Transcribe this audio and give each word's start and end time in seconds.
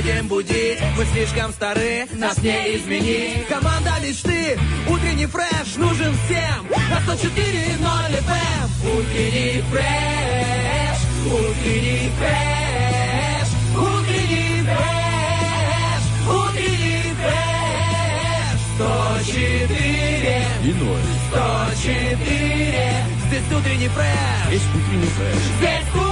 будем 0.00 0.28
будить. 0.28 0.80
Мы 0.96 1.04
слишком 1.12 1.52
стары, 1.52 2.06
нас 2.14 2.38
не 2.38 2.76
изменить. 2.76 3.46
Команда 3.48 3.92
мечты, 4.02 4.58
утренний 4.88 5.26
фреш 5.26 5.76
нужен 5.76 6.16
всем. 6.24 6.66
На 6.90 6.98
104.0 7.00 7.80
FM. 7.80 8.68
Утренний 8.98 9.62
фреш, 9.70 10.98
утренний 11.26 12.10
фреш, 12.18 13.48
утренний 13.76 14.62
фреш, 14.62 16.02
утренний 16.28 17.14
фреш. 17.20 18.60
104 18.76 20.44
И 20.64 20.72
ноль. 20.72 21.00
104 21.30 23.04
Здесь 23.26 23.58
утренний 23.58 23.88
фреш 23.88 24.50
Есть 24.50 24.64
утренний 24.74 25.06
фреш. 25.06 25.36
Здесь 25.58 25.82
утренний 25.94 26.00
фреш 26.00 26.09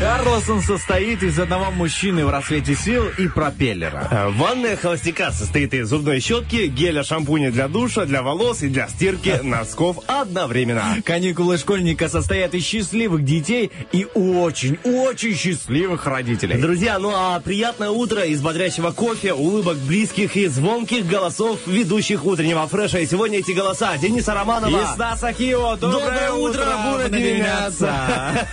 Карлсон 0.00 0.62
состоит 0.62 1.22
из 1.22 1.38
одного 1.38 1.70
мужчины 1.70 2.24
в 2.24 2.30
рассвете 2.30 2.74
сил 2.74 3.04
и 3.18 3.28
пропеллера. 3.28 4.08
А, 4.10 4.30
Ванная 4.30 4.74
холостяка 4.74 5.30
состоит 5.30 5.74
из 5.74 5.88
зубной 5.88 6.20
щетки, 6.20 6.68
геля 6.68 7.02
шампуня 7.02 7.52
для 7.52 7.68
душа, 7.68 8.06
для 8.06 8.22
волос 8.22 8.62
и 8.62 8.70
для 8.70 8.88
стирки 8.88 9.38
носков 9.42 9.98
одновременно. 10.06 10.96
Каникулы 11.04 11.58
школьника 11.58 12.08
состоят 12.08 12.54
из 12.54 12.64
счастливых 12.64 13.26
детей 13.26 13.70
и 13.92 14.06
очень-очень 14.14 15.36
счастливых 15.36 16.06
родителей. 16.06 16.56
Друзья, 16.56 16.98
ну 16.98 17.12
а 17.14 17.38
приятное 17.40 17.90
утро 17.90 18.22
из 18.22 18.40
бодрящего 18.40 18.92
кофе, 18.92 19.34
улыбок 19.34 19.76
близких 19.76 20.34
и 20.34 20.46
звонких 20.46 21.06
голосов 21.06 21.58
ведущих 21.66 22.24
утреннего 22.24 22.66
фреша. 22.66 23.00
И 23.00 23.06
сегодня 23.06 23.40
эти 23.40 23.52
голоса 23.52 23.98
Дениса 23.98 24.32
Романова. 24.32 24.80
И 24.80 24.94
Стаса 24.94 25.30
Хио, 25.34 25.76
доброе, 25.76 26.32
утро, 26.32 26.64
будут 26.86 27.12
не 27.12 27.22
меняться. 27.22 27.92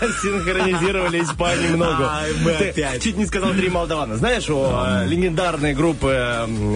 Синхронизировались 0.22 1.37
понемногу. 1.38 2.04
Ай, 2.04 2.32
мы 2.44 2.52
Ты 2.54 2.70
опять. 2.70 3.04
чуть 3.04 3.18
не 3.18 3.26
сказал 3.26 3.52
три 3.54 3.70
Молдавана. 3.70 4.18
Знаешь, 4.18 4.50
у 4.50 4.60
э, 4.66 5.06
легендарной 5.08 5.74
группы, 5.74 6.08
м, 6.08 6.76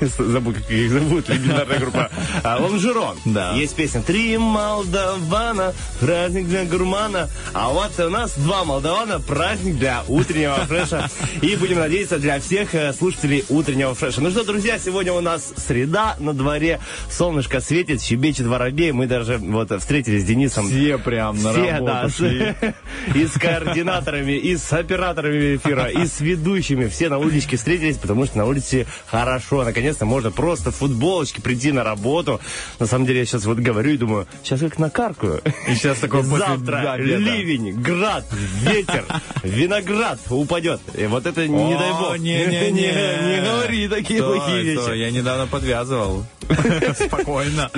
забыл, 0.00 0.52
как 0.54 0.70
их 0.70 0.90
зовут, 0.90 1.28
легендарная 1.28 1.78
группа 1.78 2.10
а, 2.42 2.58
Лонжерон. 2.58 3.16
Да. 3.24 3.52
Есть 3.52 3.74
песня 3.76 4.02
«Три 4.02 4.36
Молдавана, 4.38 5.72
праздник 6.00 6.46
для 6.48 6.64
гурмана». 6.64 7.28
А 7.52 7.68
вот 7.70 7.98
у 7.98 8.08
нас 8.10 8.34
два 8.38 8.64
Молдавана, 8.64 9.20
праздник 9.20 9.78
для 9.78 10.02
утреннего 10.08 10.54
фреша. 10.66 11.08
И 11.40 11.56
будем 11.56 11.78
надеяться 11.78 12.18
для 12.18 12.40
всех 12.40 12.74
э, 12.74 12.92
слушателей 12.92 13.44
утреннего 13.48 13.94
фреша. 13.94 14.20
Ну 14.20 14.30
что, 14.30 14.44
друзья, 14.44 14.78
сегодня 14.78 15.12
у 15.12 15.20
нас 15.20 15.52
среда 15.56 16.16
на 16.18 16.32
дворе, 16.32 16.80
солнышко 17.10 17.60
светит, 17.60 18.02
щебечет 18.02 18.46
воробей. 18.46 18.92
Мы 18.92 19.06
даже 19.06 19.38
вот 19.38 19.70
встретились 19.80 20.22
с 20.22 20.24
Денисом. 20.26 20.66
Все 20.68 20.98
прям 20.98 21.40
на 21.42 21.52
Все, 21.52 21.70
работу 21.72 21.84
да, 21.92 22.08
шли. 22.08 22.54
с- 22.60 23.16
и 23.16 23.26
с 23.26 23.32
координаторами, 23.82 24.32
и 24.32 24.56
с 24.56 24.72
операторами 24.72 25.56
эфира, 25.56 25.86
и 25.86 26.06
с 26.06 26.20
ведущими. 26.20 26.88
Все 26.88 27.08
на 27.08 27.18
уличке 27.18 27.56
встретились, 27.56 27.96
потому 27.96 28.26
что 28.26 28.38
на 28.38 28.46
улице 28.46 28.86
хорошо. 29.06 29.64
Наконец-то 29.64 30.04
можно 30.04 30.30
просто 30.30 30.70
в 30.70 30.76
футболочке 30.76 31.42
прийти 31.42 31.72
на 31.72 31.84
работу. 31.84 32.40
На 32.78 32.86
самом 32.86 33.06
деле, 33.06 33.20
я 33.20 33.26
сейчас 33.26 33.44
вот 33.44 33.58
говорю 33.58 33.92
и 33.92 33.96
думаю, 33.96 34.26
сейчас 34.42 34.60
как 34.60 34.78
накаркаю. 34.78 35.42
И 35.68 35.74
сейчас 35.74 35.98
такой 35.98 36.22
после 36.22 36.46
Завтра 36.46 36.96
ливень, 36.96 37.80
град, 37.80 38.24
ветер, 38.62 39.04
виноград 39.42 40.18
упадет. 40.30 40.80
И 40.96 41.06
вот 41.06 41.26
это 41.26 41.46
не 41.46 41.76
дай 41.76 41.90
бог. 41.92 42.18
Не-не-не. 42.18 42.72
не 42.72 43.44
говори 43.44 43.88
такие 43.88 44.22
плохие 44.22 44.62
вещи. 44.62 44.96
Я 44.96 45.10
недавно 45.10 45.46
подвязывал. 45.46 46.24
Спокойно. 46.94 47.70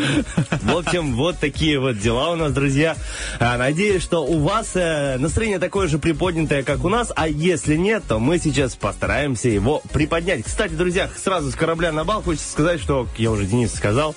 В 0.62 0.77
общем, 0.77 1.15
вот 1.15 1.39
такие 1.39 1.78
вот 1.78 1.99
дела 1.99 2.31
у 2.31 2.37
нас, 2.37 2.53
друзья. 2.53 2.97
А, 3.39 3.57
Надеюсь, 3.59 4.03
что 4.03 4.25
у 4.25 4.41
вас 4.41 4.73
э, 4.75 5.17
настроение 5.19 5.59
такое 5.59 5.89
же 5.89 5.94
приподнятое, 5.99 6.62
как 6.62 6.84
у 6.84 6.88
нас, 6.88 7.12
а 7.15 7.28
если 7.28 7.77
нет, 7.77 8.05
то 8.06 8.19
мы 8.19 8.38
сейчас 8.38 8.77
постараемся 8.77 9.49
его 9.49 9.82
приподнять. 9.93 10.44
Кстати, 10.44 10.72
друзья, 10.72 11.09
сразу 11.22 11.50
с 11.50 11.55
корабля 11.55 11.93
на 11.93 12.05
бал 12.05 12.22
хочется 12.22 12.50
сказать, 12.50 12.81
что, 12.81 13.06
я 13.16 13.31
уже 13.31 13.44
Денис 13.47 13.72
сказал, 13.72 14.15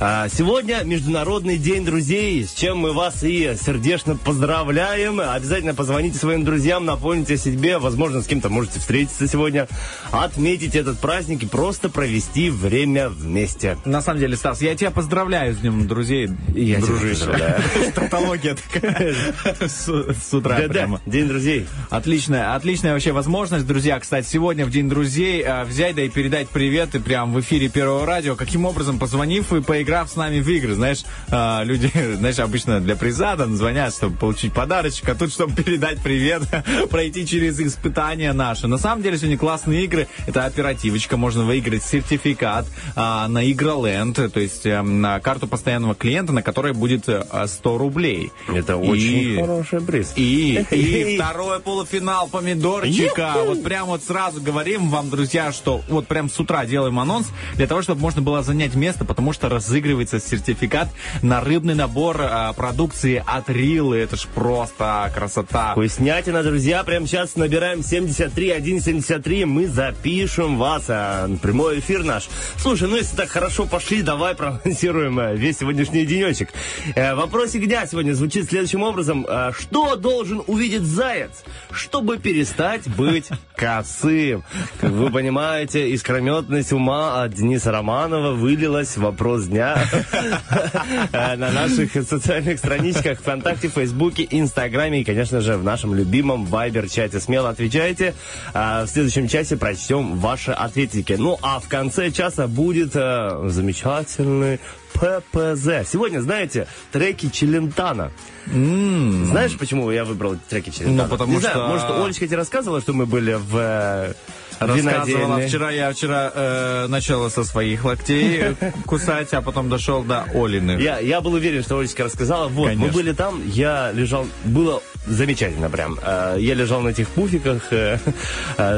а, 0.00 0.28
сегодня 0.28 0.82
Международный 0.84 1.58
день 1.58 1.84
друзей, 1.84 2.44
с 2.44 2.52
чем 2.52 2.78
мы 2.78 2.92
вас 2.92 3.22
и 3.22 3.54
сердечно 3.60 4.16
поздравляем. 4.16 5.20
Обязательно 5.20 5.74
позвоните 5.74 6.18
своим 6.18 6.44
друзьям, 6.44 6.84
напомните 6.84 7.34
о 7.34 7.36
себе, 7.36 7.78
возможно, 7.78 8.22
с 8.22 8.26
кем-то 8.26 8.48
можете 8.48 8.80
встретиться 8.80 9.28
сегодня, 9.28 9.68
отметить 10.10 10.74
этот 10.74 10.98
праздник 10.98 11.42
и 11.42 11.46
просто 11.46 11.88
провести 11.88 12.50
время 12.50 13.08
вместе. 13.10 13.76
На 13.84 14.00
самом 14.02 14.20
деле, 14.20 14.36
Стас, 14.36 14.62
я 14.62 14.74
тебя 14.74 14.90
поздравляю 14.90 15.54
с 15.54 15.58
Днем 15.58 15.86
друзей, 15.86 16.30
Я 16.48 16.78
тебя 16.78 16.86
дружище. 16.86 17.26
поздравляю. 17.26 17.62
Тавтология 17.94 18.56
такая 18.72 19.14
с 19.68 20.32
утра 20.34 20.56
прямо. 20.68 21.00
День 21.04 21.26
друзей. 21.26 21.66
Отличная, 21.90 22.54
отличная 22.54 22.92
вообще 22.92 23.10
возможность, 23.10 23.66
друзья. 23.66 23.98
Кстати, 23.98 24.24
сегодня 24.26 24.64
в 24.64 24.70
День 24.70 24.88
друзей 24.88 25.42
э, 25.42 25.64
взять 25.64 25.96
да 25.96 26.02
и 26.02 26.08
передать 26.08 26.48
привет 26.48 26.94
и 26.94 27.00
прям 27.00 27.32
в 27.32 27.40
эфире 27.40 27.68
Первого 27.68 28.06
радио. 28.06 28.36
Каким 28.36 28.66
образом, 28.66 29.00
позвонив 29.00 29.52
и 29.52 29.60
поиграв 29.62 30.08
с 30.08 30.14
нами 30.14 30.38
в 30.40 30.48
игры. 30.48 30.74
Знаешь, 30.74 31.02
э, 31.28 31.64
люди, 31.64 31.90
знаешь, 32.18 32.38
обычно 32.38 32.78
для 32.80 32.94
приза 32.94 33.36
там 33.36 33.56
звонят, 33.56 33.92
чтобы 33.92 34.16
получить 34.16 34.52
подарочек, 34.52 35.08
а 35.08 35.16
тут, 35.16 35.32
чтобы 35.32 35.60
передать 35.60 36.00
привет, 36.02 36.42
пройти 36.90 37.26
через 37.26 37.58
испытания 37.58 38.32
наши. 38.32 38.68
На 38.68 38.78
самом 38.78 39.02
деле, 39.02 39.16
сегодня 39.18 39.38
классные 39.38 39.84
игры. 39.84 40.06
Это 40.28 40.44
оперативочка, 40.44 41.16
можно 41.16 41.42
выиграть 41.44 41.82
сертификат 41.82 42.64
а, 42.94 43.26
на 43.26 43.50
Игроленд, 43.50 44.14
то 44.32 44.38
есть 44.40 44.66
э, 44.66 44.80
на 44.82 45.18
карту 45.18 45.48
постоянного 45.48 45.96
клиента, 45.96 46.32
на 46.32 46.42
которой 46.42 46.74
будет 46.74 47.08
э, 47.08 47.24
100 47.46 47.78
рублей. 47.78 48.30
Это 48.48 48.74
И- 48.74 48.76
очень 48.76 49.40
хороший 49.40 49.80
приз. 49.80 50.12
и, 50.14 50.64
и 50.70 50.81
второй 51.16 51.60
полуфинал 51.60 52.28
помидорчика. 52.28 53.34
Вот 53.46 53.62
прям 53.62 53.86
вот 53.86 54.02
сразу 54.02 54.40
говорим 54.40 54.88
вам, 54.90 55.10
друзья, 55.10 55.52
что 55.52 55.82
вот 55.88 56.06
прям 56.06 56.28
с 56.30 56.38
утра 56.38 56.64
делаем 56.64 56.98
анонс 56.98 57.28
для 57.54 57.66
того, 57.66 57.82
чтобы 57.82 58.00
можно 58.00 58.22
было 58.22 58.42
занять 58.42 58.74
место, 58.74 59.04
потому 59.04 59.32
что 59.32 59.48
разыгрывается 59.48 60.20
сертификат 60.20 60.88
на 61.22 61.40
рыбный 61.40 61.74
набор 61.74 62.16
а, 62.20 62.52
продукции 62.52 63.22
от 63.26 63.48
Рилы. 63.50 63.98
Это 63.98 64.16
ж 64.16 64.26
просто 64.34 65.10
красота. 65.14 65.72
Вкуснятина, 65.72 66.42
друзья. 66.42 66.82
Прямо 66.84 67.06
сейчас 67.06 67.36
набираем 67.36 67.82
73 67.82 68.60
173. 68.60 69.44
Мы 69.44 69.66
запишем 69.68 70.58
вас. 70.58 70.84
а, 70.88 71.28
прямой 71.42 71.80
эфир 71.80 72.04
наш. 72.04 72.28
Слушай, 72.56 72.88
ну 72.88 72.96
если 72.96 73.16
так 73.16 73.28
хорошо 73.28 73.66
пошли, 73.66 74.02
давай 74.02 74.34
проанонсируем 74.34 75.18
э, 75.18 75.36
весь 75.36 75.58
сегодняшний 75.58 76.04
денечек. 76.06 76.50
Э, 76.94 77.14
Вопросик 77.14 77.66
дня 77.66 77.86
сегодня 77.86 78.12
звучит 78.14 78.48
следующим 78.48 78.82
образом. 78.82 79.26
Э, 79.28 79.52
Что 79.58 79.96
должен 79.96 80.42
увидеть 80.46 80.71
заяц, 80.80 81.44
чтобы 81.70 82.18
перестать 82.18 82.88
быть 82.88 83.28
косым? 83.56 84.44
Как 84.80 84.90
вы 84.90 85.10
понимаете, 85.10 85.90
искрометность 85.90 86.72
ума 86.72 87.22
от 87.22 87.34
Дениса 87.34 87.70
Романова 87.70 88.32
вылилась 88.32 88.96
в 88.96 89.02
вопрос 89.02 89.44
дня 89.44 89.76
э, 91.12 91.36
на 91.36 91.50
наших 91.50 91.92
социальных 91.92 92.58
страничках 92.58 93.20
ВКонтакте, 93.20 93.68
Фейсбуке, 93.68 94.26
Инстаграме 94.30 95.00
и, 95.00 95.04
конечно 95.04 95.40
же, 95.40 95.56
в 95.56 95.64
нашем 95.64 95.94
любимом 95.94 96.44
Вайбер-чате. 96.46 97.20
Смело 97.20 97.50
отвечайте. 97.50 98.14
А 98.54 98.84
В 98.86 98.88
следующем 98.88 99.28
часе 99.28 99.56
прочтем 99.56 100.18
ваши 100.18 100.52
ответики. 100.52 101.14
Ну, 101.18 101.38
а 101.42 101.60
в 101.60 101.68
конце 101.68 102.10
часа 102.10 102.46
будет 102.46 102.92
э, 102.94 103.48
замечательный 103.48 104.60
ППЗ. 104.94 105.88
Сегодня, 105.90 106.20
знаете, 106.20 106.66
треки 106.92 107.28
Челентана. 107.30 108.10
Знаешь, 108.46 109.56
почему 109.58 109.90
я 109.90 110.04
выбрал 110.04 110.36
треки 110.48 110.70
Челентана? 110.70 111.04
Ну, 111.04 111.08
потому 111.08 111.32
Не 111.32 111.38
знаю, 111.38 111.54
что- 111.54 111.68
может, 111.68 111.90
Олечка 111.90 112.26
тебе 112.26 112.36
рассказывала, 112.36 112.80
что 112.80 112.92
мы 112.92 113.06
были 113.06 113.34
в 113.34 113.56
э, 113.56 114.12
Рассказывала 114.58 115.40
вчера, 115.40 115.70
я 115.70 115.92
вчера 115.92 116.30
э, 116.34 116.86
начала 116.88 117.28
со 117.30 117.42
своих 117.44 117.84
локтей 117.84 118.54
э, 118.60 118.72
кусать, 118.86 119.32
а 119.32 119.42
потом 119.42 119.68
дошел 119.68 120.02
до 120.04 120.24
Олиных. 120.34 120.80
Я, 120.80 120.98
я 121.00 121.20
был 121.20 121.32
уверен, 121.34 121.62
что 121.62 121.78
Олечка 121.78 122.04
рассказала. 122.04 122.48
Вот, 122.48 122.68
мы 122.68 122.74
Конечно. 122.74 122.92
были 122.94 123.12
там, 123.12 123.42
я 123.48 123.90
лежал, 123.92 124.26
было 124.44 124.82
замечательно 125.06 125.68
прям. 125.70 125.98
Э, 126.02 126.36
Я 126.38 126.54
лежал 126.54 126.80
на 126.80 126.88
этих 126.90 127.08
пуфиках, 127.08 127.62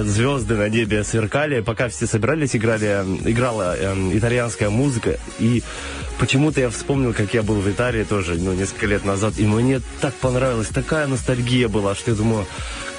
звезды 0.04 0.54
на 0.54 0.68
небе 0.68 1.04
сверкали, 1.04 1.60
пока 1.60 1.88
все 1.88 2.06
собирались, 2.06 2.54
играли, 2.56 3.04
играла 3.24 3.76
э, 3.76 3.94
итальянская 4.14 4.70
музыка, 4.70 5.18
и 5.38 5.62
почему-то 6.18 6.60
я 6.60 6.70
вспомнил, 6.70 7.12
как 7.12 7.34
я 7.34 7.42
был 7.42 7.60
в 7.60 7.70
Италии 7.70 8.04
тоже, 8.04 8.34
ну, 8.34 8.52
несколько 8.52 8.86
лет 8.86 9.04
назад, 9.04 9.34
и 9.38 9.46
мне 9.46 9.80
так 10.00 10.14
понравилось, 10.14 10.68
такая 10.68 11.06
ностальгия 11.06 11.68
была, 11.68 11.94
что 11.94 12.10
я 12.10 12.16
думаю, 12.16 12.46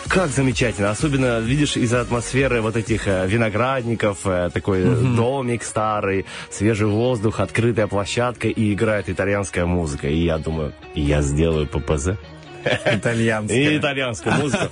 как 0.08 0.30
замечательно. 0.30 0.92
Особенно, 0.92 1.40
видишь, 1.40 1.78
из-за 1.78 2.02
атмосферы 2.02 2.62
вот 2.62 2.76
этих 2.76 3.08
э, 3.08 3.26
виноградников, 3.28 4.20
э, 4.26 4.50
такой 4.54 4.82
э, 4.82 4.96
домик 5.16 5.64
старый, 5.64 6.26
свежий 6.52 6.88
воздух, 6.88 7.40
открытая 7.40 7.88
площадка 7.88 8.48
и 8.48 8.74
играет 8.74 9.10
итальянская 9.10 9.66
музыка. 9.66 10.08
И 10.08 10.24
я 10.24 10.38
думаю, 10.38 10.74
я 10.94 11.22
сделаю 11.22 11.68
ППЗ. 11.68 12.18
Итальянская. 12.86 13.58
И 13.58 13.78
итальянскую 13.78 14.36
музыку. 14.36 14.70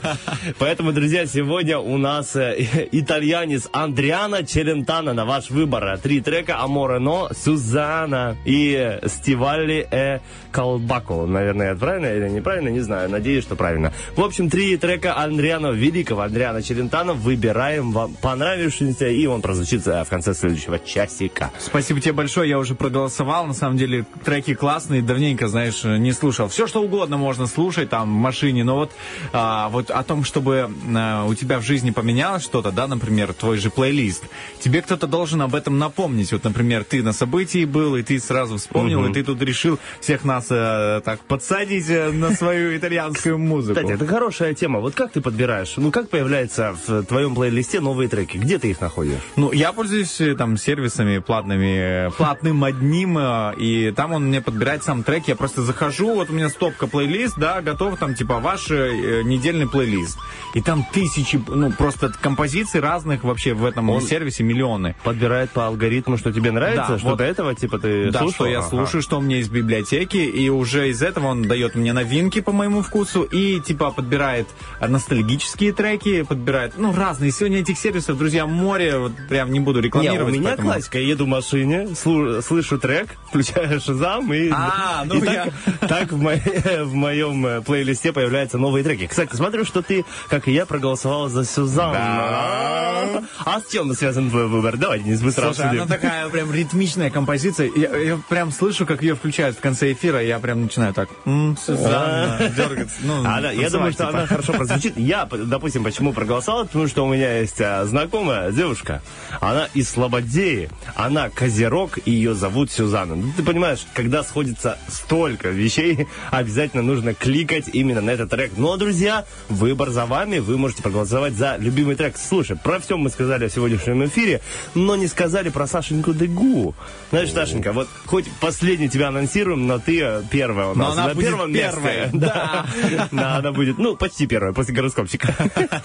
Поэтому, 0.60 0.92
друзья, 0.94 1.26
сегодня 1.26 1.80
у 1.80 1.98
нас 1.98 2.36
э, 2.36 2.88
итальянец 2.92 3.70
Андриана 3.72 4.46
Челентано 4.46 5.14
на 5.14 5.26
ваш 5.26 5.50
выбор. 5.50 5.98
Три 5.98 6.22
трека 6.22 6.60
Аморе 6.62 7.00
Но, 7.00 7.30
Сузана 7.34 8.36
и 8.46 9.00
Стивалли 9.06 9.88
э 9.92 10.20
Колбако. 10.52 11.26
Наверное, 11.26 11.72
это 11.72 11.80
правильно 11.80 12.06
или 12.08 12.30
неправильно, 12.30 12.70
не 12.70 12.82
знаю. 12.82 13.10
Надеюсь, 13.10 13.44
что 13.44 13.56
правильно. 13.56 13.92
В 14.16 14.24
общем, 14.24 14.50
три 14.50 14.78
трека 14.78 15.18
Андриана 15.18 15.72
Великого, 15.72 16.22
Андриана 16.22 16.62
Челентано. 16.62 17.14
Выбираем 17.14 17.92
вам 17.92 18.14
понравившийся, 18.22 19.08
и 19.08 19.26
он 19.26 19.42
прозвучит 19.42 19.86
э, 19.88 20.04
в 20.04 20.10
конце 20.10 20.34
следующего 20.34 20.80
часика. 20.80 21.52
Спасибо 21.60 22.00
тебе 22.00 22.14
большое, 22.14 22.50
я 22.50 22.60
уже 22.60 22.76
проголосовал. 22.76 23.46
На 23.46 23.54
самом 23.54 23.78
деле, 23.78 24.06
треки 24.24 24.54
классные, 24.54 25.02
давненько, 25.02 25.48
знаешь, 25.48 25.84
не 25.84 26.12
слушал. 26.12 26.48
Все, 26.48 26.68
что 26.68 26.84
угодно 26.84 27.18
можно 27.18 27.48
слушать 27.48 27.83
там 27.86 28.04
в 28.04 28.20
машине, 28.20 28.64
но 28.64 28.76
вот, 28.76 28.92
а, 29.32 29.70
вот 29.70 29.90
о 29.92 30.04
том, 30.04 30.24
чтобы 30.24 30.70
а, 30.96 31.26
у 31.26 31.34
тебя 31.36 31.60
в 31.60 31.64
жизни 31.64 31.92
поменялось 31.92 32.44
что-то, 32.44 32.72
да, 32.72 32.88
например, 32.88 33.34
твой 33.34 33.58
же 33.58 33.70
плейлист, 33.70 34.24
тебе 34.60 34.82
кто-то 34.82 35.08
должен 35.08 35.42
об 35.42 35.56
этом 35.56 35.78
напомнить. 35.80 36.32
Вот, 36.32 36.44
например, 36.44 36.84
ты 36.84 37.04
на 37.04 37.14
событии 37.14 37.66
был, 37.66 37.96
и 37.96 38.04
ты 38.04 38.20
сразу 38.20 38.58
вспомнил, 38.58 39.02
Мгм. 39.02 39.12
и 39.12 39.14
ты 39.14 39.24
тут 39.24 39.42
решил 39.42 39.80
всех 40.00 40.24
нас 40.24 40.48
э, 40.50 41.02
так 41.04 41.20
подсадить 41.22 41.90
э, 41.90 42.12
на 42.12 42.32
свою 42.36 42.76
итальянскую 42.78 43.38
музыку. 43.38 43.80
Кстати, 43.80 43.94
это 43.94 44.06
хорошая 44.08 44.54
тема. 44.54 44.80
Вот 44.80 44.96
как 44.96 45.12
ты 45.12 45.22
подбираешь? 45.22 45.74
Ну, 45.78 45.92
как 45.92 46.10
появляются 46.10 46.76
в 46.88 47.04
твоем 47.04 47.36
плейлисте 47.36 47.80
новые 47.80 48.10
треки? 48.10 48.38
Где 48.38 48.60
ты 48.60 48.70
их 48.72 48.82
находишь? 48.82 49.20
Ну, 49.36 49.52
я 49.52 49.74
пользуюсь 49.74 50.20
там 50.38 50.58
сервисами 50.58 51.20
платными, 51.20 52.12
платным 52.18 52.64
одним, 52.64 53.18
и 53.58 53.92
там 53.92 54.14
он 54.14 54.26
мне 54.26 54.42
подбирает 54.42 54.84
сам 54.84 55.04
трек. 55.04 55.28
Я 55.28 55.36
просто 55.36 55.62
захожу, 55.62 56.14
вот 56.16 56.30
у 56.30 56.34
меня 56.34 56.50
стопка 56.50 56.88
плейлист, 56.88 57.38
да, 57.38 57.62
готов 57.74 57.98
там 58.00 58.16
типа 58.16 58.40
ваш 58.40 58.70
э, 58.72 59.22
недельный 59.24 59.68
плейлист. 59.68 60.18
И 60.54 60.62
там 60.62 60.86
тысячи, 60.94 61.42
ну, 61.48 61.72
просто 61.72 62.12
композиций 62.22 62.80
разных 62.80 63.24
вообще 63.24 63.54
в 63.54 63.66
этом 63.66 63.90
Он- 63.90 64.02
сервисе 64.02 64.44
миллионы. 64.44 64.96
Подбирает 65.04 65.50
по 65.52 65.66
алгоритму, 65.68 66.18
что 66.18 66.32
тебе 66.32 66.52
нравится, 66.52 66.94
Да, 66.94 67.00
что 67.00 67.08
вот. 67.10 67.18
до 67.18 67.24
этого, 67.24 67.56
типа, 67.56 67.80
ты 67.80 68.12
Да, 68.12 68.20
слушал? 68.20 68.34
что 68.36 68.46
я 68.48 68.60
Ага. 68.60 68.70
слушаю, 68.70 69.02
что 69.02 69.18
у 69.18 69.22
меня 69.22 69.38
есть 69.38 69.50
в 69.50 69.54
библиотеке, 69.54 70.24
и 70.26 70.50
уже 70.50 70.90
из 70.90 71.02
этого 71.02 71.28
он 71.28 71.42
дает 71.44 71.74
мне 71.76 71.92
новинки 71.94 72.40
по 72.42 72.52
моему 72.52 72.82
вкусу, 72.84 73.24
и 73.24 73.60
типа 73.60 73.90
подбирает 73.92 74.48
ностальгические 74.80 75.74
треки, 75.74 76.22
подбирает, 76.22 76.74
ну, 76.78 76.94
разные. 76.96 77.32
Сегодня 77.32 77.60
этих 77.60 77.78
сервисов, 77.80 78.18
друзья, 78.18 78.46
море, 78.46 78.98
вот 79.00 79.14
прям 79.30 79.52
не 79.52 79.60
буду 79.60 79.80
Не, 79.80 79.86
рекламировать. 79.88 80.34
у 80.36 80.38
меня 80.38 80.50
поэтому- 80.50 80.70
классика. 80.70 81.00
Я 81.00 81.08
еду 81.08 81.26
в 81.26 81.30
машине, 81.30 81.88
слу- 81.96 82.42
слышу 82.44 82.78
трек, 82.78 83.08
включаю 83.28 83.80
шазам, 83.82 84.32
и, 84.32 84.50
А, 84.52 85.04
ну 85.08 85.16
и 85.16 85.26
я- 85.26 85.46
так, 85.80 85.90
так 85.90 86.12
в, 86.12 86.22
мо- 86.22 86.84
в 86.86 86.94
моем 86.94 87.46
э, 87.48 87.62
плейлисте 87.64 88.12
появляются 88.14 88.58
новые 88.58 88.84
треки. 88.84 89.08
Кстати, 89.08 89.36
смотрю, 89.36 89.66
что 89.66 89.82
ты, 89.82 90.06
как 90.30 90.48
и 90.48 90.52
я, 90.52 90.66
проголосовал 90.66 91.30
за 91.30 91.46
Сюзан. 91.46 91.94
Да. 91.94 93.24
А 93.46 93.60
с 93.60 93.72
чем 93.72 93.94
связан 93.94 94.30
твой 94.30 94.48
выбор? 94.48 94.78
Давай, 94.78 95.00
Денис, 95.00 95.22
быстро 95.22 95.46
Слушай, 95.48 95.62
обсудим. 95.66 95.82
она 95.84 95.92
такая 95.92 96.30
прям 96.30 96.52
ритмичная 96.54 97.10
композиция. 97.10 97.70
Я, 97.76 97.96
я 97.98 98.20
прям 98.30 98.52
слышу, 98.52 98.86
как 98.86 99.02
ее 99.02 99.16
включают 99.16 99.58
в 99.58 99.60
конце 99.60 99.92
эфира, 99.92 100.24
и 100.24 100.28
я 100.28 100.40
прям 100.40 100.64
начинаю 100.64 100.94
так, 100.94 101.10
м, 101.26 101.58
Сюзанна, 101.58 102.52
дергаться. 102.58 102.96
Ну, 103.04 103.20
Она- 103.26 103.52
я 103.52 103.70
думаю, 103.70 103.92
что 103.94 104.06
типа. 104.06 104.18
она 104.18 104.28
хорошо 104.28 104.54
прозвучит. 104.54 104.98
Я, 104.98 105.26
допустим, 105.26 105.84
почему 105.84 106.14
проголосовал, 106.14 106.66
потому 106.66 106.88
что 106.88 107.06
у 107.06 107.14
меня 107.14 107.40
есть 107.40 107.60
а, 107.62 107.86
знакомая 107.86 108.52
девушка. 108.52 109.02
Она 109.42 109.68
из 109.74 109.90
Слободеи. 109.90 110.70
Она 110.96 111.30
козерог, 111.30 112.00
и 112.06 112.12
ее 112.12 112.34
зовут 112.34 112.72
Сюзанна. 112.72 113.16
Ну, 113.16 113.32
ты 113.36 113.44
понимаешь, 113.44 113.86
когда 113.94 114.24
сходится 114.24 114.78
столько 114.88 115.50
вещей, 115.50 116.08
обязательно 116.32 116.84
нужно 116.84 117.14
кликать 117.14 117.53
именно 117.72 118.02
на 118.02 118.12
этот 118.12 118.30
трек. 118.30 118.52
Ну, 118.58 118.72
а, 118.74 118.78
друзья, 118.78 119.26
выбор 119.50 119.90
за 119.90 120.06
вами. 120.06 120.40
Вы 120.40 120.58
можете 120.58 120.82
проголосовать 120.82 121.34
за 121.34 121.58
любимый 121.58 121.96
трек. 121.96 122.16
Слушай, 122.18 122.58
про 122.58 122.80
все 122.80 122.98
мы 122.98 123.10
сказали 123.10 123.48
в 123.48 123.54
сегодняшнем 123.54 124.06
эфире, 124.06 124.42
но 124.74 124.96
не 124.96 125.08
сказали 125.08 125.50
про 125.50 125.68
Сашеньку 125.68 126.14
Дегу. 126.14 126.74
Знаешь, 127.12 127.32
Сашенька, 127.32 127.74
вот 127.74 127.88
хоть 128.06 128.26
последний 128.40 128.90
тебя 128.90 129.10
анонсируем, 129.10 129.68
но 129.68 129.80
ты 129.80 130.02
э, 130.02 130.24
первая 130.32 130.68
у 130.68 130.76
Но 130.76 130.86
нас. 130.86 130.94
она 130.94 131.08
на 131.10 131.14
будет 131.14 131.28
первом 131.28 131.52
месте. 131.52 132.10
Да. 132.14 132.66
Да, 133.12 133.38
она 133.38 133.52
будет, 133.52 133.78
ну, 133.78 133.96
почти 133.96 134.28
первая, 134.28 134.54
после 134.54 134.74
гороскопчика. 134.74 135.34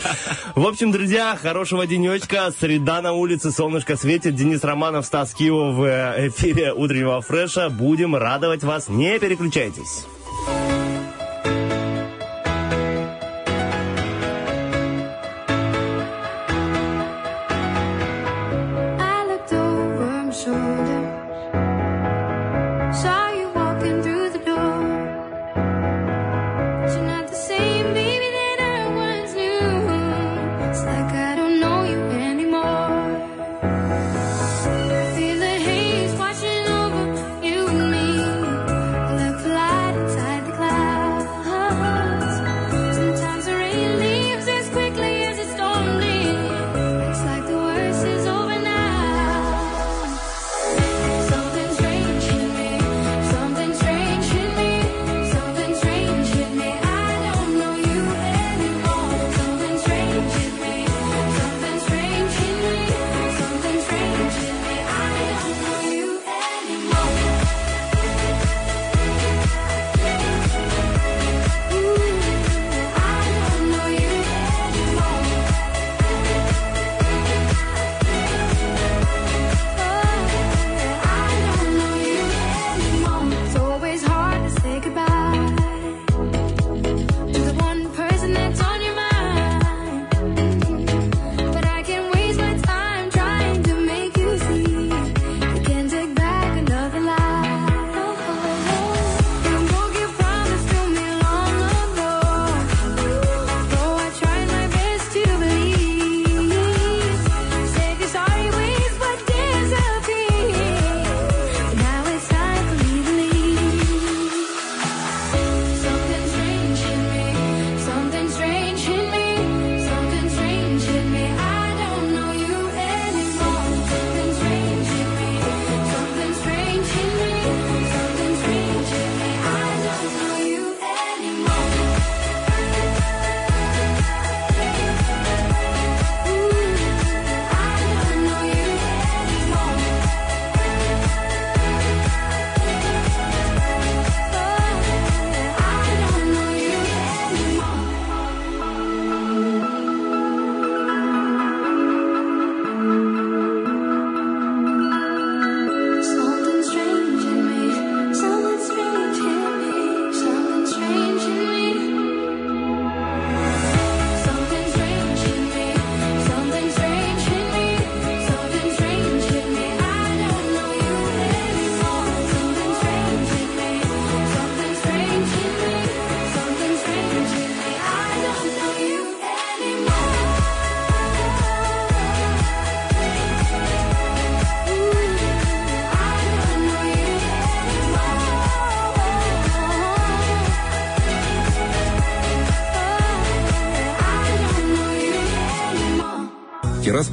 В 0.55 0.67
общем, 0.67 0.93
друзья, 0.93 1.37
хорошего 1.41 1.87
денечка. 1.87 2.53
Среда 2.59 3.01
на 3.03 3.13
улице, 3.13 3.51
солнышко 3.51 3.97
светит. 3.97 4.35
Денис 4.35 4.63
Романов, 4.63 5.07
Стас 5.07 5.35
Кио 5.35 5.73
в 5.73 5.85
э, 5.85 6.29
эфире 6.29 6.73
утреннего 6.73 7.21
фреша. 7.21 7.69
Будем 7.69 8.15
радовать 8.15 8.63
вас. 8.63 8.89
Не 8.89 9.19
переключайтесь. 9.19 10.07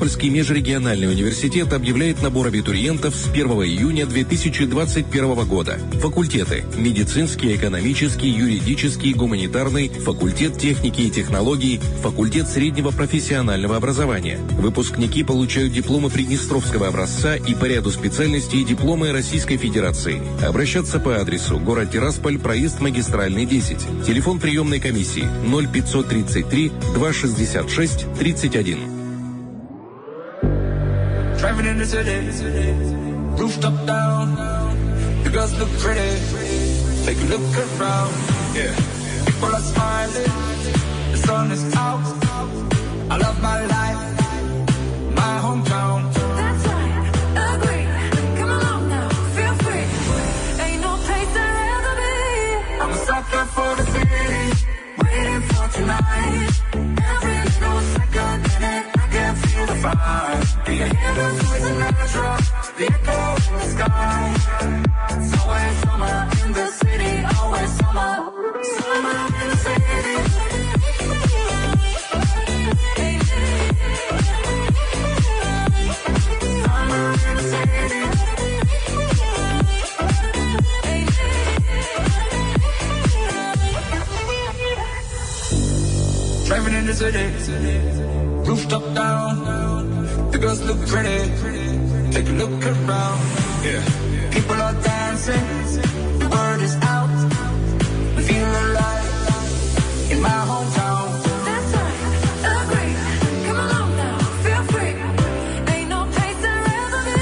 Тираспольский 0.05 0.29
межрегиональный 0.29 1.09
университет 1.09 1.73
объявляет 1.73 2.21
набор 2.21 2.45
абитуриентов 2.45 3.15
с 3.15 3.27
1 3.27 3.47
июня 3.63 4.05
2021 4.05 5.47
года. 5.47 5.79
Факультеты– 5.93 6.63
медицинский, 6.77 7.55
экономический, 7.55 8.29
юридический, 8.29 9.13
гуманитарный, 9.13 9.89
факультет 9.89 10.59
техники 10.59 11.01
и 11.01 11.09
технологий, 11.09 11.79
факультет 12.03 12.47
среднего 12.47 12.91
профессионального 12.91 13.77
образования. 13.77 14.37
Выпускники 14.59 15.23
получают 15.23 15.73
дипломы 15.73 16.11
Приднестровского 16.11 16.89
образца 16.89 17.35
и 17.35 17.55
по 17.55 17.65
ряду 17.65 17.89
специальностей 17.89 18.63
дипломы 18.63 19.11
Российской 19.11 19.57
Федерации. 19.57 20.21
Обращаться 20.45 20.99
по 20.99 21.19
адресу 21.19 21.57
город 21.57 21.89
Тирасполь, 21.89 22.37
проезд 22.37 22.79
магистральный 22.79 23.47
10. 23.47 24.05
Телефон 24.05 24.39
приемной 24.39 24.79
комиссии 24.79 25.27
0533 25.47 26.71
266 26.93 28.05
31. 28.19 28.94
Driving 31.45 31.67
in 31.67 31.77
the 31.77 31.85
city, 31.85 32.17
rooftop 33.39 33.85
down. 33.85 34.33
The 35.23 35.29
girls 35.29 35.53
look 35.59 35.69
pretty. 35.77 36.09
Take 37.05 37.21
a 37.21 37.27
look 37.33 37.45
around. 37.63 38.13
Yeah. 38.57 38.73
People 39.27 39.53
are 39.53 39.61
smiling. 39.61 40.31
The 41.11 41.17
sun 41.17 41.51
is 41.51 41.63
out. 41.75 42.01
I 43.11 43.17
love 43.17 43.39
my 43.43 43.63
life. 43.75 44.01
My 45.21 45.33
hometown. 45.45 46.11
That's 46.39 46.65
right, 46.65 47.53
agree. 47.53 47.85
Come 48.39 48.49
along 48.49 48.89
now, 48.89 49.09
feel 49.35 49.55
free. 49.65 49.85
Ain't 50.65 50.81
no 50.81 50.93
place 51.05 51.33
I'd 51.45 51.51
rather 51.61 51.95
be. 52.01 52.15
I'm 52.81 52.89
a 52.89 52.99
sucker 53.05 53.45
for 53.55 53.71
the 53.79 53.85
city. 53.93 54.65
Waiting 54.97 55.43
for 55.49 55.65
tonight. 55.77 56.53
Every 57.13 57.37
little 57.61 57.81
second 57.93 57.95
in 57.95 58.03
it, 58.03 58.03
I 58.03 58.15
can 58.15 58.34
vibe. 59.95 60.65
Do 60.65 60.71
the 60.77 60.87
the 62.77 62.85
echo 62.85 63.19
in 63.47 63.55
the 63.59 63.67
sky. 63.73 64.35
It's 65.11 65.31
always 65.39 65.75
summer 65.83 66.17
in 66.43 66.49
the 66.53 66.67
city. 66.79 67.13
Always 67.39 67.71
summer. 67.79 68.11
Summer 68.75 69.17
in 69.41 69.47
the 69.49 69.57
city. 69.65 70.35
Driving 86.45 86.75
in 86.75 86.85
the 86.85 86.93
city, 86.93 87.25
rooftop 88.47 88.83
down. 88.93 89.64
The 90.35 90.41
girls 90.41 90.61
look 90.63 90.85
pretty. 90.85 91.31
Take 92.11 92.27
a 92.27 92.31
look 92.33 92.65
around. 92.65 93.19
Yeah. 93.63 93.81
People 94.31 94.61
are 94.61 94.73
dancing. 94.81 95.45
The 96.19 96.27
word 96.27 96.61
is 96.61 96.75
out. 96.81 97.09
We 98.17 98.21
feel 98.23 98.43
alive 98.43 100.11
in 100.11 100.19
my 100.21 100.39
hometown. 100.49 101.05
That's 101.47 101.71
right, 101.79 101.99
agree. 102.51 102.93
Come 103.47 103.59
along 103.63 103.89
now, 103.95 104.17
feel 104.43 104.63
free. 104.73 104.95
Ain't 105.73 105.89
no 105.95 106.03
place 106.15 106.41
I'd 106.51 106.67
rather 106.67 107.01
be. 107.07 107.21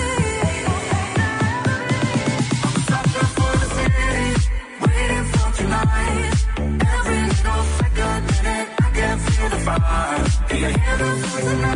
Sucker 2.90 3.28
for 3.38 3.54
the 3.62 3.68
city, 3.78 4.26
waiting 4.82 5.26
for 5.34 5.48
tonight. 5.60 6.34
Every 6.98 7.22
little 7.30 7.64
second 7.78 8.26
minute, 8.26 8.70
I 8.82 8.90
can 8.98 9.18
feel 9.20 9.50
the 9.54 9.60
vibe. 9.68 10.50
Do 10.50 10.56
you 10.58 10.70
hear 10.82 10.96
the 10.98 11.10
noise 11.22 11.48
in 11.54 11.62
the 11.62 11.74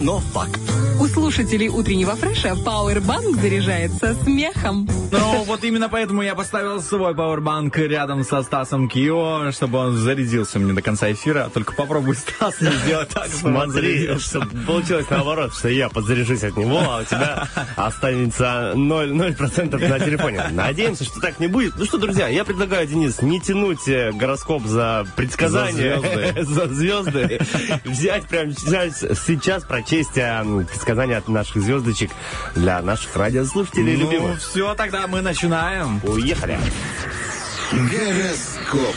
но 0.00 0.20
факт. 0.20 0.60
У 1.00 1.06
слушателей 1.06 1.68
утреннего 1.68 2.14
фреша 2.16 2.50
Powerbank 2.50 3.40
заряжается 3.40 4.14
смехом. 4.22 4.88
Ну, 5.18 5.44
вот 5.44 5.62
именно 5.64 5.88
поэтому 5.88 6.22
я 6.22 6.34
поставил 6.34 6.82
свой 6.82 7.14
пауэрбанк 7.14 7.76
рядом 7.78 8.24
со 8.24 8.42
Стасом 8.42 8.88
Кио, 8.88 9.52
чтобы 9.52 9.78
он 9.78 9.96
зарядился 9.96 10.58
мне 10.58 10.72
до 10.72 10.82
конца 10.82 11.12
эфира. 11.12 11.48
Только 11.54 11.72
попробуй, 11.72 12.16
Стас, 12.16 12.60
не 12.60 12.70
сделать 12.70 13.10
так, 13.10 13.26
чтобы 13.26 13.56
он 13.60 13.70
Смотри, 13.70 14.18
чтобы 14.18 14.46
получилось 14.66 15.06
наоборот, 15.10 15.54
что 15.54 15.68
я 15.68 15.88
подзаряжусь 15.88 16.42
от 16.42 16.56
него, 16.56 16.78
а 16.78 17.00
у 17.00 17.04
тебя 17.04 17.46
останется 17.76 18.72
0%, 18.74 19.36
0% 19.36 19.88
на 19.88 20.00
телефоне. 20.00 20.44
Надеемся, 20.50 21.04
что 21.04 21.20
так 21.20 21.38
не 21.38 21.46
будет. 21.46 21.74
Ну 21.76 21.84
что, 21.84 21.98
друзья, 21.98 22.26
я 22.28 22.44
предлагаю, 22.44 22.86
Денис, 22.86 23.22
не 23.22 23.40
тянуть 23.40 23.86
э, 23.86 24.10
гороскоп 24.12 24.64
за 24.66 25.06
предсказания, 25.16 26.00
За 26.42 26.66
звезды, 26.66 27.40
взять 27.84 28.26
прямо 28.26 28.52
сейчас, 28.52 29.64
прочесть 29.64 30.16
э, 30.16 30.42
предсказания 30.68 31.18
от 31.18 31.28
наших 31.28 31.62
звездочек 31.62 32.10
для 32.54 32.82
наших 32.82 33.14
радиослушателей 33.16 33.96
Ну, 33.96 34.10
любимых. 34.10 34.40
все, 34.40 34.74
тогда 34.74 35.03
мы 35.06 35.20
начинаем. 35.20 36.00
Уехали. 36.04 36.58
Гороскоп. 37.72 38.96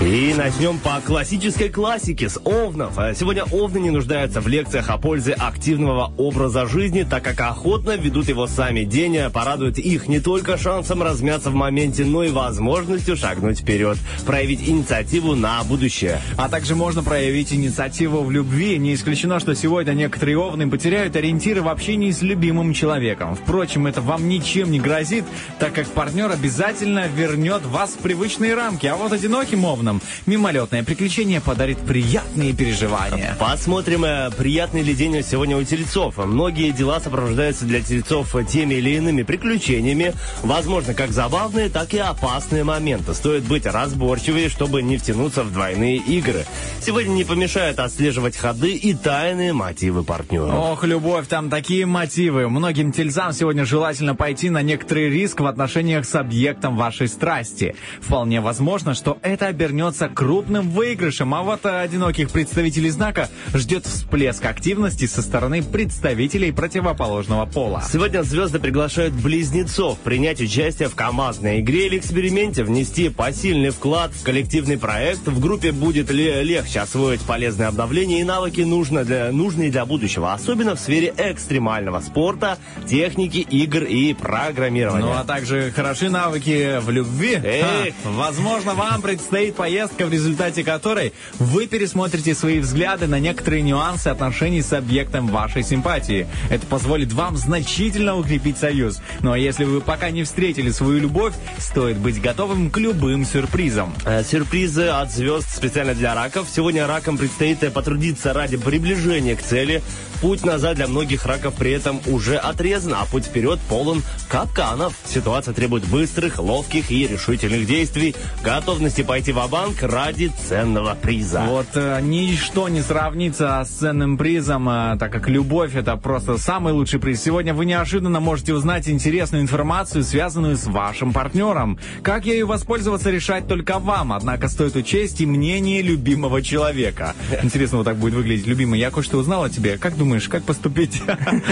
И 0.00 0.32
начнем 0.32 0.78
по 0.78 1.00
классической 1.04 1.70
классике 1.70 2.28
с 2.28 2.38
овнов. 2.44 2.96
А 2.98 3.14
Сегодня 3.14 3.42
овны 3.42 3.78
не 3.78 3.90
нуждаются 3.90 4.40
в 4.40 4.46
лекциях 4.46 4.90
о 4.90 4.96
пользе 4.96 5.32
активного 5.32 6.12
образа 6.16 6.68
жизни, 6.68 7.02
так 7.02 7.24
как 7.24 7.40
охотно 7.40 7.96
ведут 7.96 8.28
его 8.28 8.46
сами. 8.46 8.84
День 8.84 9.28
порадует 9.32 9.76
их 9.76 10.06
не 10.06 10.20
только 10.20 10.56
шансом 10.56 11.02
размяться 11.02 11.50
в 11.50 11.54
моменте, 11.54 12.04
но 12.04 12.22
и 12.22 12.30
возможностью 12.30 13.16
шагнуть 13.16 13.58
вперед, 13.58 13.98
проявить 14.24 14.68
инициативу 14.68 15.34
на 15.34 15.64
будущее. 15.64 16.20
А 16.36 16.48
также 16.48 16.76
можно 16.76 17.02
проявить 17.02 17.52
инициативу 17.52 18.22
в 18.22 18.30
любви. 18.30 18.78
Не 18.78 18.94
исключено, 18.94 19.40
что 19.40 19.56
сегодня 19.56 19.94
некоторые 19.94 20.38
овны 20.38 20.70
потеряют 20.70 21.16
ориентиры 21.16 21.60
в 21.60 21.68
общении 21.68 22.12
с 22.12 22.22
любимым 22.22 22.72
человеком. 22.72 23.34
Впрочем, 23.34 23.88
это 23.88 24.00
вам 24.00 24.28
ничем 24.28 24.70
не 24.70 24.78
грозит, 24.78 25.24
так 25.58 25.72
как 25.72 25.88
партнер 25.88 26.30
обязательно 26.30 27.08
вернет 27.08 27.66
вас 27.66 27.90
в 27.90 27.98
привычные 27.98 28.54
рамки. 28.54 28.86
А 28.86 28.94
вот 28.94 29.12
одиноким 29.12 29.64
овнам 29.64 29.87
мимолетное 30.26 30.82
приключение 30.84 31.40
подарит 31.40 31.78
приятные 31.78 32.52
переживания. 32.52 33.36
Посмотрим, 33.38 34.04
э, 34.04 34.30
приятный 34.36 34.82
ли 34.82 34.94
день 34.94 35.22
сегодня 35.22 35.56
у 35.56 35.64
тельцов. 35.64 36.18
Многие 36.18 36.70
дела 36.70 37.00
сопровождаются 37.00 37.64
для 37.64 37.80
тельцов 37.80 38.34
теми 38.48 38.74
или 38.74 38.90
иными 38.90 39.22
приключениями. 39.22 40.12
Возможно, 40.42 40.94
как 40.94 41.12
забавные, 41.12 41.68
так 41.70 41.94
и 41.94 41.98
опасные 41.98 42.64
моменты. 42.64 43.14
Стоит 43.14 43.44
быть 43.44 43.66
разборчивее, 43.66 44.48
чтобы 44.48 44.82
не 44.82 44.98
втянуться 44.98 45.42
в 45.42 45.52
двойные 45.52 45.96
игры. 45.96 46.44
Сегодня 46.80 47.12
не 47.12 47.24
помешает 47.24 47.78
отслеживать 47.78 48.36
ходы 48.36 48.72
и 48.72 48.94
тайные 48.94 49.52
мотивы 49.52 50.04
партнера. 50.04 50.52
Ох, 50.52 50.84
любовь, 50.84 51.26
там 51.26 51.50
такие 51.50 51.86
мотивы. 51.86 52.48
Многим 52.48 52.92
тельцам 52.92 53.32
сегодня 53.32 53.64
желательно 53.64 54.14
пойти 54.14 54.50
на 54.50 54.62
некоторый 54.62 55.08
риск 55.10 55.40
в 55.40 55.46
отношениях 55.46 56.04
с 56.04 56.14
объектом 56.14 56.76
вашей 56.76 57.08
страсти. 57.08 57.74
Вполне 58.00 58.40
возможно, 58.40 58.94
что 58.94 59.18
это 59.22 59.46
обернется 59.46 59.77
обернется 59.78 60.08
крупным 60.08 60.70
выигрышем, 60.70 61.32
а 61.34 61.42
вот 61.42 61.64
одиноких 61.64 62.30
представителей 62.30 62.90
знака 62.90 63.28
ждет 63.54 63.86
всплеск 63.86 64.44
активности 64.44 65.06
со 65.06 65.22
стороны 65.22 65.62
представителей 65.62 66.50
противоположного 66.50 67.46
пола. 67.46 67.82
Сегодня 67.90 68.22
звезды 68.24 68.58
приглашают 68.58 69.14
близнецов 69.14 69.98
принять 70.00 70.40
участие 70.40 70.88
в 70.88 70.96
командной 70.96 71.60
игре 71.60 71.86
или 71.86 71.98
эксперименте, 71.98 72.64
внести 72.64 73.08
посильный 73.08 73.70
вклад 73.70 74.10
в 74.12 74.24
коллективный 74.24 74.78
проект. 74.78 75.26
В 75.28 75.38
группе 75.40 75.70
будет 75.70 76.10
ле- 76.10 76.42
легче 76.42 76.80
освоить 76.80 77.20
полезные 77.20 77.68
обновления 77.68 78.20
и 78.20 78.24
навыки 78.24 78.62
нужно 78.62 79.04
для, 79.04 79.30
нужные 79.30 79.70
для 79.70 79.86
будущего, 79.86 80.32
особенно 80.32 80.74
в 80.74 80.80
сфере 80.80 81.14
экстремального 81.16 82.00
спорта, 82.00 82.58
техники, 82.88 83.38
игр 83.38 83.84
и 83.84 84.12
программирования. 84.12 85.04
Ну 85.04 85.12
а 85.12 85.22
также 85.22 85.70
хороши 85.70 86.10
навыки 86.10 86.80
в 86.80 86.90
любви. 86.90 87.34
Эх. 87.44 87.64
Ха, 88.02 88.10
Возможно, 88.10 88.74
вам 88.74 89.02
предстоит 89.02 89.54
поездка, 89.68 90.06
в 90.06 90.10
результате 90.10 90.64
которой 90.64 91.12
вы 91.38 91.66
пересмотрите 91.66 92.34
свои 92.34 92.58
взгляды 92.58 93.06
на 93.06 93.20
некоторые 93.20 93.60
нюансы 93.60 94.08
отношений 94.08 94.62
с 94.62 94.72
объектом 94.72 95.26
вашей 95.26 95.62
симпатии. 95.62 96.26
Это 96.48 96.64
позволит 96.64 97.12
вам 97.12 97.36
значительно 97.36 98.16
укрепить 98.16 98.56
союз. 98.56 99.02
Ну 99.20 99.32
а 99.32 99.38
если 99.38 99.64
вы 99.64 99.82
пока 99.82 100.08
не 100.08 100.24
встретили 100.24 100.70
свою 100.70 101.00
любовь, 101.00 101.34
стоит 101.58 101.98
быть 101.98 102.18
готовым 102.18 102.70
к 102.70 102.78
любым 102.78 103.26
сюрпризам. 103.26 103.92
Э, 104.06 104.24
Сюрпризы 104.24 104.86
от 104.86 105.12
звезд 105.12 105.54
специально 105.54 105.92
для 105.92 106.14
раков. 106.14 106.46
Сегодня 106.50 106.86
ракам 106.86 107.18
предстоит 107.18 107.58
потрудиться 107.74 108.32
ради 108.32 108.56
приближения 108.56 109.36
к 109.36 109.42
цели. 109.42 109.82
Путь 110.20 110.44
назад 110.44 110.76
для 110.76 110.88
многих 110.88 111.26
раков 111.26 111.54
при 111.54 111.70
этом 111.70 112.00
уже 112.06 112.36
отрезан, 112.36 112.94
а 112.94 113.04
путь 113.04 113.26
вперед 113.26 113.60
полон 113.68 114.02
капканов. 114.28 114.94
Ситуация 115.06 115.54
требует 115.54 115.84
быстрых, 115.86 116.38
ловких 116.38 116.90
и 116.90 117.06
решительных 117.06 117.66
действий, 117.66 118.16
готовности 118.42 119.02
пойти 119.02 119.32
в 119.32 119.48
банк 119.48 119.82
ради 119.82 120.32
ценного 120.48 120.94
приза. 120.94 121.44
Вот 121.46 121.68
э, 121.74 122.00
ничто 122.02 122.68
не 122.68 122.82
сравнится 122.82 123.62
с 123.64 123.68
ценным 123.68 124.18
призом, 124.18 124.68
э, 124.68 124.96
так 124.98 125.12
как 125.12 125.28
любовь 125.28 125.76
это 125.76 125.96
просто 125.96 126.36
самый 126.36 126.72
лучший 126.72 126.98
приз. 126.98 127.22
Сегодня 127.22 127.54
вы 127.54 127.64
неожиданно 127.64 128.18
можете 128.18 128.54
узнать 128.54 128.88
интересную 128.88 129.42
информацию, 129.42 130.02
связанную 130.02 130.56
с 130.56 130.66
вашим 130.66 131.12
партнером. 131.12 131.78
Как 132.02 132.26
ею 132.26 132.46
воспользоваться, 132.48 133.10
решать 133.10 133.46
только 133.46 133.78
вам. 133.78 134.12
Однако 134.12 134.48
стоит 134.48 134.74
учесть 134.74 135.20
и 135.20 135.26
мнение 135.26 135.80
любимого 135.80 136.42
человека. 136.42 137.14
Интересно, 137.42 137.78
вот 137.78 137.84
так 137.84 137.96
будет 137.96 138.14
выглядеть. 138.14 138.46
Любимый, 138.46 138.80
я 138.80 138.90
кое-что 138.90 139.18
узнал 139.18 139.44
о 139.44 139.50
тебе. 139.50 139.78
Как 139.78 139.96
думаешь, 139.96 140.07
как 140.28 140.44
поступить? 140.44 141.02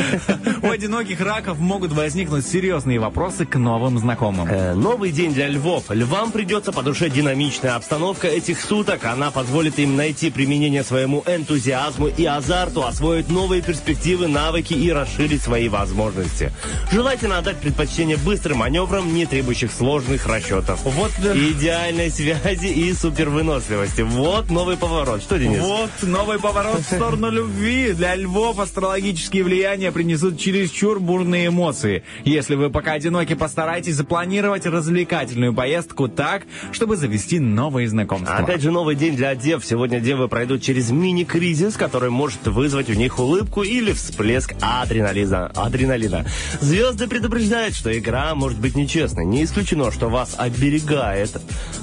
У 0.62 0.70
одиноких 0.70 1.20
раков 1.20 1.58
могут 1.58 1.92
возникнуть 1.92 2.46
серьезные 2.46 2.98
вопросы 2.98 3.44
к 3.44 3.56
новым 3.56 3.98
знакомым. 3.98 4.48
Э, 4.48 4.74
Новый 4.74 5.10
день 5.10 5.34
для 5.34 5.48
львов. 5.48 5.84
Львам 5.90 6.32
придется 6.32 6.72
по 6.72 6.82
душе 6.82 7.10
динамичная 7.10 7.74
обстановка 7.74 8.28
этих 8.28 8.60
суток. 8.60 9.04
Она 9.04 9.30
позволит 9.30 9.78
им 9.78 9.96
найти 9.96 10.30
применение 10.30 10.84
своему 10.84 11.22
энтузиазму 11.26 12.08
и 12.08 12.24
азарту, 12.24 12.84
освоить 12.84 13.28
новые 13.28 13.62
перспективы, 13.62 14.28
навыки 14.28 14.74
и 14.74 14.90
расширить 14.92 15.42
свои 15.42 15.68
возможности. 15.68 16.52
Желательно 16.92 17.38
отдать 17.38 17.58
предпочтение 17.58 18.16
быстрым 18.16 18.58
маневрам, 18.58 19.12
не 19.12 19.26
требующих 19.26 19.72
сложных 19.72 20.26
расчетов. 20.26 20.80
Вот, 20.84 21.10
Идеальной 21.18 22.10
связи 22.10 22.66
и 22.66 22.92
супервыносливости. 22.92 24.02
Вот 24.02 24.50
новый 24.50 24.76
поворот. 24.76 25.22
Что, 25.22 25.38
Денис? 25.38 25.60
Вот 25.60 25.90
новый 26.02 26.38
поворот 26.38 26.80
в 26.80 26.94
сторону 26.94 27.30
любви. 27.30 27.92
Для 27.92 28.14
львов 28.14 28.45
астрологические 28.54 29.42
влияния 29.44 29.90
принесут 29.92 30.38
чересчур 30.38 31.00
бурные 31.00 31.48
эмоции. 31.48 32.02
Если 32.24 32.54
вы 32.54 32.70
пока 32.70 32.92
одиноки, 32.92 33.34
постарайтесь 33.34 33.94
запланировать 33.96 34.66
развлекательную 34.66 35.54
поездку 35.54 36.08
так, 36.08 36.42
чтобы 36.72 36.96
завести 36.96 37.38
новые 37.38 37.88
знакомства. 37.88 38.36
Опять 38.36 38.62
же, 38.62 38.70
новый 38.70 38.94
день 38.96 39.16
для 39.16 39.34
дев. 39.34 39.64
Сегодня 39.64 40.00
девы 40.00 40.28
пройдут 40.28 40.62
через 40.62 40.90
мини-кризис, 40.90 41.74
который 41.76 42.10
может 42.10 42.46
вызвать 42.46 42.88
у 42.90 42.94
них 42.94 43.18
улыбку 43.18 43.62
или 43.62 43.92
всплеск 43.92 44.54
адреналина. 44.60 45.46
адреналина. 45.54 46.26
Звезды 46.60 47.06
предупреждают, 47.08 47.74
что 47.74 47.96
игра 47.96 48.34
может 48.34 48.58
быть 48.60 48.76
нечестной. 48.76 49.24
Не 49.24 49.44
исключено, 49.44 49.90
что 49.92 50.08
вас 50.08 50.34
оберегает 50.36 51.30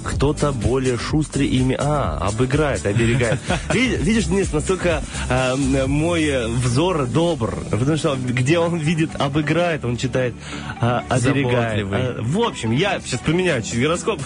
кто-то 0.04 0.52
более 0.52 0.98
шустрый 0.98 1.48
ими... 1.48 1.76
А, 1.80 2.18
обыграет, 2.28 2.86
оберегает. 2.86 3.40
Ви- 3.74 3.98
Видишь, 3.98 4.26
Денис, 4.26 4.52
настолько 4.52 5.02
э, 5.30 5.56
мой 5.88 6.24
э, 6.24 6.48
взор 6.54 7.06
добр. 7.06 7.56
Потому 7.70 7.98
что 7.98 8.16
где 8.16 8.60
он 8.60 8.78
видит 8.78 9.12
обыграет, 9.20 9.86
он 9.86 9.98
читает 9.98 10.34
э, 10.82 11.00
оберегает. 11.10 11.88
Э, 11.92 12.16
в 12.22 12.40
общем, 12.40 12.72
я 12.72 13.00
сейчас 13.02 13.20
поменяю 13.22 13.62
чуть 13.62 13.80
гороскоп. 13.82 14.22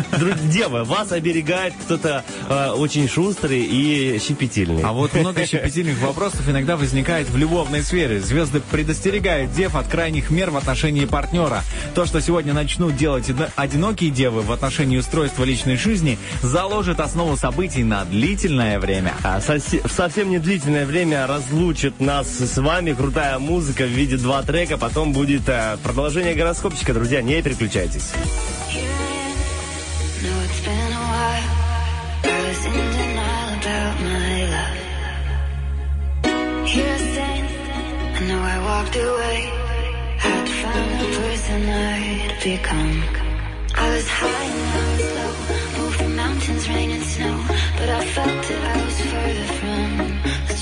Дева, 0.50 0.84
вас 0.84 1.12
оберегает 1.12 1.74
кто-то 1.84 2.24
э, 2.48 2.70
очень 2.70 3.08
шустрый 3.08 3.62
и 3.62 4.18
щепетильный. 4.18 4.82
А 4.82 4.92
вот 4.92 5.14
много 5.14 5.46
щепетильных 5.46 6.00
вопросов 6.00 6.48
иногда 6.48 6.76
возникает 6.76 7.28
в 7.28 7.36
любовной 7.36 7.82
сфере. 7.82 8.20
Звезды 8.20 8.60
предостерегают 8.60 9.52
дев 9.52 9.76
от 9.76 9.86
крайних 9.88 10.30
мер 10.30 10.50
в 10.50 10.56
отношении 10.56 11.04
партнера. 11.04 11.62
То, 11.94 12.06
что 12.06 12.20
сегодня 12.20 12.52
начнут 12.52 12.96
делать 12.96 13.30
одинокие 13.56 14.10
девы 14.10 14.42
в 14.42 14.52
отношении 14.52 14.96
устройства 14.96 15.44
личной 15.44 15.76
жизни, 15.76 16.18
заложит 16.42 17.00
основу 17.00 17.36
событий 17.36 17.84
на 17.84 18.04
длительное 18.04 18.78
время. 18.78 19.14
А 19.22 19.40
совсем 19.40 20.30
не 20.30 20.38
длительное 20.38 20.86
время 20.86 21.26
разлучит 21.66 21.98
нас 21.98 22.28
с 22.28 22.58
вами 22.58 22.92
крутая 22.92 23.40
музыка 23.40 23.82
в 23.82 23.88
виде 23.88 24.16
два 24.16 24.42
трека. 24.42 24.78
Потом 24.78 25.12
будет 25.12 25.48
э, 25.48 25.76
продолжение 25.82 26.34
гороскопчика. 26.34 26.94
Друзья, 26.94 27.22
не 27.22 27.42
переключайтесь. 27.42 28.12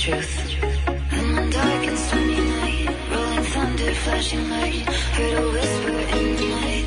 truth. 0.04 0.73
Dark 1.34 1.86
and 1.88 1.98
stormy 1.98 2.36
night, 2.36 2.88
rolling 3.10 3.42
thunder, 3.42 3.92
flashing 3.94 4.48
light. 4.50 4.88
Heard 5.16 5.34
a 5.34 5.50
whisper 5.50 6.16
in 6.16 6.36
the 6.36 6.48
night, 6.48 6.84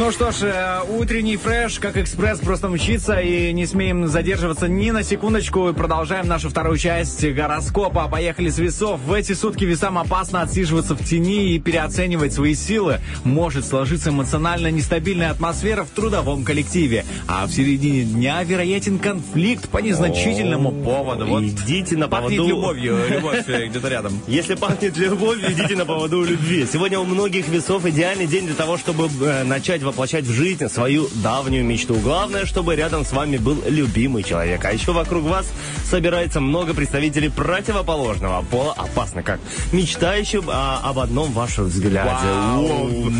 Ну 0.00 0.10
что 0.12 0.30
ж, 0.30 0.44
э, 0.44 0.80
утренний 0.88 1.36
фреш, 1.36 1.78
как 1.78 1.98
экспресс, 1.98 2.38
просто 2.38 2.70
мчится 2.70 3.20
и 3.20 3.52
не 3.52 3.66
смеем 3.66 4.06
задерживаться 4.06 4.66
ни 4.66 4.90
на 4.90 5.02
секундочку. 5.02 5.68
И 5.68 5.74
продолжаем 5.74 6.26
нашу 6.26 6.48
вторую 6.48 6.78
часть 6.78 7.22
гороскопа. 7.22 8.08
Поехали 8.08 8.48
с 8.48 8.56
весов. 8.58 8.98
В 9.04 9.12
эти 9.12 9.34
сутки 9.34 9.64
весам 9.64 9.98
опасно 9.98 10.40
отсиживаться 10.40 10.94
в 10.94 11.04
тени 11.04 11.52
и 11.52 11.58
переоценивать 11.58 12.32
свои 12.32 12.54
силы. 12.54 13.00
Может 13.24 13.66
сложиться 13.66 14.08
эмоционально 14.08 14.70
нестабильная 14.70 15.32
атмосфера 15.32 15.84
в 15.84 15.90
трудовом 15.90 16.44
коллективе. 16.44 17.04
А 17.28 17.46
в 17.46 17.52
середине 17.52 18.04
дня 18.04 18.42
вероятен 18.42 18.98
конфликт 18.98 19.68
по 19.68 19.78
незначительному 19.78 20.72
поводу. 20.82 21.26
Вот 21.26 21.42
Идите 21.42 21.98
на 21.98 22.08
пахнет 22.08 22.38
поводу. 22.38 22.56
любовью, 22.56 22.98
любовь 23.06 23.44
э, 23.48 23.66
где-то 23.66 23.88
рядом. 23.88 24.18
Если 24.26 24.54
пахнет 24.54 24.96
любовью, 24.96 25.52
идите 25.52 25.76
на 25.76 25.84
поводу 25.84 26.24
любви. 26.24 26.66
Сегодня 26.72 26.98
у 26.98 27.04
многих 27.04 27.48
весов 27.48 27.84
идеальный 27.84 28.26
день 28.26 28.46
для 28.46 28.54
того, 28.54 28.78
чтобы 28.78 29.10
э, 29.20 29.44
начать 29.44 29.82
воплощать 29.90 30.24
в 30.24 30.32
жизнь 30.32 30.68
свою 30.68 31.08
давнюю 31.22 31.64
мечту. 31.64 31.96
Главное, 31.96 32.46
чтобы 32.46 32.76
рядом 32.76 33.04
с 33.04 33.12
вами 33.12 33.36
был 33.36 33.62
любимый 33.66 34.22
человек. 34.22 34.64
А 34.64 34.72
еще 34.72 34.92
вокруг 34.92 35.24
вас 35.24 35.46
собирается 35.84 36.40
много 36.40 36.74
представителей 36.74 37.28
противоположного 37.28 38.42
пола. 38.42 38.74
Опасно 38.76 39.22
как. 39.22 39.40
Мечтающих 39.72 40.42
а, 40.46 40.80
об 40.84 40.98
одном 41.00 41.32
вашем 41.32 41.64
взгляде. 41.64 42.08
Вау. 42.26 43.10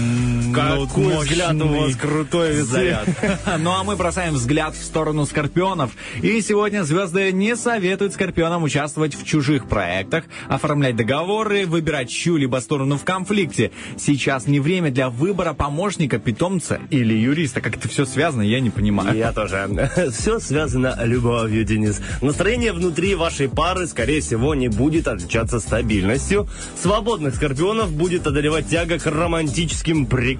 Какой 0.53 0.87
Какой 0.87 1.17
взгляд 1.25 1.55
у 1.55 1.69
вас 1.69 1.81
мощный 1.81 1.99
крутой 1.99 2.61
заряд. 2.63 3.09
Ну 3.59 3.73
а 3.73 3.85
мы 3.85 3.97
бросаем 3.97 4.35
взгляд 4.35 4.75
в 4.75 4.83
сторону 4.83 5.27
скорпионов. 5.27 5.93
И 6.23 6.41
сегодня 6.41 6.83
звезды 6.85 7.33
не 7.33 7.57
советуют 7.57 8.15
скорпионам 8.15 8.63
участвовать 8.63 9.15
в 9.15 9.25
чужих 9.25 9.67
проектах, 9.67 10.25
оформлять 10.49 10.97
договоры, 10.97 11.67
выбирать 11.67 12.11
чью-либо 12.11 12.59
сторону 12.59 12.97
в 12.97 13.05
конфликте. 13.05 13.71
Сейчас 13.97 14.47
не 14.47 14.61
время 14.61 14.91
для 14.91 15.11
выбора 15.11 15.53
помощника, 15.53 16.19
питомца 16.19 16.81
или 16.91 17.15
юриста. 17.15 17.61
Как 17.61 17.77
это 17.77 17.89
все 17.89 18.05
связано, 18.05 18.43
я 18.43 18.61
не 18.61 18.71
понимаю. 18.71 19.17
Я 19.17 19.33
тоже. 19.33 19.91
Все 20.13 20.39
связано 20.39 20.99
любовью, 21.05 21.65
Денис. 21.65 22.01
Настроение 22.21 22.73
внутри 22.73 23.15
вашей 23.15 23.49
пары, 23.49 23.87
скорее 23.87 24.21
всего, 24.21 24.55
не 24.55 24.69
будет 24.69 25.09
отличаться 25.09 25.61
стабильностью. 25.61 26.49
Свободных 26.81 27.35
скорпионов 27.35 27.93
будет 27.93 28.27
одолевать 28.27 28.69
тяга 28.69 28.99
к 28.99 29.07
романтическим 29.07 30.07
приключениям. 30.07 30.40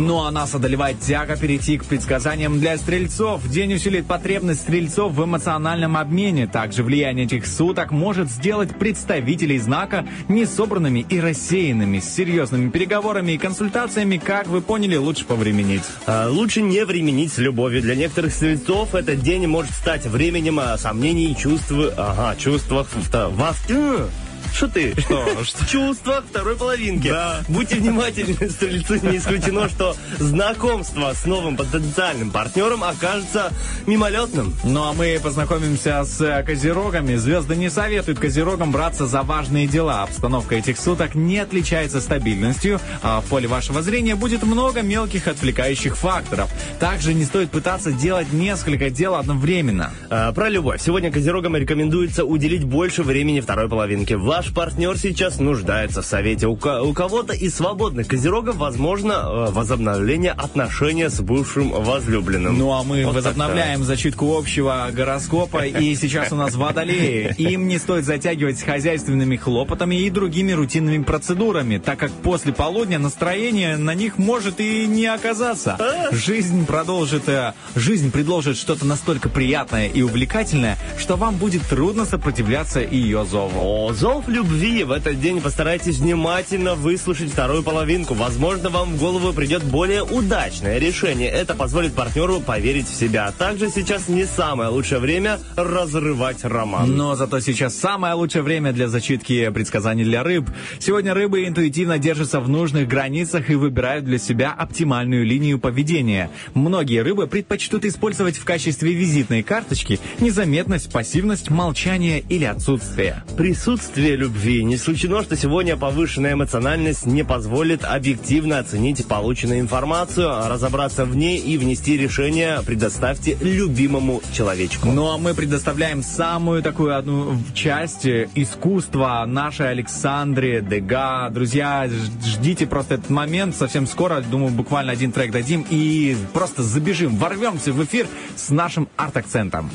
Ну 0.00 0.24
а 0.24 0.30
нас 0.30 0.54
одолевает 0.54 1.00
тяга 1.00 1.36
перейти 1.36 1.78
к 1.78 1.84
предсказаниям 1.84 2.60
для 2.60 2.76
стрельцов. 2.78 3.48
День 3.48 3.74
усилит 3.74 4.06
потребность 4.06 4.60
стрельцов 4.62 5.12
в 5.12 5.24
эмоциональном 5.24 5.96
обмене. 5.96 6.46
Также 6.46 6.82
влияние 6.82 7.26
этих 7.26 7.46
суток 7.46 7.90
может 7.90 8.30
сделать 8.30 8.78
представителей 8.78 9.58
знака 9.58 10.06
несобранными 10.28 11.04
и 11.08 11.20
рассеянными. 11.20 11.98
С 11.98 12.14
серьезными 12.14 12.70
переговорами 12.70 13.32
и 13.32 13.38
консультациями, 13.38 14.16
как 14.18 14.46
вы 14.46 14.60
поняли, 14.60 14.96
лучше 14.96 15.24
повременить. 15.24 15.82
А, 16.06 16.28
Лучше 16.28 16.62
не 16.62 16.84
временить 16.84 17.32
с 17.32 17.38
любовью. 17.38 17.82
Для 17.82 17.94
некоторых 17.94 18.32
стрельцов 18.32 18.94
этот 18.94 19.20
день 19.20 19.46
может 19.46 19.72
стать 19.72 20.06
временем 20.06 20.58
а, 20.60 20.76
сомнений 20.78 21.32
и 21.32 21.36
чувств... 21.36 21.72
Ага, 21.96 22.36
чувствах... 22.38 22.88
во- 23.12 23.54
э, 23.68 24.06
Что 24.54 24.68
ты? 24.68 24.94
Что? 25.00 25.24
В 25.42 25.68
чувствах 25.68 26.24
второй 26.28 26.56
половинки. 26.56 27.12
Будьте 27.48 27.76
внимательны, 27.76 28.50
стрельцы. 28.50 29.00
Не 29.02 29.18
исключено, 29.18 29.68
что 29.68 29.96
знакомство 30.18 31.12
с 31.14 31.24
новым 31.26 31.56
потенциальным 31.56 32.30
партнером 32.30 32.84
окажется 32.84 33.52
мимолетным. 33.86 34.54
Ну 34.64 34.82
а 34.82 34.92
мы 34.92 35.18
познакомимся 35.22 36.04
с 36.04 36.20
э, 36.20 36.42
козерогами. 36.42 37.16
Звезды 37.16 37.56
не 37.56 37.70
советуют 37.70 38.18
козерогам 38.18 38.72
браться 38.72 39.06
за 39.06 39.22
важные 39.22 39.66
дела. 39.66 40.02
Обстановка 40.02 40.56
этих 40.56 40.78
суток 40.78 41.14
не 41.14 41.38
отличается 41.38 42.00
стабильностью, 42.00 42.80
а 43.02 43.20
в 43.20 43.26
поле 43.26 43.48
вашего 43.48 43.82
зрения 43.82 44.14
будет 44.14 44.42
много 44.42 44.82
мелких 44.82 45.28
отвлекающих 45.28 45.96
факторов. 45.96 46.50
Также 46.78 47.14
не 47.14 47.24
стоит 47.24 47.50
пытаться 47.50 47.92
делать 47.92 48.32
несколько 48.32 48.90
дел 48.90 49.14
одновременно. 49.14 49.92
А, 50.10 50.32
Про 50.32 50.48
любовь. 50.48 50.80
Сегодня 50.82 51.10
козерогам 51.10 51.56
рекомендуется 51.56 52.24
уделить 52.24 52.64
больше 52.64 53.02
времени 53.02 53.40
второй 53.40 53.68
половинке. 53.68 54.16
Ваш 54.32 54.50
партнер 54.54 54.96
сейчас 54.96 55.38
нуждается 55.40 56.00
в 56.00 56.06
совете. 56.06 56.46
У, 56.46 56.56
ко- 56.56 56.80
у 56.82 56.94
кого-то 56.94 57.34
из 57.34 57.54
свободных 57.54 58.08
козерогов 58.08 58.56
возможно 58.56 59.12
э, 59.12 59.50
возобновление 59.50 60.30
отношения 60.32 61.10
с 61.10 61.20
бывшим 61.20 61.68
возлюбленным. 61.70 62.56
Ну 62.56 62.72
а 62.72 62.82
мы 62.82 63.04
Вот 63.04 63.14
возобновляем 63.16 63.84
зачитку 63.84 64.34
общего 64.34 64.88
гороскопа, 64.90 65.66
и 65.66 65.94
сейчас 65.96 66.32
у 66.32 66.36
нас 66.36 66.54
водолеи. 66.54 67.34
Им 67.36 67.68
не 67.68 67.76
стоит 67.76 68.06
затягивать 68.06 68.58
с 68.58 68.62
хозяйственными 68.62 69.36
хлопотами 69.36 69.96
и 69.96 70.08
другими 70.08 70.52
рутинными 70.52 71.02
процедурами, 71.02 71.76
так 71.76 71.98
как 71.98 72.10
после 72.10 72.54
полудня 72.54 72.98
настроение 72.98 73.76
на 73.76 73.92
них 73.92 74.16
может 74.16 74.60
и 74.60 74.86
не 74.86 75.04
оказаться. 75.08 75.76
Жизнь 76.10 76.64
продолжит, 76.64 77.28
э, 77.28 77.52
жизнь 77.76 78.10
предложит 78.10 78.56
что-то 78.56 78.86
настолько 78.86 79.28
приятное 79.28 79.88
и 79.88 80.00
увлекательное, 80.00 80.78
что 80.98 81.16
вам 81.16 81.34
будет 81.36 81.60
трудно 81.68 82.06
сопротивляться 82.06 82.80
ее 82.80 83.26
зову. 83.26 83.60
О, 83.88 83.92
зов 83.92 84.21
любви. 84.28 84.84
В 84.84 84.92
этот 84.92 85.20
день 85.20 85.40
постарайтесь 85.40 85.98
внимательно 85.98 86.74
выслушать 86.74 87.30
вторую 87.30 87.62
половинку. 87.62 88.14
Возможно, 88.14 88.70
вам 88.70 88.94
в 88.94 88.98
голову 88.98 89.32
придет 89.32 89.62
более 89.64 90.02
удачное 90.02 90.78
решение. 90.78 91.28
Это 91.28 91.54
позволит 91.54 91.94
партнеру 91.94 92.40
поверить 92.40 92.88
в 92.88 92.94
себя. 92.94 93.26
А 93.26 93.32
также 93.32 93.70
сейчас 93.70 94.08
не 94.08 94.24
самое 94.24 94.70
лучшее 94.70 95.00
время 95.00 95.38
разрывать 95.56 96.44
роман. 96.44 96.96
Но 96.96 97.14
зато 97.14 97.40
сейчас 97.40 97.74
самое 97.74 98.14
лучшее 98.14 98.42
время 98.42 98.72
для 98.72 98.88
зачитки 98.88 99.50
предсказаний 99.50 100.04
для 100.04 100.22
рыб. 100.22 100.48
Сегодня 100.78 101.14
рыбы 101.14 101.46
интуитивно 101.46 101.98
держатся 101.98 102.40
в 102.40 102.48
нужных 102.48 102.88
границах 102.88 103.50
и 103.50 103.54
выбирают 103.54 104.04
для 104.04 104.18
себя 104.18 104.52
оптимальную 104.52 105.24
линию 105.24 105.58
поведения. 105.58 106.30
Многие 106.54 107.02
рыбы 107.02 107.26
предпочтут 107.26 107.84
использовать 107.84 108.36
в 108.36 108.44
качестве 108.44 108.92
визитной 108.92 109.42
карточки 109.42 110.00
незаметность, 110.20 110.92
пассивность, 110.92 111.50
молчание 111.50 112.20
или 112.28 112.44
отсутствие. 112.44 113.24
Присутствие 113.36 114.11
любви. 114.16 114.62
Не 114.64 114.76
исключено, 114.76 115.22
что 115.22 115.36
сегодня 115.36 115.76
повышенная 115.76 116.34
эмоциональность 116.34 117.06
не 117.06 117.24
позволит 117.24 117.84
объективно 117.84 118.58
оценить 118.58 119.06
полученную 119.06 119.60
информацию, 119.60 120.30
а 120.30 120.48
разобраться 120.48 121.04
в 121.04 121.16
ней 121.16 121.38
и 121.38 121.58
внести 121.58 121.96
решение 121.96 122.60
предоставьте 122.64 123.36
любимому 123.40 124.22
человечку. 124.32 124.88
Ну 124.88 125.10
а 125.10 125.18
мы 125.18 125.34
предоставляем 125.34 126.02
самую 126.02 126.62
такую 126.62 126.96
одну 126.96 127.38
часть 127.54 128.06
искусства 128.06 129.24
нашей 129.26 129.70
Александре 129.70 130.60
Дега. 130.60 131.28
Друзья, 131.30 131.88
ждите 132.24 132.66
просто 132.66 132.94
этот 132.94 133.10
момент. 133.10 133.54
Совсем 133.56 133.86
скоро, 133.86 134.20
думаю, 134.20 134.52
буквально 134.52 134.92
один 134.92 135.12
трек 135.12 135.30
дадим 135.30 135.66
и 135.70 136.16
просто 136.32 136.62
забежим, 136.62 137.16
ворвемся 137.16 137.72
в 137.72 137.82
эфир 137.84 138.06
с 138.36 138.50
нашим 138.50 138.88
арт-акцентом. 138.96 139.70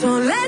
So 0.00 0.06
let 0.06 0.47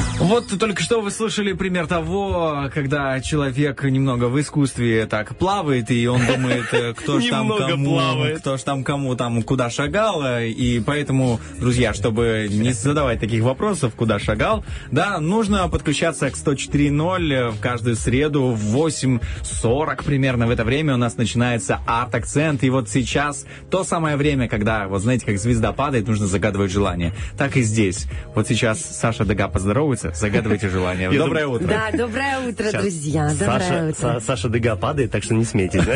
Вот 0.31 0.47
только 0.57 0.81
что 0.81 1.01
вы 1.01 1.11
слышали 1.11 1.51
пример 1.51 1.87
того, 1.87 2.69
когда 2.73 3.19
человек 3.19 3.83
немного 3.83 4.29
в 4.29 4.39
искусстве 4.39 5.05
так 5.05 5.35
плавает, 5.35 5.91
и 5.91 6.07
он 6.07 6.25
думает, 6.25 6.67
э, 6.71 6.93
кто 6.97 7.19
ж 7.19 7.25
там 7.27 7.49
кому, 7.57 7.95
плавает. 7.95 8.39
кто 8.39 8.55
ж 8.55 8.61
там 8.61 8.85
кому 8.85 9.13
там 9.17 9.43
куда 9.43 9.69
шагал, 9.69 10.23
э, 10.25 10.47
и 10.47 10.79
поэтому, 10.79 11.41
друзья, 11.59 11.93
чтобы 11.93 12.47
не 12.49 12.71
задавать 12.71 13.19
таких 13.19 13.43
вопросов, 13.43 13.93
куда 13.93 14.19
шагал, 14.19 14.63
да, 14.89 15.19
нужно 15.19 15.67
подключаться 15.67 16.29
к 16.29 16.35
104.0 16.35 17.49
в 17.49 17.59
каждую 17.59 17.97
среду 17.97 18.51
в 18.51 18.77
8.40 18.77 20.05
примерно 20.05 20.47
в 20.47 20.51
это 20.51 20.63
время 20.63 20.93
у 20.93 20.97
нас 20.97 21.17
начинается 21.17 21.81
арт-акцент, 21.85 22.63
и 22.63 22.69
вот 22.69 22.87
сейчас 22.87 23.45
то 23.69 23.83
самое 23.83 24.15
время, 24.15 24.47
когда, 24.47 24.87
вот 24.87 25.01
знаете, 25.01 25.25
как 25.25 25.37
звезда 25.37 25.73
падает, 25.73 26.07
нужно 26.07 26.27
загадывать 26.27 26.71
желание. 26.71 27.13
Так 27.37 27.57
и 27.57 27.61
здесь. 27.63 28.07
Вот 28.33 28.47
сейчас 28.47 28.79
Саша 28.79 29.25
Дага 29.25 29.49
поздоровается, 29.49 30.13
загадывайте 30.21 30.69
желание. 30.69 31.11
Доброе 31.11 31.47
утро. 31.47 31.67
Да, 31.67 31.91
доброе 31.91 32.39
утро, 32.47 32.71
друзья. 32.71 33.29
Доброе 33.37 33.89
утро. 33.89 34.07
Са- 34.07 34.21
Саша 34.21 34.47
Дега 34.49 34.75
падает, 34.75 35.11
так 35.11 35.23
что 35.23 35.33
не 35.33 35.43
смейтесь. 35.45 35.81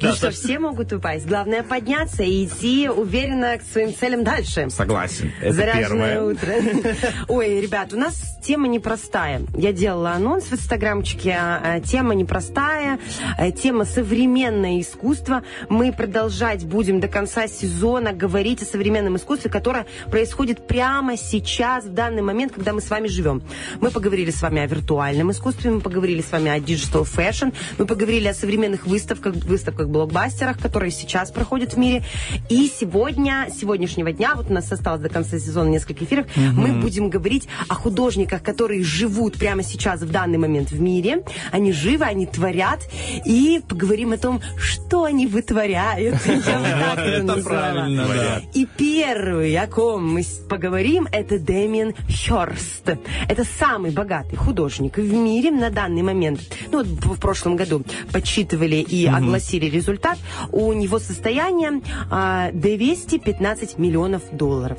Ну 0.00 0.12
что, 0.14 0.30
все 0.32 0.58
могут 0.58 0.92
упасть. 0.92 1.26
Главное 1.26 1.62
подняться 1.62 2.24
и 2.24 2.44
идти 2.44 2.88
уверенно 2.88 3.56
к 3.58 3.62
своим 3.62 3.94
целям 3.94 4.24
дальше. 4.24 4.68
Согласен. 4.70 5.30
Это 5.40 5.62
первое. 5.72 6.22
утро. 6.22 6.52
Ой, 7.28 7.60
ребят, 7.60 7.92
у 7.92 7.96
нас 7.96 8.20
тема 8.42 8.66
непростая. 8.66 9.42
Я 9.56 9.72
делала 9.72 10.12
анонс 10.12 10.46
в 10.46 10.54
инстаграмчике. 10.54 11.36
а, 11.38 11.78
Тема 11.80 12.14
непростая. 12.14 12.98
а, 13.38 13.52
Тема 13.52 13.84
современное 13.84 14.80
искусство. 14.80 15.42
Мы 15.68 15.92
продолжать 15.92 16.64
будем 16.64 16.98
до 16.98 17.06
конца 17.06 17.46
сезона 17.46 18.12
говорить 18.12 18.60
о 18.62 18.64
современном 18.64 19.16
искусстве, 19.16 19.50
которое 19.50 19.86
происходит 20.10 20.66
прямо 20.66 21.16
сейчас, 21.16 21.84
в 21.84 21.92
данный 21.94 22.22
момент, 22.22 22.52
когда 22.52 22.71
мы 22.72 22.80
с 22.80 22.90
вами 22.90 23.08
живем. 23.08 23.42
Мы 23.80 23.90
поговорили 23.90 24.30
с 24.30 24.42
вами 24.42 24.60
о 24.60 24.66
виртуальном 24.66 25.30
искусстве, 25.30 25.70
мы 25.70 25.80
поговорили 25.80 26.22
с 26.22 26.32
вами 26.32 26.50
о 26.50 26.58
digital 26.58 27.04
fashion, 27.04 27.54
мы 27.78 27.86
поговорили 27.86 28.28
о 28.28 28.34
современных 28.34 28.86
выставках, 28.86 29.34
выставках, 29.36 29.88
блокбастерах, 29.88 30.58
которые 30.58 30.90
сейчас 30.90 31.30
проходят 31.30 31.74
в 31.74 31.78
мире. 31.78 32.04
И 32.48 32.70
сегодня, 32.74 33.48
сегодняшнего 33.54 34.12
дня, 34.12 34.34
вот 34.34 34.50
у 34.50 34.52
нас 34.52 34.70
осталось 34.70 35.00
до 35.00 35.08
конца 35.08 35.38
сезона 35.38 35.68
несколько 35.68 36.04
эфиров, 36.04 36.26
мы 36.36 36.72
будем 36.72 37.10
говорить 37.10 37.48
о 37.68 37.74
художниках, 37.74 38.42
которые 38.42 38.82
живут 38.82 39.38
прямо 39.38 39.62
сейчас, 39.62 40.00
в 40.00 40.10
данный 40.10 40.38
момент 40.38 40.70
в 40.70 40.80
мире. 40.80 41.24
Они 41.50 41.72
живы, 41.72 42.04
они 42.04 42.26
творят. 42.26 42.80
И 43.24 43.60
поговорим 43.68 44.12
о 44.12 44.18
том, 44.18 44.40
что 44.58 45.04
они 45.04 45.26
вытворяют. 45.26 46.20
Я 46.26 46.94
это 46.94 47.42
правильно. 47.42 48.42
И 48.54 48.66
первый, 48.76 49.56
о 49.56 49.66
ком 49.66 50.14
мы 50.14 50.24
поговорим, 50.48 51.08
это 51.10 51.38
Дэмиен 51.38 51.94
Хёрст. 52.52 52.98
Это 53.28 53.44
самый 53.44 53.90
богатый 53.90 54.36
художник 54.36 54.96
в 54.98 55.12
мире 55.12 55.50
на 55.50 55.70
данный 55.70 56.02
момент. 56.02 56.40
Ну, 56.70 56.78
вот 56.78 56.86
в 56.86 57.20
прошлом 57.20 57.56
году 57.56 57.82
подсчитывали 58.12 58.76
и 58.76 59.06
огласили 59.06 59.66
результат. 59.66 60.18
У 60.50 60.72
него 60.72 60.98
состояние 60.98 61.80
а, 62.10 62.50
215 62.52 63.78
миллионов 63.78 64.22
долларов. 64.32 64.78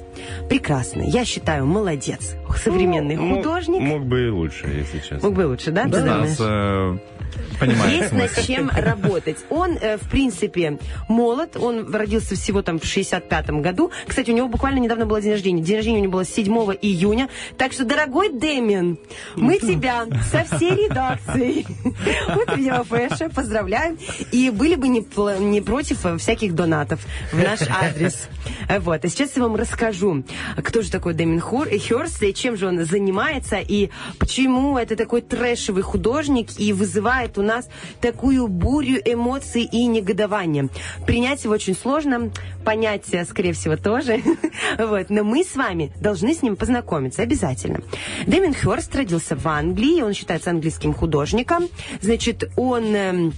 Прекрасно. 0.50 1.02
Я 1.02 1.26
считаю, 1.26 1.66
молодец. 1.66 2.36
Современный 2.64 3.16
мог- 3.16 3.38
художник. 3.38 3.82
Мог 3.82 4.06
бы 4.06 4.28
и 4.28 4.30
лучше, 4.30 4.68
если 4.68 5.00
честно. 5.00 5.20
Мог 5.30 5.34
бы 5.34 5.48
лучше, 5.48 5.72
да? 5.72 5.84
ты 5.86 5.90
Да, 5.90 6.00
думаешь? 6.16 7.00
Нас 7.38 7.58
понимает 7.60 8.02
Есть 8.02 8.12
над 8.14 8.46
чем 8.46 8.70
работать. 8.70 9.38
Он, 9.50 9.78
э, 9.80 9.98
в 9.98 10.10
принципе, 10.10 10.80
молод. 11.08 11.56
Он 11.58 11.94
родился 11.94 12.36
всего 12.36 12.62
там 12.62 12.80
в 12.80 12.84
65-м 12.84 13.62
году. 13.62 13.92
Кстати, 14.08 14.32
у 14.32 14.36
него 14.36 14.48
буквально 14.48 14.80
недавно 14.80 15.06
было 15.06 15.22
день 15.22 15.32
рождения. 15.32 15.62
День 15.62 15.78
рождения 15.78 16.00
у 16.00 16.02
него 16.04 16.14
было 16.14 16.26
7 16.26 16.54
июня. 16.82 17.30
Так 17.58 17.74
что, 17.74 17.86
дорогой 17.86 18.30
Дэмин, 18.30 18.98
мы 19.36 19.58
тебя 19.58 20.06
со 20.32 20.44
всей 20.56 20.72
редакцией 20.88 21.66
утреннего 22.36 22.84
фэша 22.84 23.30
поздравляем. 23.30 23.98
И 24.32 24.50
были 24.50 24.76
бы 24.76 24.88
не, 24.88 25.06
не 25.40 25.62
против 25.62 26.06
всяких 26.20 26.56
донатов 26.56 27.00
в 27.32 27.38
наш 27.38 27.60
адрес. 27.70 28.28
Э, 28.68 28.80
Вот. 28.80 29.04
А 29.06 29.08
сейчас 29.10 29.36
я 29.36 29.44
вам 29.44 29.56
расскажу, 29.56 30.24
кто 30.58 30.82
же 30.82 30.92
такой 30.92 31.14
Дэмин 31.14 31.40
Хор- 31.40 31.70
Хёрст, 31.70 32.22
и 32.24 32.34
чем 32.34 32.58
же 32.58 32.68
он 32.68 32.84
занимается, 32.86 33.58
и 33.58 33.90
почему 34.20 34.78
это 34.78 34.96
такой 34.96 35.22
трэшевый 35.22 35.84
художник 35.84 36.50
и 36.60 36.74
вызывает 36.74 37.23
у 37.38 37.42
нас 37.42 37.68
такую 38.02 38.48
бурю 38.48 39.02
эмоций 39.04 39.64
и 39.64 39.86
негодования. 39.88 40.70
Принять 41.06 41.44
его 41.44 41.54
очень 41.54 41.76
сложно, 41.76 42.32
понять, 42.64 43.06
э, 43.12 43.26
скорее 43.26 43.54
всего, 43.54 43.78
тоже. 43.78 44.22
Вот. 44.78 45.10
Но 45.10 45.24
мы 45.24 45.44
с 45.44 45.56
вами 45.56 45.92
должны 46.00 46.34
с 46.34 46.42
ним 46.42 46.56
познакомиться 46.56 47.22
обязательно. 47.22 47.82
Дэмин 48.28 48.54
Хёрст 48.54 48.96
родился 48.96 49.36
в 49.36 49.48
Англии, 49.48 50.02
он 50.02 50.14
считается 50.14 50.50
английским 50.50 50.94
художником. 50.94 51.68
Значит, 52.02 52.52
он... 52.56 53.34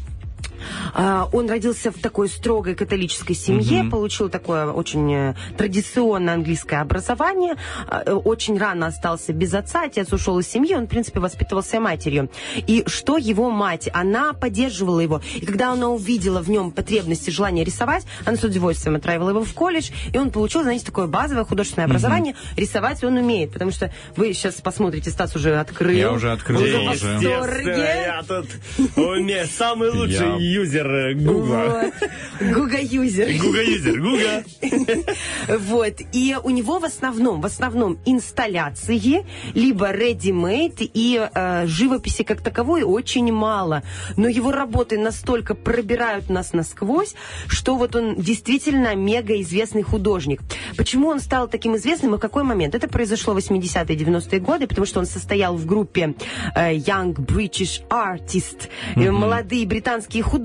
а, 0.94 1.30
Он 1.32 1.50
родился 1.50 1.92
в 1.92 2.00
такой 2.00 2.30
строгой 2.30 2.76
католической 2.76 3.34
семье, 3.34 3.84
получил 3.90 4.30
такое 4.30 4.68
очень 4.68 5.14
э, 5.14 5.36
традиционное 5.58 6.34
английское 6.34 6.82
образование, 6.82 7.56
а, 7.88 8.04
э, 8.06 8.14
очень 8.14 8.58
рано 8.58 8.88
остался 8.88 9.34
без 9.34 9.54
отца, 9.54 9.84
отец 9.84 10.12
ушел 10.14 10.40
из 10.40 10.48
семьи, 10.48 10.76
он, 10.76 10.86
в 10.86 10.90
принципе, 10.90 11.20
воспитывался 11.20 11.80
матерью. 11.80 12.30
И 12.68 12.84
что 12.88 13.18
его 13.18 13.50
мать, 13.50 13.90
она 13.94 14.34
поддерживала 14.34 15.00
его. 15.00 15.22
И 15.36 15.46
когда 15.46 15.72
она 15.72 15.90
увидела 15.90 16.42
в 16.42 16.50
нем 16.50 16.72
потребность 16.72 17.28
и 17.28 17.32
желание 17.32 17.64
рисовать, 17.64 18.06
она 18.26 18.38
с 18.38 18.44
удовольствием 18.44 18.96
отправила 18.96 19.30
его 19.30 19.44
в 19.44 19.54
колледж, 19.54 19.92
и 20.14 20.18
он 20.18 20.32
получил, 20.32 20.64
знаете, 20.64 20.86
такое 20.86 21.08
базовое 21.08 21.46
художественное 21.46 21.86
образование. 21.88 22.36
Рисовать 22.58 23.04
он 23.04 23.18
умеет, 23.18 23.52
потому 23.52 23.72
что 23.72 23.92
вы 24.16 24.34
сейчас 24.34 24.56
посмотрите, 24.56 25.10
Стас 25.10 25.36
уже 25.36 25.56
открыл. 25.56 25.92
Я 25.92 26.12
уже 26.12 26.32
открыл, 26.32 26.62
Он 26.62 26.88
уже. 26.90 27.16
восторге. 27.16 27.72
Я 28.06 28.24
тут 28.28 28.48
самый 29.52 29.90
лучший 29.90 30.40
юзер 30.56 30.88
э, 30.88 31.14
Гугла. 31.14 31.92
Гуга-юзер. 32.40 33.28
Гуга-юзер, 33.42 34.00
Гуга. 34.00 34.44
Вот. 35.48 35.94
И 36.12 36.36
у 36.44 36.50
него 36.50 36.80
в 36.80 36.86
основном, 36.86 37.42
в 37.42 37.46
основном 37.46 37.98
инсталляции, 38.06 39.26
либо 39.54 39.92
ready-made, 39.92 40.90
и 40.94 41.30
э, 41.34 41.68
живописи 41.68 42.24
как 42.24 42.42
таковой 42.42 42.84
очень 42.84 43.32
мало. 43.32 43.84
Но 44.18 44.28
его 44.28 44.52
работы 44.52 44.98
настолько 44.98 45.56
пробирают 45.56 46.30
нас 46.30 46.54
насквозь, 46.54 47.16
что 47.48 47.76
вот 47.76 47.96
он 47.96 48.16
действительно 48.16 48.96
мега 48.96 49.40
известный 49.42 49.84
художник. 49.84 50.42
Почему 50.78 51.08
он 51.08 51.20
стал 51.20 51.48
таким 51.48 51.76
известным 51.76 52.16
и 52.16 52.18
в 52.18 52.22
какой 52.22 52.44
момент? 52.44 52.76
Это 52.76 52.88
произошло 52.88 53.34
в 53.34 53.38
80-е, 53.38 53.96
90-е 53.96 54.40
годы, 54.40 54.68
потому 54.68 54.86
что 54.86 55.00
он 55.00 55.06
состоял 55.06 55.56
в 55.56 55.66
группе 55.66 56.16
э, 56.56 56.76
Young 56.76 57.14
British 57.16 57.82
Artist, 57.90 58.70
э, 58.96 59.12
молодые 59.12 59.66
британские 59.66 60.24
художники. 60.24 60.45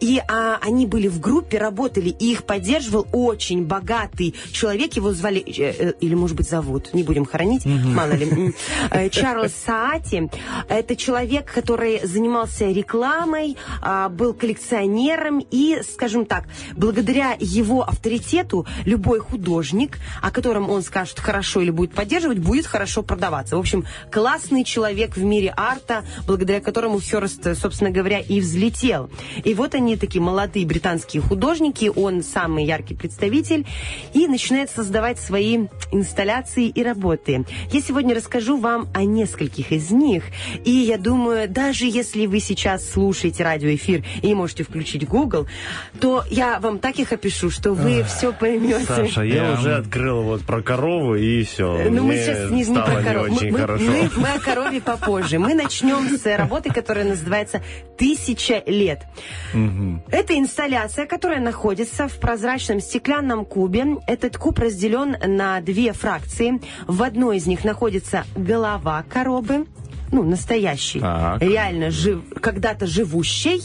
И 0.00 0.22
а, 0.28 0.58
они 0.62 0.86
были 0.86 1.08
в 1.08 1.20
группе, 1.20 1.58
работали, 1.58 2.10
и 2.10 2.32
их 2.32 2.44
поддерживал 2.44 3.06
очень 3.12 3.64
богатый 3.64 4.34
человек, 4.52 4.94
его 4.94 5.12
звали, 5.12 5.40
э, 5.40 5.90
э, 5.90 5.92
или, 6.00 6.14
может 6.14 6.36
быть, 6.36 6.48
зовут, 6.48 6.94
не 6.94 7.02
будем 7.02 7.24
хоронить, 7.24 7.66
мало 7.66 8.12
ли, 8.12 8.54
э, 8.90 9.08
Чарльз 9.10 9.54
Саати. 9.54 10.30
Это 10.68 10.94
человек, 10.96 11.52
который 11.52 12.00
занимался 12.06 12.66
рекламой, 12.66 13.56
а, 13.82 14.08
был 14.08 14.34
коллекционером, 14.34 15.44
и, 15.50 15.80
скажем 15.82 16.24
так, 16.24 16.44
благодаря 16.76 17.36
его 17.40 17.82
авторитету 17.82 18.66
любой 18.84 19.18
художник, 19.18 19.98
о 20.22 20.30
котором 20.30 20.70
он 20.70 20.82
скажет 20.82 21.18
хорошо 21.18 21.60
или 21.60 21.70
будет 21.70 21.92
поддерживать, 21.92 22.38
будет 22.38 22.66
хорошо 22.66 23.02
продаваться. 23.02 23.56
В 23.56 23.60
общем, 23.60 23.84
классный 24.12 24.64
человек 24.64 25.16
в 25.16 25.22
мире 25.22 25.52
арта, 25.56 26.04
благодаря 26.26 26.60
которому 26.60 27.00
Хёрст, 27.00 27.56
собственно 27.56 27.90
говоря, 27.90 28.20
и 28.20 28.40
взлетел. 28.40 29.07
И 29.44 29.54
вот 29.54 29.74
они 29.74 29.96
такие 29.96 30.20
молодые 30.22 30.66
британские 30.66 31.22
художники, 31.22 31.90
он 31.94 32.22
самый 32.22 32.64
яркий 32.64 32.94
представитель, 32.94 33.66
и 34.14 34.26
начинает 34.26 34.70
создавать 34.70 35.18
свои 35.18 35.66
инсталляции 35.92 36.66
и 36.68 36.82
работы. 36.82 37.44
Я 37.72 37.80
сегодня 37.80 38.14
расскажу 38.14 38.56
вам 38.58 38.88
о 38.94 39.04
нескольких 39.04 39.72
из 39.72 39.90
них, 39.90 40.24
и 40.64 40.70
я 40.70 40.98
думаю, 40.98 41.48
даже 41.48 41.84
если 41.86 42.26
вы 42.26 42.40
сейчас 42.40 42.88
слушаете 42.88 43.44
радиоэфир 43.44 44.04
и 44.22 44.26
не 44.28 44.34
можете 44.34 44.64
включить 44.64 45.06
Google, 45.06 45.46
то 46.00 46.24
я 46.30 46.60
вам 46.60 46.78
так 46.78 46.98
их 46.98 47.12
опишу, 47.12 47.50
что 47.50 47.72
вы 47.74 48.02
все 48.04 48.32
поймете. 48.32 48.84
Саша, 48.86 49.22
я 49.22 49.52
уже 49.52 49.74
открыл 49.76 50.22
вот 50.22 50.42
про 50.42 50.62
корову 50.62 51.14
и 51.14 51.42
все. 51.44 51.88
Ну, 51.90 52.04
мы 52.04 52.16
сейчас 52.16 52.50
не, 52.50 52.64
не 52.64 52.74
про 52.74 53.02
корову. 53.02 53.28
мы, 53.40 53.50
мы- 53.50 54.10
мы 54.16 54.28
о 54.28 54.38
корове 54.38 54.80
попозже. 54.80 55.38
Мы 55.38 55.54
начнем 55.54 56.16
с 56.16 56.24
работы, 56.36 56.70
которая 56.70 57.04
называется 57.04 57.62
«Тысяча 57.96 58.62
лет». 58.66 58.87
Это 60.10 60.38
инсталляция, 60.38 61.06
которая 61.06 61.40
находится 61.40 62.08
в 62.08 62.18
прозрачном 62.18 62.80
стеклянном 62.80 63.44
кубе. 63.44 63.96
Этот 64.06 64.36
куб 64.38 64.58
разделен 64.58 65.16
на 65.26 65.60
две 65.60 65.92
фракции. 65.92 66.60
В 66.86 67.02
одной 67.02 67.36
из 67.38 67.46
них 67.46 67.64
находится 67.64 68.24
голова 68.36 69.04
коровы, 69.08 69.66
ну, 70.12 70.22
настоящей, 70.22 71.00
Так. 71.00 71.42
реально 71.42 71.90
жив- 71.90 72.22
когда-то 72.40 72.86
живущей 72.86 73.62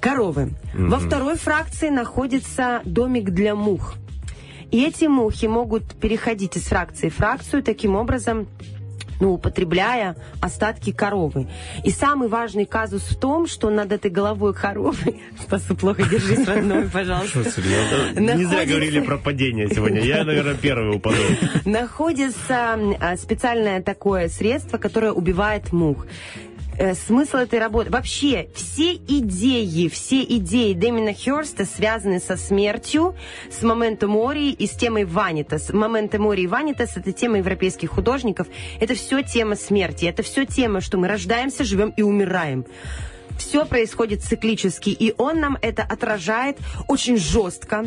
коровы. 0.00 0.50
Во 0.74 0.98
второй 0.98 1.36
фракции 1.36 1.88
находится 1.88 2.82
домик 2.84 3.30
для 3.30 3.54
мух. 3.54 3.94
И 4.70 4.84
эти 4.84 5.06
мухи 5.06 5.46
могут 5.46 5.94
переходить 5.98 6.56
из 6.56 6.64
фракции 6.66 7.08
в 7.08 7.14
фракцию, 7.16 7.62
таким 7.62 7.96
образом 7.96 8.46
ну, 9.20 9.32
употребляя 9.34 10.16
остатки 10.40 10.92
коровы. 10.92 11.48
И 11.84 11.90
самый 11.90 12.28
важный 12.28 12.64
казус 12.64 13.02
в 13.02 13.18
том, 13.18 13.46
что 13.46 13.70
над 13.70 13.92
этой 13.92 14.10
головой 14.10 14.54
коровы, 14.54 15.20
Спасу, 15.42 15.74
плохо 15.74 16.02
держись, 16.04 16.46
родной, 16.46 16.88
пожалуйста, 16.88 17.40
Не 17.40 18.44
зря 18.44 18.64
говорили 18.66 19.00
про 19.00 19.18
падение 19.18 19.68
сегодня. 19.68 20.00
Я, 20.00 20.24
наверное, 20.24 20.54
первый 20.54 20.96
упаду. 20.96 21.16
находится 21.64 22.78
а, 23.00 23.16
специальное 23.16 23.82
такое 23.82 24.28
средство, 24.28 24.78
которое 24.78 25.12
убивает 25.12 25.72
мух. 25.72 26.06
Э, 26.78 26.94
Смысл 26.94 27.38
этой 27.38 27.58
работы... 27.58 27.90
Вообще, 27.90 28.50
все 28.54 28.94
идеи, 28.94 29.88
все 29.88 30.22
идеи 30.22 30.74
Дэмина 30.74 31.12
Хёрста 31.12 31.64
связаны 31.64 32.20
со 32.20 32.36
смертью, 32.36 33.16
с 33.50 33.62
моментом 33.62 34.10
Мори 34.10 34.52
и 34.52 34.66
с 34.66 34.70
темой 34.70 35.04
Ванитас. 35.04 35.72
Моментом 35.72 36.22
Мори 36.22 36.44
и 36.44 36.46
Ванитас— 36.46 36.96
это 36.96 37.12
тема 37.12 37.38
европейских 37.38 37.90
художников. 37.90 38.46
Это 38.78 38.94
все 38.94 39.22
тема 39.22 39.56
смерти. 39.56 40.04
Это 40.04 40.22
все 40.22 40.46
тема, 40.46 40.80
что 40.80 40.98
мы 40.98 41.08
рождаемся, 41.08 41.64
живем 41.64 41.92
и 41.96 42.02
умираем. 42.02 42.64
Все 43.38 43.64
происходит 43.64 44.22
циклически, 44.22 44.90
и 44.90 45.14
он 45.18 45.40
нам 45.40 45.58
это 45.60 45.82
отражает 45.82 46.58
очень 46.86 47.16
жестко, 47.16 47.86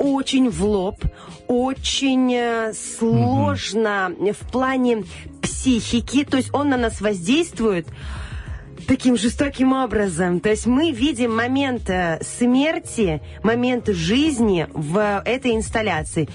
очень 0.00 0.48
в 0.48 0.64
лоб, 0.64 1.04
очень 1.46 2.34
э, 2.34 2.72
сложно 2.72 4.10
в 4.18 4.50
плане 4.50 5.04
психики, 5.42 6.24
то 6.24 6.38
есть 6.38 6.52
он 6.54 6.70
на 6.70 6.78
нас 6.78 7.00
воздействует 7.02 7.86
таким 8.88 9.16
жестоким 9.16 9.72
образом. 9.74 10.40
То 10.40 10.48
есть 10.48 10.66
мы 10.66 10.90
видим 10.90 11.36
момент 11.36 11.90
э, 11.90 12.18
смерти, 12.22 13.20
момент 13.42 13.88
жизни 13.88 14.66
в 14.72 15.22
этой 15.24 15.54
инсталляции. 15.54 16.28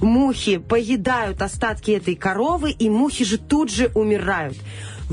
Мухи 0.00 0.58
поедают 0.58 1.42
остатки 1.42 1.92
этой 1.92 2.16
коровы, 2.16 2.72
и 2.72 2.90
мухи 2.90 3.24
же 3.24 3.38
тут 3.38 3.70
же 3.70 3.92
умирают. 3.94 4.56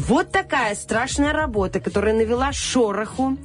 Вот 0.08 0.32
такая 0.32 0.76
страшная 0.76 1.34
работа, 1.34 1.80
которая 1.80 2.14
навела 2.14 2.54
шороху. 2.54 3.38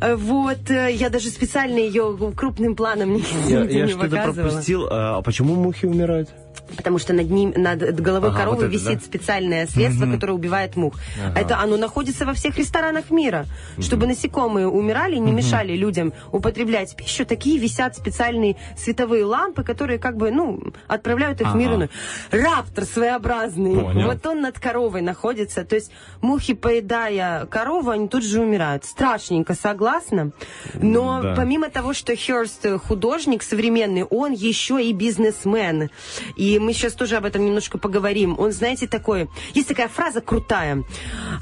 Э, 0.00 0.14
Вот, 0.14 0.70
э, 0.70 0.92
я 0.92 1.10
даже 1.10 1.28
специально 1.30 1.78
ее 1.78 2.16
крупным 2.36 2.76
планом 2.76 3.14
не, 3.14 3.22
Я, 3.48 3.64
я 3.64 3.88
что-то 3.88 4.22
пропустил. 4.22 4.86
А 4.90 5.20
почему 5.22 5.54
мухи 5.54 5.86
умирают? 5.86 6.28
Потому 6.76 6.98
что 6.98 7.12
над 7.12 7.30
ним, 7.30 7.52
над 7.56 8.00
головой 8.00 8.30
Ага, 8.30 8.38
коровы 8.38 8.56
вот 8.56 8.64
это, 8.64 8.72
висит 8.72 8.98
да? 9.00 9.04
специальное 9.04 9.66
средство, 9.66 10.06
которое 10.10 10.32
убивает 10.32 10.76
мух. 10.76 10.94
Это 11.34 11.58
оно 11.60 11.76
находится 11.76 12.24
во 12.26 12.32
всех 12.32 12.58
ресторанах 12.58 13.10
мира. 13.10 13.46
Чтобы 13.80 14.06
насекомые 14.06 14.66
умирали, 14.68 15.16
не 15.16 15.32
мешали 15.32 15.76
людям 15.76 16.12
употреблять 16.32 16.96
пищу, 16.96 17.24
такие 17.24 17.58
висят 17.58 17.96
специальные 17.96 18.56
световые 18.76 19.24
лампы, 19.24 19.62
которые 19.62 19.98
как 19.98 20.16
бы, 20.16 20.30
ну, 20.30 20.60
отправляют 20.88 21.40
их 21.40 21.52
в 21.52 21.56
мир 21.56 21.68
Ага. 21.68 21.76
иной. 21.76 21.90
Раптор 22.30 22.84
своеобразный. 22.84 23.74
Понял. 23.80 24.06
Вот 24.06 24.26
он 24.26 24.40
над 24.40 24.58
коровой 24.58 25.02
находится. 25.02 25.64
То 25.64 25.76
есть 25.76 25.90
мухи, 26.20 26.54
поедая 26.54 27.46
корову, 27.46 27.90
они 27.90 28.08
тут 28.08 28.24
же 28.24 28.40
умирают. 28.40 28.84
Страшненько, 28.84 29.54
согласна. 29.54 30.32
Но 30.74 31.20
Да. 31.22 31.34
помимо 31.36 31.68
того, 31.70 31.92
что 31.94 32.14
Хёрст 32.16 32.66
художник 32.86 33.42
современный, 33.42 34.02
он 34.04 34.32
еще 34.32 34.82
и 34.82 34.92
бизнесмен. 34.92 35.90
И 36.36 36.55
мы 36.58 36.72
сейчас 36.72 36.94
тоже 36.94 37.16
об 37.16 37.24
этом 37.24 37.44
немножко 37.44 37.78
поговорим. 37.78 38.36
Он, 38.38 38.52
знаете, 38.52 38.86
такой... 38.86 39.28
Есть 39.54 39.68
такая 39.68 39.88
фраза 39.88 40.20
крутая. 40.20 40.84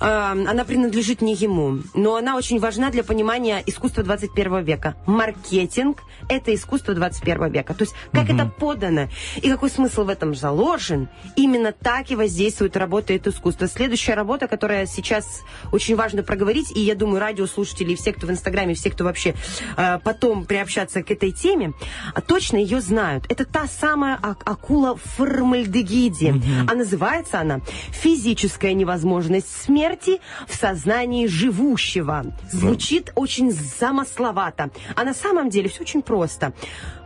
А, 0.01 0.33
Она 0.33 0.65
принадлежит 0.65 1.23
не 1.23 1.35
ему, 1.35 1.79
но 1.95 2.17
она 2.17 2.37
очень 2.37 2.59
важна 2.59 2.91
для 2.91 3.05
понимания 3.05 3.63
искусства 3.67 4.03
21 4.03 4.63
века. 4.65 4.97
Маркетинг– 5.07 6.03
это 6.29 6.55
искусство 6.55 6.95
21 6.95 7.51
века. 7.51 7.75
То 7.75 7.83
есть 7.85 7.95
как 8.13 8.31
это 8.31 8.47
подано 8.47 9.09
и 9.41 9.51
какой 9.51 9.71
смысл 9.71 10.05
в 10.05 10.09
этом 10.09 10.35
заложен, 10.35 11.09
именно 11.37 11.73
так 11.73 12.11
и 12.11 12.17
воздействует 12.17 12.77
работа 12.77 13.13
это 13.13 13.31
искусство. 13.31 13.69
Следующая 13.69 14.15
работа, 14.15 14.49
которая 14.49 14.87
сейчас 14.87 15.43
очень 15.73 15.97
важно 15.97 16.23
проговорить, 16.23 16.71
и 16.77 16.81
я 16.81 16.95
думаю, 16.95 17.21
радиослушатели, 17.21 17.93
и 17.93 17.97
все, 17.97 18.13
кто 18.13 18.27
в 18.27 18.31
Инстаграме, 18.31 18.75
все, 18.75 18.91
кто 18.91 19.05
вообще 19.05 19.35
э, 19.77 19.99
потом 20.03 20.45
приобщаться 20.45 21.03
к 21.03 21.11
этой 21.11 21.33
теме, 21.33 21.73
а, 22.15 22.21
точно 22.21 22.57
ее 22.57 22.81
знают. 22.81 23.25
Это 23.29 23.45
та 23.45 23.67
самая 23.67 24.19
а- 24.23 24.37
акула 24.45 24.97
формальдегиде. 25.17 26.35
А 26.69 26.75
называется 26.75 27.41
она 27.41 27.61
«Физическая 27.91 28.75
невозможность 28.75 29.49
смерти 29.49 30.21
в 30.49 30.55
сознании 30.55 31.27
живущего». 31.27 32.25
Звучит 32.51 33.13
очень 33.15 33.51
замысловато. 33.51 34.71
А 34.97 35.05
на 35.05 35.15
самом 35.15 35.51
деле 35.51 35.69
все 35.69 35.83
очень 35.83 36.03
просто. 36.03 36.53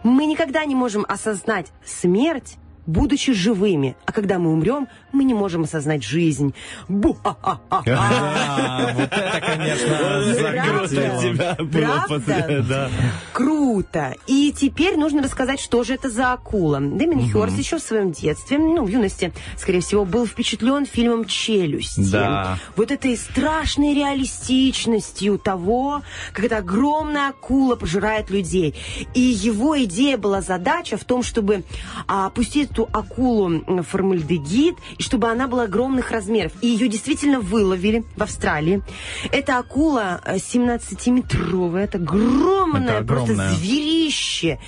Мы 0.02 0.26
никогда 0.26 0.64
не 0.64 0.74
можем 0.74 1.04
осознать 1.08 1.66
смерть, 1.84 2.56
будучи 2.88 3.32
живыми. 3.32 3.96
А 4.06 4.12
когда 4.12 4.38
мы 4.38 4.50
умрем, 4.50 4.88
мы 5.12 5.24
не 5.24 5.34
можем 5.34 5.62
осознать 5.62 6.02
жизнь. 6.02 6.54
Бу-ха-ха-ха. 6.88 7.82
А, 7.86 8.92
вот 8.94 9.12
это, 9.12 9.40
конечно, 9.40 9.88
Правда? 12.08 12.90
Круто. 13.32 14.14
И 14.26 14.52
теперь 14.56 14.96
нужно 14.96 15.22
рассказать, 15.22 15.60
что 15.60 15.84
же 15.84 15.94
это 15.94 16.08
за 16.08 16.32
акула. 16.32 16.80
Дэмин 16.80 17.30
Хёрст 17.30 17.58
еще 17.58 17.76
в 17.78 17.82
своем 17.82 18.10
детстве, 18.10 18.58
ну, 18.58 18.84
в 18.84 18.88
юности, 18.88 19.32
скорее 19.56 19.80
всего, 19.80 20.04
был 20.06 20.26
впечатлен 20.26 20.86
фильмом 20.86 21.26
«Челюсти». 21.26 22.10
Да. 22.10 22.58
Вот 22.74 22.90
этой 22.90 23.16
страшной 23.16 23.94
реалистичностью 23.94 25.38
того, 25.38 26.02
как 26.32 26.46
эта 26.46 26.58
огромная 26.58 27.28
акула 27.30 27.76
пожирает 27.76 28.30
людей. 28.30 28.74
И 29.12 29.20
его 29.20 29.78
идея 29.84 30.16
была 30.16 30.40
задача 30.40 30.96
в 30.96 31.04
том, 31.04 31.22
чтобы 31.22 31.64
а, 32.06 32.26
опустить 32.26 32.77
эту 32.78 32.88
акулу 32.92 33.82
формальдегид, 33.82 34.76
и 34.98 35.02
чтобы 35.02 35.28
она 35.28 35.48
была 35.48 35.64
огромных 35.64 36.10
размеров. 36.10 36.52
И 36.60 36.68
ее 36.68 36.88
действительно 36.88 37.40
выловили 37.40 38.04
в 38.16 38.22
Австралии. 38.22 38.82
Эта 39.32 39.58
акула 39.58 40.20
э, 40.24 40.36
17-метровая, 40.36 41.84
это 41.84 41.98
огромное, 41.98 42.98
Это 42.98 43.04
просто 43.04 43.34
зверище. 43.54 44.58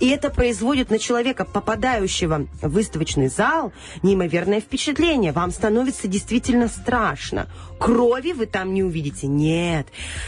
И 0.00 0.08
это 0.08 0.30
производит 0.30 0.90
на 0.90 0.98
человека, 0.98 1.44
попадающего 1.44 2.46
в 2.60 2.68
выставочный 2.68 3.28
зал, 3.28 3.72
неимоверное 4.02 4.60
впечатление. 4.60 5.32
Вам 5.32 5.50
становится 5.52 6.08
действительно 6.08 6.68
страшно. 6.68 7.46
Крови 7.80 8.32
вы 8.32 8.44
там 8.44 8.74
не 8.74 8.84
увидите. 8.84 9.26
Нет. 9.26 9.86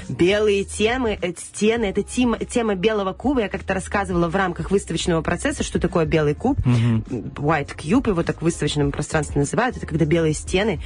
Белые 0.09 0.65
темы, 0.65 1.19
э, 1.21 1.35
стены, 1.37 1.85
это 1.85 2.03
тема, 2.03 2.39
тема 2.39 2.77
белого 2.77 3.13
куба. 3.13 3.43
Я 3.43 3.49
как-то 3.51 3.75
рассказывала 3.75 4.29
в 4.29 4.35
рамках 4.35 4.71
выставочного 4.71 5.21
процесса, 5.21 5.63
что 5.63 5.79
такое 5.79 6.07
белый 6.07 6.35
куб. 6.35 6.59
White 6.59 7.77
Cube, 7.77 8.09
его 8.09 8.23
так 8.23 8.39
в 8.39 8.43
выставочном 8.43 8.91
пространстве 8.91 9.41
называют. 9.41 9.77
Это 9.77 9.87
когда 9.87 10.07
белые 10.07 10.33
стены. 10.33 10.81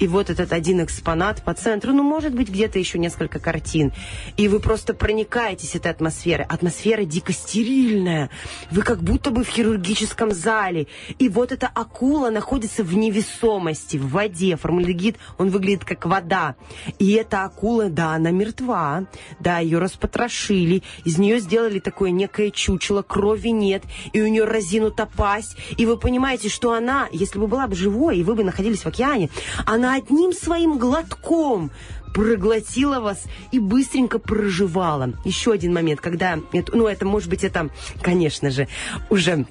И 0.00 0.08
вот 0.08 0.28
этот 0.28 0.52
один 0.52 0.82
экспонат 0.82 1.44
по 1.44 1.54
центру. 1.54 1.92
Ну, 1.92 2.02
может 2.02 2.34
быть, 2.34 2.48
где-то 2.48 2.80
еще 2.80 2.98
несколько 2.98 3.38
картин. 3.38 3.92
И 4.36 4.48
вы 4.48 4.58
просто 4.58 4.94
проникаетесь 4.94 5.76
этой 5.76 5.92
атмосферой. 5.92 6.46
Атмосфера 6.46 7.04
дико 7.04 7.32
стерильная. 7.32 8.28
Вы 8.72 8.82
как 8.82 9.04
будто 9.04 9.30
бы 9.30 9.44
в 9.44 9.48
хирургическом 9.48 10.32
зале. 10.32 10.88
И 11.20 11.28
вот 11.28 11.52
эта 11.52 11.68
акула 11.68 12.30
находится 12.30 12.82
в 12.82 12.96
невесомости, 12.96 13.96
в 13.98 14.08
воде. 14.08 14.56
Формальдегид, 14.56 15.16
он 15.38 15.50
выглядит 15.50 15.84
как 15.84 16.07
вода. 16.08 16.56
И 16.98 17.12
эта 17.12 17.44
акула, 17.44 17.88
да, 17.88 18.12
она 18.12 18.30
мертва. 18.30 19.06
Да, 19.40 19.58
ее 19.58 19.78
распотрошили. 19.78 20.82
Из 21.04 21.18
нее 21.18 21.38
сделали 21.40 21.78
такое 21.78 22.10
некое 22.10 22.50
чучело. 22.50 23.02
Крови 23.02 23.48
нет. 23.48 23.82
И 24.12 24.20
у 24.20 24.26
нее 24.26 24.44
разинута 24.44 25.06
пасть. 25.06 25.56
И 25.76 25.86
вы 25.86 25.96
понимаете, 25.96 26.48
что 26.48 26.72
она, 26.72 27.08
если 27.12 27.38
бы 27.38 27.46
была 27.46 27.66
бы 27.66 27.76
живой, 27.76 28.18
и 28.18 28.24
вы 28.24 28.34
бы 28.34 28.44
находились 28.44 28.82
в 28.82 28.86
океане, 28.86 29.30
она 29.66 29.94
одним 29.94 30.32
своим 30.32 30.78
глотком 30.78 31.70
проглотила 32.14 33.00
вас 33.00 33.24
и 33.52 33.58
быстренько 33.58 34.18
проживала. 34.18 35.12
Еще 35.24 35.52
один 35.52 35.74
момент, 35.74 36.00
когда, 36.00 36.38
ну 36.72 36.86
это 36.86 37.04
может 37.04 37.28
быть 37.28 37.44
это, 37.44 37.70
конечно 38.02 38.50
же, 38.50 38.66
уже 39.10 39.46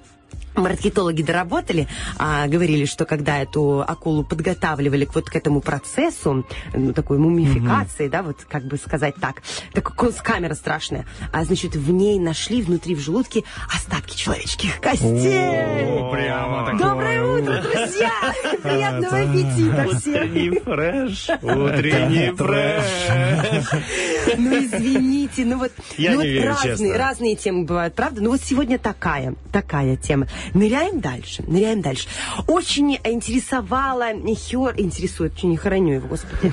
маркетологи 0.58 1.22
доработали, 1.22 1.88
а, 2.18 2.48
говорили, 2.48 2.86
что 2.86 3.06
когда 3.06 3.40
эту 3.40 3.82
акулу 3.82 4.24
подготавливали 4.24 5.06
к 5.06 5.16
вот 5.16 5.30
к 5.30 5.36
этому 5.36 5.62
процессу, 5.62 6.46
ну, 6.74 6.94
такой 6.94 7.18
мумификации, 7.18 8.08
да, 8.08 8.24
вот 8.24 8.46
как 8.48 8.66
бы 8.66 8.78
сказать 8.78 9.16
так, 9.20 9.42
такая 9.74 10.12
камера 10.12 10.54
страшная, 10.54 11.06
а, 11.32 11.44
значит, 11.44 11.76
в 11.76 11.92
ней 11.92 12.20
нашли 12.20 12.62
внутри 12.62 12.96
в 12.96 13.00
желудке 13.00 13.44
остатки 13.74 14.16
человеческих 14.16 14.80
костей. 14.80 15.88
О, 15.88 16.12
прямо 16.12 16.66
такое. 16.66 16.80
Доброе 16.80 17.24
утро, 17.24 17.62
друзья! 17.62 18.12
Приятного 18.64 19.18
аппетита 19.18 19.98
всем! 19.98 20.18
Утренний 20.18 20.60
фреш, 20.60 21.30
утренний 21.42 22.32
фреш. 22.36 23.68
Ну, 24.38 24.58
извините, 24.64 25.46
ну 25.46 25.58
вот, 25.60 25.72
Я 25.98 26.12
ну, 26.12 26.18
не 26.18 26.18
вот 26.18 26.26
верю, 26.26 26.48
разные, 26.50 26.78
честно. 26.78 26.98
разные 26.98 27.36
темы 27.36 27.66
бывают, 27.66 27.96
правда? 27.96 28.22
Ну 28.22 28.32
вот 28.32 28.42
сегодня 28.42 28.78
такая, 28.78 29.36
такая 29.52 29.96
тема. 29.96 30.28
Ныряем 30.54 31.00
дальше, 31.00 31.44
ныряем 31.48 31.82
дальше. 31.82 32.08
Очень 32.48 32.98
интересовала 33.04 34.08
Хер, 34.36 34.74
интересует, 34.78 35.38
что 35.38 35.48
не 35.48 35.58
хороню 35.58 35.96
его, 35.96 36.08
господи. 36.08 36.52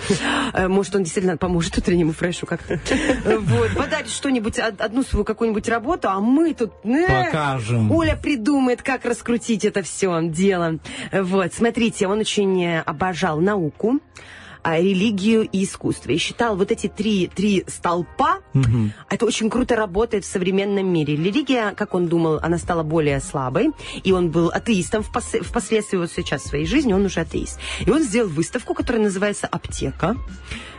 Э, 0.53 0.69
Может, 0.69 0.95
он 0.97 1.03
действительно 1.05 1.37
поможет 1.37 1.77
утреннему 1.79 2.13
фрешу 2.13 2.47
как-то. 2.47 2.81
Вот, 3.25 3.75
подарит 3.75 4.09
что-нибудь, 4.09 4.59
од- 4.59 4.81
одну 4.81 5.03
свою 5.03 5.25
какую-нибудь 5.25 5.69
работу, 5.69 6.09
а 6.09 6.21
мы 6.21 6.55
тут... 6.55 6.73
э, 6.85 7.07
Покажем. 7.27 7.91
Оля 7.93 8.17
придумает, 8.17 8.83
как 8.83 9.05
раскрутить 9.05 9.65
это 9.65 9.83
все 9.83 10.21
дело. 10.23 10.79
Вот, 11.13 11.53
смотрите, 11.55 12.07
он 12.07 12.19
очень 12.21 12.63
э, 12.65 12.81
обожал 12.81 13.41
науку, 13.41 13.99
религию 14.65 15.43
и 15.43 15.65
искусство. 15.65 16.13
И 16.13 16.19
считал 16.19 16.57
вот 16.57 16.71
эти 16.71 16.89
три, 16.89 17.29
три 17.29 17.65
столпа, 17.67 18.39
это 19.11 19.27
очень 19.27 19.51
круто 19.51 19.77
работает 19.77 20.25
в 20.25 20.29
современном 20.29 20.87
мире. 20.87 21.17
Религия, 21.17 21.73
как 21.77 21.95
он 21.95 22.09
думал, 22.09 22.39
она 22.43 22.59
стала 22.59 22.83
более 22.83 23.21
слабой, 23.21 23.71
и 24.03 24.13
он 24.13 24.31
был 24.31 24.49
атеистом 24.49 25.03
впос- 25.03 25.43
впоследствии, 25.43 25.99
вот 25.99 26.11
сейчас 26.11 26.43
в 26.43 26.49
своей 26.49 26.67
жизни 26.67 26.93
он 26.93 27.05
уже 27.05 27.21
атеист. 27.21 27.59
И 27.87 27.91
он 27.91 28.03
сделал 28.03 28.29
выставку, 28.29 28.75
которая 28.75 29.03
называется 29.03 29.47
«Аптека». 29.47 30.17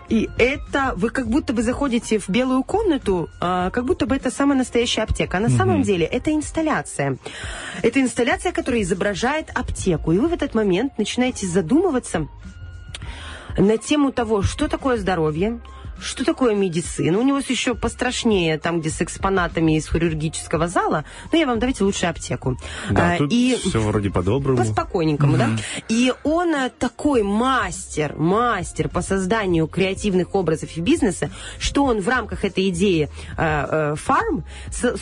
И 0.08 0.30
это 0.38 0.94
вы 0.96 1.10
как 1.10 1.28
будто 1.28 1.52
бы 1.54 1.64
заходите 1.64 2.20
в 2.20 2.30
белую 2.30 2.64
комнату, 2.64 3.28
а, 3.42 3.72
как 3.72 3.86
будто 3.86 4.06
бы 4.06 4.16
это 4.16 4.30
самая 4.30 4.58
настоящая 4.58 5.02
аптека. 5.02 5.38
А 5.38 5.40
на 5.40 5.50
самом 5.50 5.82
деле 5.82 6.06
это 6.06 6.32
инсталляция. 6.32 7.18
Это 7.82 8.00
инсталляция, 8.00 8.52
которая 8.52 8.82
изображает 8.84 9.50
аптеку. 9.56 10.12
И 10.12 10.18
вы 10.20 10.28
в 10.28 10.34
этот 10.34 10.54
момент 10.54 10.98
начинаете 10.98 11.48
задумываться 11.48 12.28
на 13.58 13.78
тему 13.78 14.12
того, 14.12 14.42
что 14.42 14.68
такое 14.68 14.98
здоровье, 14.98 15.60
что 16.00 16.24
такое 16.26 16.56
медицина. 16.56 17.18
У 17.20 17.24
него 17.24 17.40
еще 17.48 17.76
пострашнее, 17.76 18.58
там, 18.58 18.80
где 18.82 18.90
с 18.90 19.02
экспонатами 19.02 19.78
из 19.78 19.88
хирургического 19.88 20.68
зала. 20.68 21.06
Но 21.32 21.38
я 21.38 21.46
вам 21.46 21.60
давайте 21.60 21.84
лучше 21.84 22.06
аптеку. 22.08 22.58
Да, 22.90 23.14
А, 23.14 23.18
тут 23.18 23.32
и 23.32 23.58
все 23.64 23.80
вроде 23.80 24.10
по-доброму. 24.10 24.58
по 24.58 24.64
спокойненькому, 24.66 25.38
да? 25.38 25.50
И 25.90 26.14
он 26.24 26.54
э, 26.54 26.70
такой 26.78 27.24
мастер, 27.24 28.16
мастер 28.18 28.90
по 28.90 29.02
созданию 29.02 29.68
креативных 29.68 30.36
образов 30.36 30.76
и 30.78 30.82
бизнеса, 30.82 31.30
что 31.60 31.86
он 31.86 32.02
в 32.02 32.08
рамках 32.08 32.44
этой 32.46 32.70
идеи 32.70 33.10
э, 33.38 33.66
э, 33.92 33.96
фарм 33.96 34.44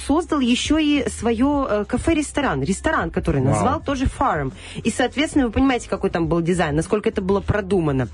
создал 0.07 0.39
еще 0.39 0.83
и 0.83 1.07
свое 1.09 1.67
э, 1.69 1.85
кафе-ресторан, 1.87 2.61
ресторан, 2.63 3.11
который 3.11 3.41
назвал 3.41 3.81
тоже 3.81 4.05
фарм. 4.05 4.53
И, 4.83 4.89
соответственно, 4.91 5.47
вы 5.47 5.51
понимаете, 5.51 5.89
какой 5.89 6.09
там 6.09 6.27
был 6.27 6.41
дизайн, 6.41 6.75
насколько 6.75 7.09
это 7.09 7.21
было 7.21 7.39
продумано. 7.41 8.07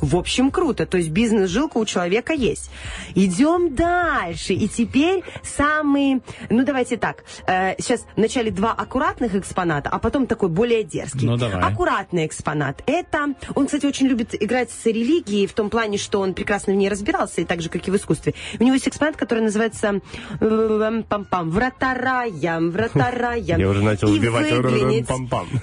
В 0.00 0.16
общем, 0.16 0.50
круто. 0.50 0.86
То 0.86 0.98
есть 0.98 1.10
бизнес-жилка 1.10 1.78
у 1.78 1.84
человека 1.84 2.32
есть. 2.32 2.70
Идем 3.14 3.74
дальше. 3.74 4.52
И 4.52 4.68
теперь 4.68 5.22
самый... 5.42 6.22
Ну, 6.50 6.64
давайте 6.64 6.96
так. 6.96 7.24
Э, 7.46 7.74
сейчас 7.78 8.04
вначале 8.16 8.50
два 8.50 8.72
аккуратных 8.72 9.34
экспоната, 9.34 9.90
а 9.90 9.98
потом 9.98 10.26
такой 10.26 10.48
более 10.48 10.84
дерзкий. 10.84 11.26
Ну, 11.26 11.36
давай. 11.36 11.60
Аккуратный 11.62 12.26
экспонат. 12.26 12.82
Это... 12.86 13.34
Он, 13.54 13.66
кстати, 13.66 13.86
очень 13.86 14.06
любит 14.06 14.34
играть 14.40 14.70
с 14.70 14.86
религией 14.86 15.46
в 15.46 15.52
том 15.52 15.70
плане, 15.70 15.98
что 15.98 16.20
он 16.20 16.34
прекрасно 16.34 16.72
в 16.72 16.76
ней 16.76 16.88
разбирался, 16.88 17.40
и 17.40 17.44
так 17.44 17.60
же, 17.62 17.68
как 17.68 17.86
и 17.88 17.90
в 17.90 17.96
искусстве. 17.96 18.34
У 18.58 18.64
него 18.64 18.74
есть 18.74 18.88
экспонат, 18.88 19.16
который 19.16 19.40
называется 19.40 20.00
э, 20.40 21.02
пам-пам, 21.08 21.50
врата 21.50 21.94
рая, 21.94 22.60
врата 22.60 23.10
рая. 23.10 23.42
Я 23.58 23.68
уже 23.68 23.82
начал 23.82 24.08
И 24.08 24.18
вбивать 24.18 24.50
выглянет-. 24.52 25.08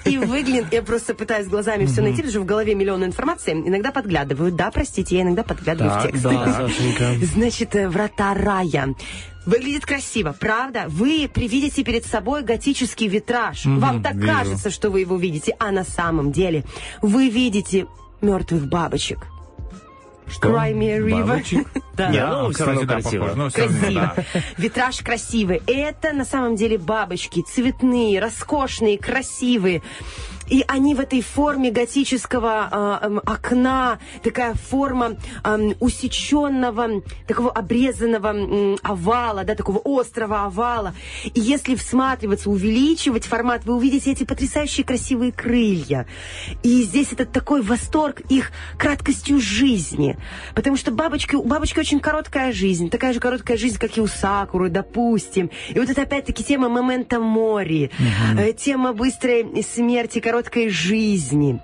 И 0.04 0.18
выглянет, 0.18 0.72
я 0.72 0.82
просто 0.82 1.14
пытаюсь 1.14 1.46
глазами 1.46 1.86
все 1.86 2.00
найти, 2.00 2.16
потому 2.16 2.30
что 2.30 2.40
в 2.40 2.44
голове 2.44 2.74
миллион 2.74 3.04
информации, 3.04 3.52
иногда 3.52 3.92
подглядываю. 3.92 4.23
Да, 4.24 4.70
простите, 4.70 5.16
я 5.16 5.22
иногда 5.22 5.42
подглядываю 5.42 5.90
в 5.92 6.02
Так, 6.02 6.06
текст. 6.12 6.22
да. 6.24 6.52
Сашенька. 6.68 7.14
Значит, 7.26 7.74
э, 7.76 7.88
врата 7.88 8.34
рая. 8.34 8.94
Выглядит 9.46 9.84
красиво, 9.84 10.34
правда? 10.38 10.84
Вы 10.88 11.28
привидите 11.32 11.84
перед 11.84 12.06
собой 12.06 12.42
готический 12.42 13.08
витраж. 13.08 13.66
Вам 13.66 14.02
так 14.02 14.14
вижу. 14.14 14.26
кажется, 14.26 14.70
что 14.70 14.90
вы 14.90 15.00
его 15.00 15.16
видите, 15.16 15.54
а 15.58 15.70
на 15.70 15.84
самом 15.84 16.32
деле 16.32 16.64
вы 17.02 17.28
видите 17.28 17.86
мертвых 18.22 18.66
бабочек. 18.66 19.26
Что? 20.26 20.48
Cry 20.48 20.72
me 20.72 20.88
a 20.88 20.98
river. 21.00 21.26
Бабочек? 21.26 21.68
Да. 21.96 22.08
Не, 22.08 22.26
ну, 22.26 22.50
равно 22.50 22.80
красиво. 22.80 22.86
похоже. 22.86 23.08
Всё 23.08 23.24
равно, 23.26 23.50
Красиво. 23.50 24.14
да. 24.16 24.40
Витраж 24.56 24.98
красивый. 24.98 25.62
Это 25.68 26.12
на 26.12 26.24
самом 26.24 26.56
деле 26.56 26.76
бабочки 26.76 27.40
цветные, 27.42 28.18
роскошные, 28.18 28.98
красивые. 28.98 29.80
И 30.48 30.64
они 30.68 30.94
в 30.94 31.00
этой 31.00 31.22
форме 31.22 31.70
готического 31.70 33.00
эм, 33.02 33.18
окна, 33.18 33.98
такая 34.22 34.54
форма 34.54 35.16
ам, 35.42 35.74
усеченного, 35.80 37.02
такого 37.26 37.50
обрезанного 37.50 38.28
м, 38.28 38.78
овала, 38.82 39.44
да, 39.44 39.54
такого 39.54 39.80
острого 39.84 40.44
овала. 40.44 40.94
И 41.24 41.40
если 41.40 41.74
всматриваться, 41.74 42.50
увеличивать 42.50 43.24
формат, 43.24 43.64
вы 43.64 43.74
увидите 43.76 44.12
эти 44.12 44.24
потрясающие 44.24 44.84
красивые 44.84 45.32
крылья. 45.32 46.06
И 46.62 46.82
здесь 46.82 47.12
этот 47.12 47.32
такой 47.32 47.62
восторг 47.62 48.20
их 48.28 48.52
краткостью 48.78 49.40
жизни. 49.40 50.16
Потому 50.54 50.76
что 50.76 50.90
бабочки, 50.90 51.34
у 51.36 51.42
бабочки 51.44 51.78
очень 51.78 52.00
короткая 52.00 52.52
жизнь, 52.52 52.90
такая 52.90 53.12
же 53.12 53.20
короткая 53.20 53.56
жизнь, 53.56 53.78
как 53.78 53.96
и 53.96 54.00
у 54.00 54.06
сакуры, 54.06 54.68
допустим. 54.68 55.50
И 55.70 55.78
вот 55.78 55.88
это 55.90 56.02
опять-таки 56.02 56.44
тема 56.44 56.68
момента 56.68 57.18
мори, 57.18 57.90
э, 58.38 58.52
тема 58.52 58.92
быстрой 58.92 59.62
смерти, 59.62 60.20
короткой 60.34 60.68
жизни. 60.68 61.60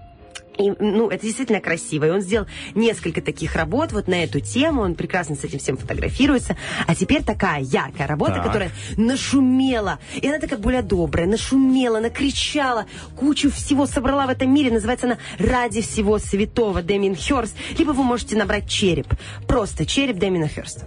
И, 0.57 0.73
ну, 0.79 1.09
это 1.09 1.27
действительно 1.27 1.61
красиво. 1.61 2.05
И 2.05 2.11
он 2.11 2.21
сделал 2.21 2.47
несколько 2.77 3.21
таких 3.21 3.57
работ 3.57 3.91
вот 3.91 4.07
на 4.07 4.23
эту 4.23 4.39
тему. 4.39 4.83
Он 4.83 4.95
прекрасно 4.95 5.35
с 5.35 5.43
этим 5.43 5.59
всем 5.59 5.77
фотографируется. 5.77 6.57
А 6.87 6.95
теперь 6.95 7.25
такая 7.25 7.63
яркая 7.63 8.07
работа, 8.07 8.35
Так. 8.35 8.45
которая 8.47 8.71
нашумела. 8.97 9.99
И 10.15 10.29
она 10.29 10.39
такая 10.39 10.61
более 10.61 10.83
добрая, 10.83 11.27
нашумела, 11.27 11.99
накричала, 11.99 12.87
кучу 13.17 13.51
всего 13.51 13.87
собрала 13.87 14.27
в 14.27 14.31
этом 14.31 14.55
мире. 14.55 14.71
Называется 14.71 15.07
она 15.07 15.19
«Ради 15.39 15.81
всего 15.81 16.19
святого» 16.19 16.81
Дэмин 16.81 17.17
Хёрст. 17.17 17.57
Либо 17.77 17.91
вы 17.91 18.05
можете 18.05 18.37
набрать 18.37 18.69
череп. 18.69 19.09
Просто 19.49 19.85
череп 19.85 20.19
Дэмина 20.19 20.47
Хёрста. 20.49 20.85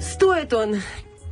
Стоит 0.00 0.52
он 0.52 0.76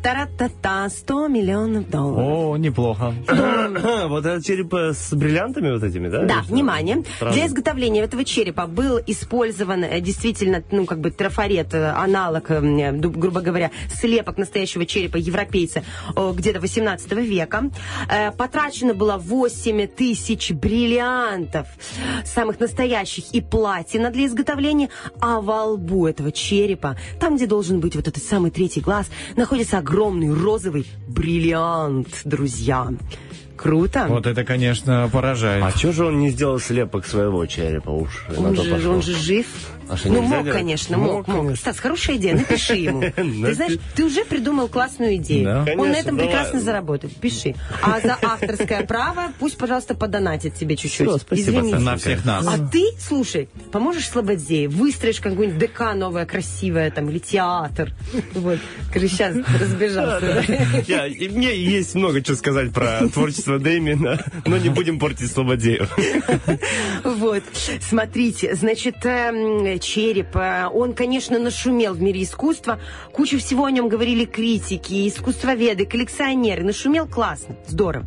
Тара-та-та, 0.03 0.89
100 0.89 1.29
миллионов 1.29 1.91
долларов. 1.91 2.27
О, 2.27 2.57
неплохо. 2.57 3.15
Вот 4.09 4.27
этот 4.27 4.45
череп 4.45 4.75
э, 4.75 4.93
с 4.93 5.13
бриллиантами 5.13 5.71
вот 5.71 5.83
этими, 5.83 6.09
да? 6.09 6.25
Да, 6.25 6.43
внимание. 6.49 7.03
Странно. 7.17 7.35
Для 7.35 7.47
изготовления 7.47 8.03
этого 8.03 8.25
черепа 8.25 8.67
был 8.67 8.99
использован 9.07 9.85
э, 9.85 10.01
действительно, 10.01 10.63
ну, 10.71 10.87
как 10.87 11.01
бы 11.01 11.11
трафарет, 11.11 11.75
э, 11.75 11.91
аналог, 11.91 12.49
грубо 12.49 13.41
говоря, 13.41 13.71
слепок 13.93 14.39
настоящего 14.39 14.87
черепа 14.87 15.17
европейца 15.17 15.83
где-то 16.17 16.61
18 16.61 17.13
века. 17.13 17.71
Потрачено 18.37 18.95
было 18.95 19.17
8 19.19 19.87
тысяч 19.87 20.51
бриллиантов, 20.51 21.69
самых 22.25 22.59
настоящих, 22.59 23.33
и 23.33 23.41
платина 23.41 24.11
для 24.11 24.27
изготовления, 24.27 24.89
а 25.21 25.41
во 25.41 25.65
лбу 25.65 26.07
этого 26.07 26.33
черепа, 26.33 26.97
там, 27.19 27.37
где 27.37 27.47
должен 27.47 27.81
быть 27.81 27.95
вот 27.97 28.09
этот 28.09 28.23
самый 28.23 28.51
третий 28.51 28.81
глаз, 28.81 29.07
находится 29.37 29.79
огромный 29.79 29.90
розовый 30.33 30.87
бриллиант, 31.09 32.21
друзья. 32.25 32.87
Круто. 33.61 34.07
Вот 34.09 34.27
это, 34.27 34.43
конечно, 34.43 35.11
поражает. 35.13 35.63
А 35.63 35.71
что 35.71 35.93
же 35.93 36.07
он 36.07 36.19
не 36.19 36.31
сделал 36.31 36.59
слепок 36.59 37.07
своего 37.07 37.45
черепа 37.45 37.91
уж? 37.91 38.25
Он 38.35 38.57
же, 38.57 38.89
он 38.89 39.03
же 39.03 39.15
жив. 39.15 39.47
А 39.91 39.97
что, 39.97 40.09
ну, 40.09 40.23
мог, 40.23 40.45
делать? 40.45 40.59
конечно, 40.59 40.97
Мог, 40.97 41.27
мог, 41.27 41.45
мог. 41.45 41.57
Стас, 41.57 41.81
хорошая 41.81 42.17
идея, 42.17 42.37
напиши 42.37 42.75
ему. 42.75 43.01
Ты 43.17 43.55
знаешь, 43.55 43.79
ты 43.97 44.05
уже 44.05 44.25
придумал 44.25 44.69
классную 44.69 45.17
идею. 45.17 45.67
Он 45.77 45.91
на 45.91 45.97
этом 45.97 46.17
прекрасно 46.17 46.61
заработает. 46.61 47.17
Пиши. 47.17 47.57
А 47.83 48.01
за 48.01 48.17
авторское 48.23 48.85
право 48.85 49.33
пусть, 49.41 49.59
пожалуйста, 49.59 49.95
подонатит 49.95 50.55
тебе 50.55 50.77
чуть-чуть. 50.77 51.09
Всё, 51.09 51.19
спасибо, 51.19 51.59
Извини. 51.59 51.75
На 51.75 51.97
всех 51.97 52.25
нас. 52.25 52.47
А 52.47 52.57
ты, 52.69 52.85
слушай, 53.01 53.49
поможешь 53.73 54.09
Слободзее, 54.09 54.69
выстроишь 54.69 55.21
какую-нибудь 55.21 55.59
ДК 55.59 55.95
новое, 55.95 56.25
красивое, 56.25 56.91
там, 56.91 57.11
или 57.11 57.19
театр. 57.19 57.93
Вот. 58.35 58.59
Скажи, 58.91 59.09
сейчас 59.09 59.35
разбежался. 59.61 60.45
Мне 61.31 61.57
есть 61.57 61.97
много 61.97 62.23
чего 62.23 62.37
сказать 62.37 62.73
про 62.73 63.09
творчество 63.09 63.50
Дэмина, 63.59 64.25
но 64.47 64.57
не 64.59 64.69
будем 64.69 64.99
портить 64.99 65.31
Слободею. 65.31 65.89
Вот, 67.05 67.43
смотрите, 67.81 68.55
значит, 68.55 69.05
эм, 69.05 69.79
череп, 69.79 70.37
э, 70.37 70.69
он, 70.73 70.93
конечно, 70.93 71.39
нашумел 71.39 71.95
в 71.95 72.03
мире 72.03 72.23
искусства. 72.23 72.79
Кучу 73.13 73.39
всего 73.39 73.65
о 73.65 73.71
нем 73.71 73.89
говорили 73.89 74.25
критики, 74.25 75.09
искусствоведы, 75.09 75.87
коллекционеры. 75.87 76.65
Нашумел 76.65 77.07
классно, 77.07 77.57
здорово. 77.67 78.07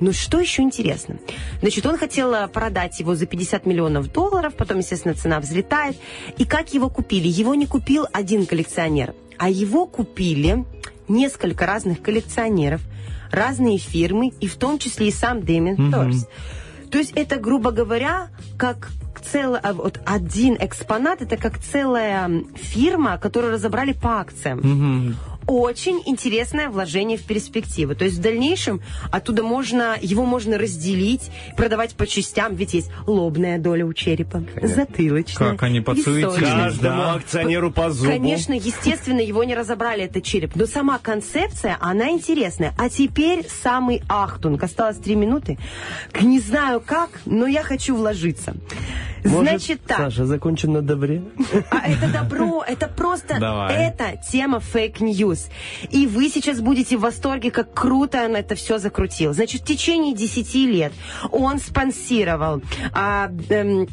Но 0.00 0.12
что 0.12 0.40
еще 0.40 0.62
интересно? 0.62 1.18
Значит, 1.60 1.86
он 1.86 1.96
хотел 1.96 2.34
э, 2.34 2.48
продать 2.48 2.98
его 2.98 3.14
за 3.14 3.26
50 3.26 3.66
миллионов 3.66 4.10
долларов, 4.12 4.54
потом, 4.56 4.78
естественно, 4.78 5.14
цена 5.14 5.38
взлетает. 5.38 5.96
И 6.38 6.44
как 6.44 6.74
его 6.74 6.88
купили? 6.88 7.28
Его 7.28 7.54
не 7.54 7.66
купил 7.66 8.06
один 8.12 8.46
коллекционер, 8.46 9.14
а 9.38 9.48
его 9.48 9.86
купили 9.86 10.64
несколько 11.08 11.66
разных 11.66 12.02
коллекционеров, 12.02 12.80
разные 13.32 13.78
фирмы, 13.78 14.32
и 14.40 14.46
в 14.46 14.56
том 14.56 14.78
числе 14.78 15.08
и 15.08 15.12
сам 15.12 15.42
Дэмин 15.42 15.90
Торс. 15.90 16.28
То 16.90 16.98
есть 16.98 17.12
это, 17.16 17.36
грубо 17.36 17.70
говоря, 17.70 18.28
как 18.58 18.90
целый, 19.22 19.60
а, 19.60 19.72
вот 19.72 20.00
один 20.04 20.56
экспонат, 20.60 21.22
это 21.22 21.36
как 21.36 21.58
целая 21.58 22.44
фирма, 22.54 23.18
которую 23.18 23.54
разобрали 23.54 23.92
по 23.92 24.20
акциям. 24.20 25.16
Очень 25.46 26.02
интересное 26.06 26.68
вложение 26.68 27.18
в 27.18 27.22
перспективу. 27.24 27.94
То 27.94 28.04
есть 28.04 28.18
в 28.18 28.20
дальнейшем 28.20 28.80
оттуда 29.10 29.42
можно, 29.42 29.96
его 30.00 30.24
можно 30.24 30.58
разделить, 30.58 31.30
продавать 31.56 31.94
по 31.94 32.06
частям, 32.06 32.54
ведь 32.54 32.74
есть 32.74 32.90
лобная 33.06 33.58
доля 33.58 33.84
у 33.86 33.92
черепа, 33.92 34.42
затылочная, 34.62 35.50
Как 35.52 35.62
они 35.64 35.80
подсуетились. 35.80 36.78
Да. 36.78 37.14
акционеру 37.14 37.70
по 37.70 37.90
зубу. 37.90 38.10
Конечно, 38.10 38.52
естественно, 38.52 39.20
его 39.20 39.44
не 39.44 39.54
разобрали, 39.54 40.04
этот 40.04 40.24
череп. 40.24 40.54
Но 40.54 40.66
сама 40.66 40.98
концепция, 40.98 41.76
она 41.80 42.10
интересная. 42.10 42.72
А 42.78 42.88
теперь 42.88 43.46
самый 43.62 44.02
ахтунг. 44.08 44.62
Осталось 44.62 44.96
три 44.98 45.14
минуты. 45.16 45.58
К- 46.12 46.22
Не 46.22 46.40
знаю 46.40 46.80
как, 46.80 47.10
но 47.26 47.46
я 47.46 47.62
хочу 47.62 47.94
вложиться. 47.96 48.54
Может, 49.24 49.50
Значит 49.50 49.80
так. 49.86 49.98
Саша, 49.98 50.24
закончим 50.26 50.72
на 50.72 50.82
добре? 50.82 51.22
А 51.70 51.88
это 51.88 52.08
добро, 52.12 52.64
это 52.66 52.88
просто, 52.88 53.38
Давай. 53.38 53.72
это 53.86 54.20
тема 54.32 54.58
fake 54.58 54.90
news. 54.90 55.31
И 55.90 56.06
вы 56.06 56.28
сейчас 56.28 56.60
будете 56.60 56.96
в 56.96 57.00
восторге, 57.00 57.50
как 57.50 57.72
круто 57.74 58.24
он 58.24 58.36
это 58.36 58.54
все 58.54 58.78
закрутил. 58.78 59.32
Значит, 59.32 59.62
в 59.62 59.64
течение 59.64 60.14
10 60.14 60.54
лет 60.54 60.92
он 61.30 61.58
спонсировал... 61.58 62.62
а, 62.92 63.30
эм, 63.48 63.88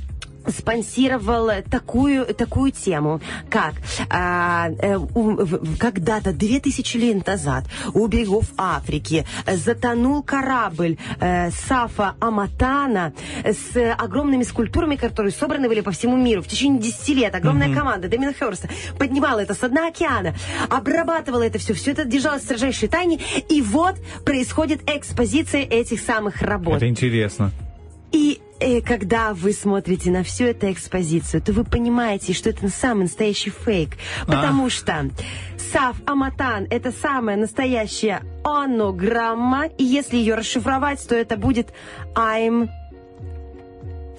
спонсировал 0.47 1.49
такую, 1.69 2.25
такую 2.33 2.71
тему, 2.71 3.21
как 3.49 3.73
а, 4.09 4.69
э, 4.69 4.97
когда-то, 5.79 6.33
2000 6.33 6.97
лет 6.97 7.25
назад, 7.25 7.65
у 7.93 8.07
берегов 8.07 8.45
Африки 8.57 9.25
затонул 9.47 10.23
корабль 10.23 10.97
э, 11.19 11.51
Сафа 11.51 12.15
Аматана 12.19 13.13
с 13.43 13.75
огромными 13.97 14.43
скульптурами, 14.43 14.95
которые 14.95 15.31
собраны 15.31 15.67
были 15.67 15.81
по 15.81 15.91
всему 15.91 16.17
миру. 16.17 16.41
В 16.41 16.47
течение 16.47 16.81
10 16.81 17.09
лет 17.09 17.35
огромная 17.35 17.73
команда 17.73 18.07
Дэмина 18.07 18.33
Хёрста 18.33 18.69
поднимала 18.97 19.39
это 19.39 19.53
с 19.53 19.69
дна 19.69 19.87
океана, 19.87 20.35
обрабатывала 20.69 21.43
это 21.43 21.59
все, 21.59 21.73
все 21.73 21.91
это 21.91 22.05
держалось 22.05 22.41
в 22.41 22.45
строжайшей 22.45 22.87
тайне, 22.89 23.19
и 23.49 23.61
вот 23.61 23.95
происходит 24.25 24.81
экспозиция 24.89 25.61
этих 25.61 26.01
самых 26.01 26.41
работ. 26.41 26.77
Это 26.77 26.87
интересно. 26.87 27.51
И 28.11 28.41
э, 28.59 28.81
когда 28.81 29.33
вы 29.33 29.53
смотрите 29.53 30.09
на 30.11 30.23
всю 30.23 30.45
эту 30.45 30.71
экспозицию, 30.71 31.41
то 31.41 31.53
вы 31.53 31.63
понимаете, 31.63 32.33
что 32.33 32.49
это 32.49 32.67
самый 32.69 33.03
настоящий 33.03 33.51
фейк. 33.51 33.97
Потому 34.25 34.69
что 34.69 35.09
Сав 35.71 35.95
Аматан– 36.05 36.67
это 36.69 36.91
самая 36.91 37.37
настоящая 37.37 38.23
онограмма. 38.43 39.67
И 39.77 39.83
если 39.83 40.17
ее 40.17 40.35
расшифровать, 40.35 41.05
то 41.07 41.15
это 41.15 41.37
будет 41.37 41.69
I'm 42.15 42.69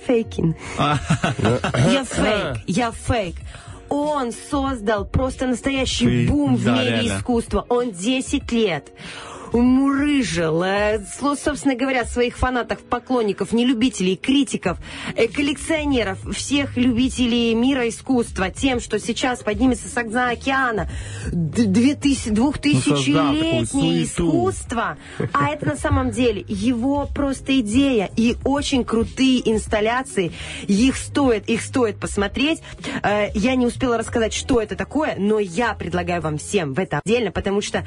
faking. 0.06 0.54
Я 0.78 2.04
фейк, 2.04 2.62
я 2.66 2.92
фейк. 2.92 3.36
Он 3.88 4.30
создал 4.32 5.04
просто 5.04 5.48
настоящий 5.48 6.28
бум 6.28 6.54
в 6.54 6.64
да, 6.64 6.76
мире 6.76 6.90
реально. 6.90 7.18
искусства. 7.18 7.66
Он 7.68 7.90
10 7.90 8.52
лет 8.52 8.92
мурыжил, 9.52 10.62
собственно 11.36 11.74
говоря, 11.74 12.04
своих 12.04 12.36
фанатов, 12.36 12.80
поклонников, 12.80 13.52
нелюбителей, 13.52 14.16
критиков, 14.16 14.78
э, 15.16 15.26
коллекционеров, 15.28 16.18
всех 16.36 16.76
любителей 16.76 17.54
мира 17.54 17.88
искусства 17.88 18.50
тем, 18.50 18.80
что 18.80 18.98
сейчас 18.98 19.42
поднимется 19.42 19.88
с 19.88 20.02
дна 20.02 20.30
океана 20.30 20.88
д- 21.32 21.64
2000 21.64 22.30
Ну, 23.72 24.02
искусство. 24.02 24.96
А 25.32 25.48
это 25.50 25.66
на 25.66 25.76
самом 25.76 26.10
деле 26.10 26.44
его 26.48 27.08
просто 27.14 27.60
идея 27.60 28.10
и 28.16 28.36
очень 28.44 28.84
крутые 28.84 29.48
инсталляции. 29.50 30.32
Их 30.66 30.96
стоит, 30.96 31.48
их 31.48 31.62
стоит 31.62 31.98
посмотреть. 31.98 32.60
Э, 33.02 33.28
Я 33.34 33.54
не 33.54 33.66
успела 33.66 33.96
рассказать, 33.98 34.32
что 34.32 34.60
это 34.60 34.76
такое, 34.76 35.14
но 35.18 35.38
я 35.38 35.74
предлагаю 35.74 36.20
вам 36.22 36.38
всем 36.38 36.74
в 36.74 36.78
это 36.78 37.00
отдельно, 37.04 37.30
потому 37.30 37.60
что 37.62 37.84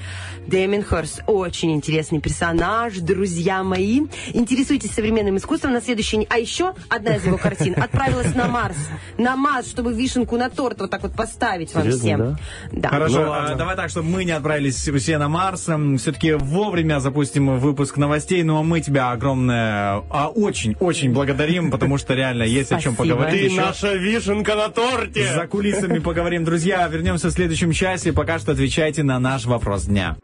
Дэмин 0.47 0.83
Хорс 0.83 1.19
очень 1.27 1.52
интересный 1.61 2.19
персонаж, 2.19 2.97
друзья 2.97 3.63
мои. 3.63 4.01
Интересуйтесь 4.33 4.91
современным 4.91 5.37
искусством 5.37 5.73
на 5.73 5.81
следующий 5.81 6.17
день. 6.17 6.27
А 6.29 6.37
еще 6.39 6.73
одна 6.89 7.15
из 7.15 7.25
его 7.25 7.37
картин 7.37 7.75
отправилась 7.81 8.33
на 8.35 8.47
Марс. 8.47 8.75
На 9.17 9.35
Марс, 9.35 9.69
чтобы 9.69 9.93
вишенку 9.93 10.37
на 10.37 10.49
торт 10.49 10.79
вот 10.81 10.89
так 10.89 11.03
вот 11.03 11.13
поставить 11.15 11.73
вам 11.73 11.89
всем. 11.91 12.37
да? 12.71 12.89
Хорошо, 12.89 13.25
Ну, 13.25 13.31
а, 13.31 13.55
давай 13.55 13.75
так, 13.75 13.89
чтобы 13.89 14.09
мы 14.09 14.23
не 14.23 14.31
отправились 14.31 14.75
все 14.75 15.17
на 15.17 15.29
Марс. 15.29 15.67
Все-таки 15.99 16.33
вовремя 16.33 16.99
запустим 16.99 17.57
выпуск 17.59 17.97
новостей. 17.97 18.43
Ну 18.43 18.57
а 18.57 18.63
мы 18.63 18.81
тебя 18.81 19.11
огромное, 19.11 20.03
а 20.09 20.27
очень-очень 20.33 21.13
благодарим, 21.13 21.71
потому 21.71 21.97
что 21.97 22.13
реально 22.13 22.43
есть 22.43 22.71
о 22.71 22.79
чем 22.79 22.93
Спасибо. 22.93 23.15
поговорить. 23.17 23.41
Ты 23.41 23.47
еще. 23.53 23.61
наша 23.61 23.93
вишенка 23.93 24.55
на 24.55 24.69
торте! 24.69 25.33
За 25.33 25.47
кулисами 25.47 25.99
поговорим, 25.99 26.43
друзья. 26.43 26.87
Вернемся 26.87 27.27
в 27.29 27.31
следующем 27.31 27.71
часе. 27.71 28.13
Пока 28.13 28.39
что 28.39 28.51
отвечайте 28.51 29.03
на 29.03 29.19
наш 29.19 29.45
вопрос 29.45 29.85
дня. 29.85 30.17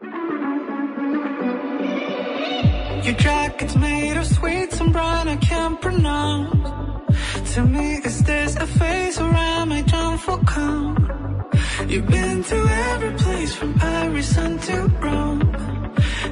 Your 3.02 3.14
jacket's 3.14 3.76
made 3.76 4.16
of 4.16 4.26
sweet 4.26 4.78
and 4.80 4.92
brown 4.92 5.26
I 5.28 5.36
can't 5.36 5.80
pronounce. 5.80 7.54
To 7.54 7.62
me, 7.64 7.94
is 8.04 8.22
this 8.22 8.56
a 8.56 8.66
phase 8.66 9.18
or 9.18 9.32
am 9.32 9.72
I 9.72 9.82
down 9.82 10.18
for 10.18 10.38
count? 10.44 10.98
You've 11.88 12.06
been 12.06 12.44
to 12.44 12.56
every 12.92 13.12
place 13.14 13.54
from 13.54 13.74
Paris 13.74 14.36
unto 14.36 14.74
Rome. 15.04 15.40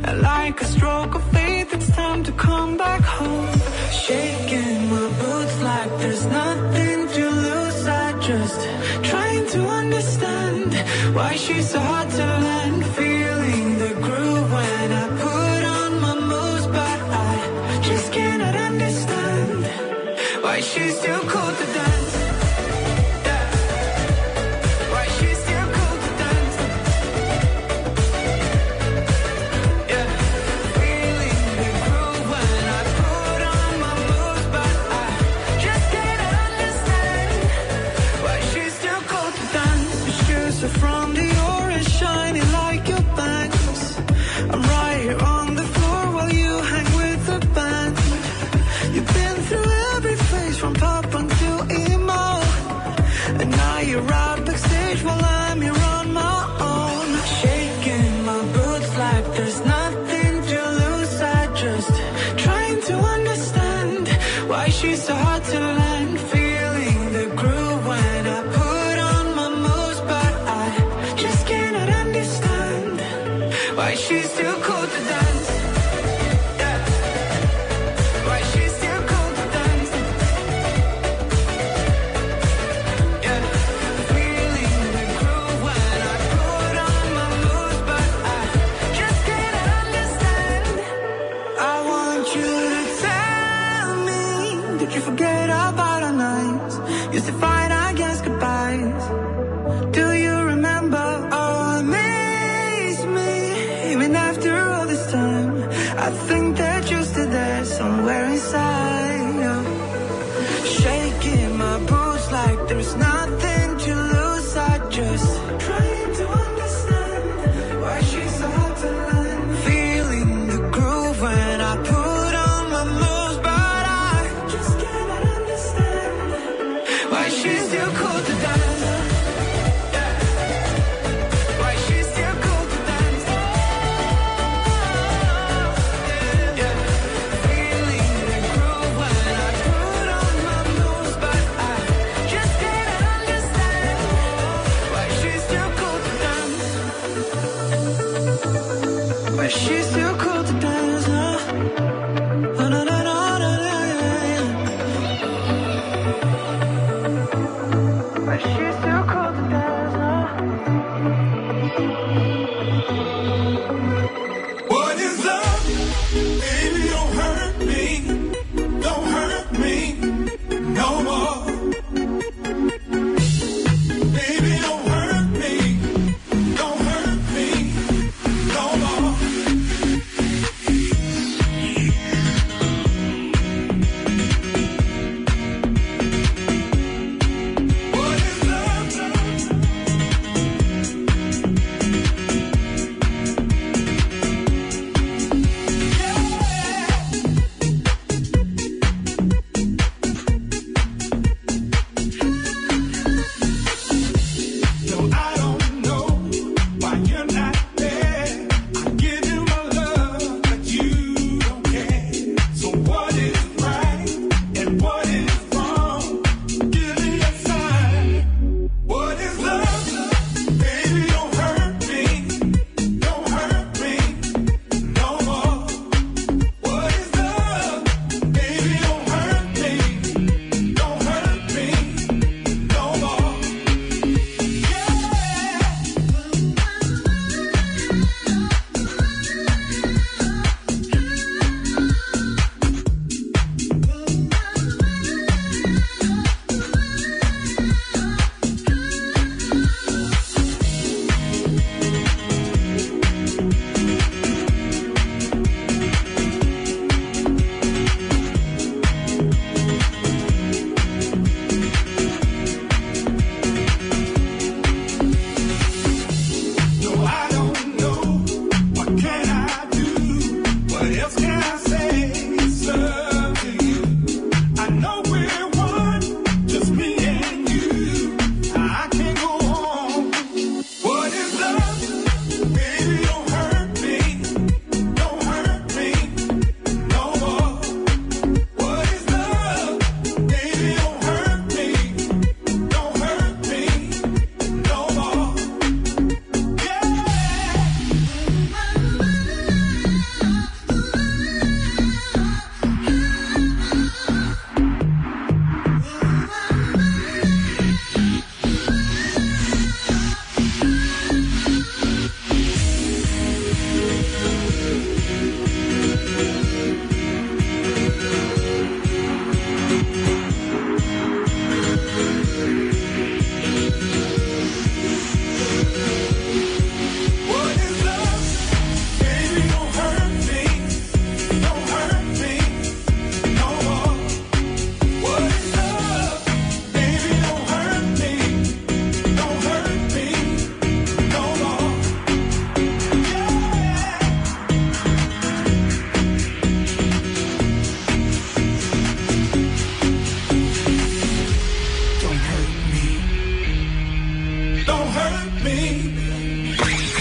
And 0.05 0.21
like 0.21 0.61
a 0.61 0.65
stroke 0.65 1.15
of 1.15 1.25
faith, 1.33 1.73
it's 1.75 1.91
time 1.97 2.23
to 2.25 2.33
come 2.33 2.77
back 2.77 3.01
home. 3.01 3.49
Shaking 3.91 4.91
my 4.91 5.09
boots 5.21 5.63
like 5.63 5.91
there's 6.01 6.27
nothing 6.27 7.09
to 7.09 7.31
lose. 7.31 7.87
I 7.89 8.13
just 8.21 8.61
trying 9.11 9.47
to 9.55 9.61
understand 9.67 10.75
why 11.17 11.35
she's 11.35 11.71
so 11.71 11.81
hard 11.81 12.11
to 12.11 12.25
land. 12.47 12.87
Feeling 12.95 13.18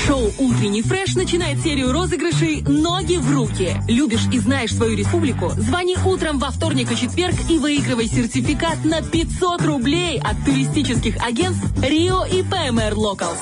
Шоу 0.08 0.32
«Утренний 0.38 0.82
фреш» 0.82 1.16
начинает 1.16 1.62
серию 1.62 1.92
розыгрышей 1.92 2.62
«Ноги 2.62 3.18
в 3.18 3.30
руки». 3.30 3.76
Любишь 3.90 4.28
и 4.32 4.40
знаешь 4.40 4.74
свою 4.74 4.96
республику? 4.96 5.52
Звони 5.58 5.98
утром 6.06 6.40
во 6.40 6.50
вторник 6.50 6.90
и 6.92 6.96
четверг 6.96 7.36
и 7.50 7.58
выигрывай 7.58 8.08
сертификат 8.08 8.86
на 8.86 9.02
500 9.02 9.62
рублей 9.64 10.18
от 10.20 10.46
туристических 10.46 11.18
агентств 11.22 11.66
«Рио» 11.84 12.24
и 12.24 12.42
«ПМР 12.44 12.94
Локалс». 12.96 13.40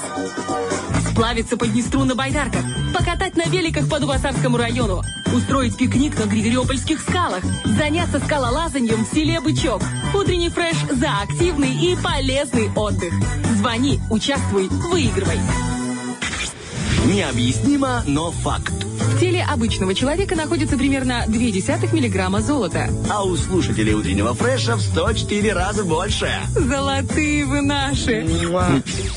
Сплавиться 1.15 1.55
по 1.55 1.65
Днестру 1.65 2.03
на 2.03 2.13
байдарках, 2.13 2.65
покатать 2.93 3.37
на 3.37 3.45
великах 3.45 3.87
по 3.87 4.01
Дубасарскому 4.01 4.57
району, 4.57 5.01
устроить 5.33 5.77
пикник 5.77 6.19
на 6.19 6.25
Григориопольских 6.25 6.99
скалах, 6.99 7.41
заняться 7.63 8.19
скалолазанием 8.19 9.05
в 9.05 9.07
селе 9.07 9.39
Бычок. 9.39 9.81
Утренний 10.13 10.49
фреш 10.49 10.75
за 10.91 11.21
активный 11.21 11.73
и 11.73 11.95
полезный 11.95 12.69
отдых. 12.75 13.13
Звони, 13.55 14.01
участвуй, 14.09 14.67
выигрывай. 14.67 15.39
Необъяснимо, 17.05 18.03
но 18.05 18.31
факт. 18.31 18.73
Теле 19.35 19.45
обычного 19.51 19.93
человека 19.93 20.35
находится 20.35 20.77
примерно 20.77 21.25
0,2 21.27 21.93
миллиграмма 21.93 22.41
золота. 22.41 22.89
А 23.09 23.23
у 23.25 23.35
слушателей 23.35 23.93
утреннего 23.93 24.33
фреша 24.33 24.77
в 24.77 24.81
104 24.81 25.51
раза 25.51 25.83
больше. 25.83 26.29
Золотые 26.53 27.45
вы 27.45 27.61
наши. 27.61 28.25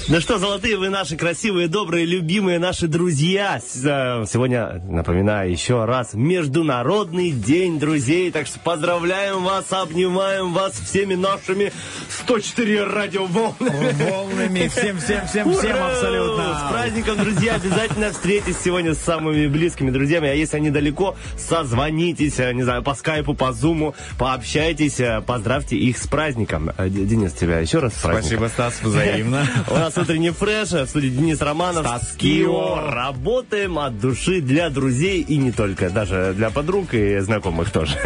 Ну 0.09 0.21
что, 0.21 0.39
золотые 0.39 0.77
вы 0.77 0.89
наши, 0.89 1.17
красивые, 1.17 1.69
добрые, 1.69 2.05
любимые 2.05 2.59
наши 2.59 2.89
друзья. 2.89 3.61
Э, 3.85 4.25
Сегодня, 4.27 4.83
напоминаю 4.89 5.53
еще 5.53 5.85
раз, 5.85 6.15
Международный 6.15 7.31
день 7.31 7.79
друзей. 7.79 8.33
Так 8.33 8.49
что 8.49 8.59
поздравляем 8.59 9.45
вас, 9.45 9.67
обнимаем 9.71 10.53
вас 10.53 10.73
всеми 10.73 11.15
нашими 11.15 11.73
104 12.09 12.85
радиоволнами. 12.85 14.11
Волнами. 14.11 14.69
Всем, 14.69 14.99
всем, 14.99 15.27
всем, 15.29 15.53
всем 15.53 15.77
Ура! 15.77 15.93
абсолютно. 15.93 16.59
С 16.59 16.73
праздником, 16.73 17.19
друзья! 17.19 17.55
Обязательно 17.55 18.11
встретитесь 18.11 18.57
сегодня 18.65 18.95
с 18.95 18.99
самыми 18.99 19.47
близкими 19.47 19.69
близкими 19.69 19.91
друзьями, 20.09 20.29
а 20.31 20.35
если 20.35 20.57
они 20.57 20.71
далеко, 20.71 21.17
созвонитесь, 21.37 22.39
э, 22.39 22.53
не 22.55 22.63
знаю, 22.63 22.83
по 22.83 22.95
скайпу, 22.95 23.35
по 23.35 23.53
зуму, 23.53 23.95
пообщайтесь, 24.17 25.01
э, 25.01 25.21
поздравьте 25.21 25.77
их 25.77 25.99
с 25.99 26.07
праздником. 26.07 26.71
Э, 26.79 26.89
Денис, 26.89 27.33
тебя 27.33 27.59
еще 27.59 27.81
раз 27.81 27.93
с 27.95 27.99
праздником. 27.99 28.49
Спасибо, 28.49 28.71
Стас, 28.71 28.83
взаимно. 28.83 29.47
У 29.69 29.75
нас 29.75 29.99
утренний 29.99 30.31
фреш, 30.31 30.71
в 30.71 30.87
студии 30.87 31.09
Денис 31.09 31.41
Романов. 31.43 31.87
Стас 31.87 32.15
Кио. 32.17 32.91
Работаем 32.91 33.79
от 33.79 34.01
души 34.01 34.41
для 34.41 34.71
друзей 34.71 35.21
и 35.21 35.37
не 35.37 35.53
только, 35.53 35.91
даже 35.91 36.33
для 36.35 36.49
подруг 36.49 36.95
и 36.95 37.19
знакомых 37.19 37.71
тоже. 37.71 37.99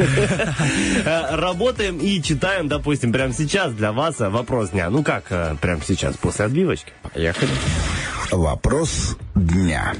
Работаем 1.30 1.98
и 1.98 2.20
читаем, 2.20 2.66
допустим, 2.66 3.12
прямо 3.12 3.32
сейчас 3.32 3.72
для 3.74 3.92
вас 3.92 4.16
вопрос 4.18 4.70
дня. 4.70 4.90
Ну 4.90 5.04
как, 5.04 5.24
прямо 5.60 5.80
сейчас, 5.86 6.16
после 6.16 6.46
отбивочки? 6.46 6.92
Поехали. 7.14 7.50
Вопрос 8.32 9.16
дня. 9.36 9.94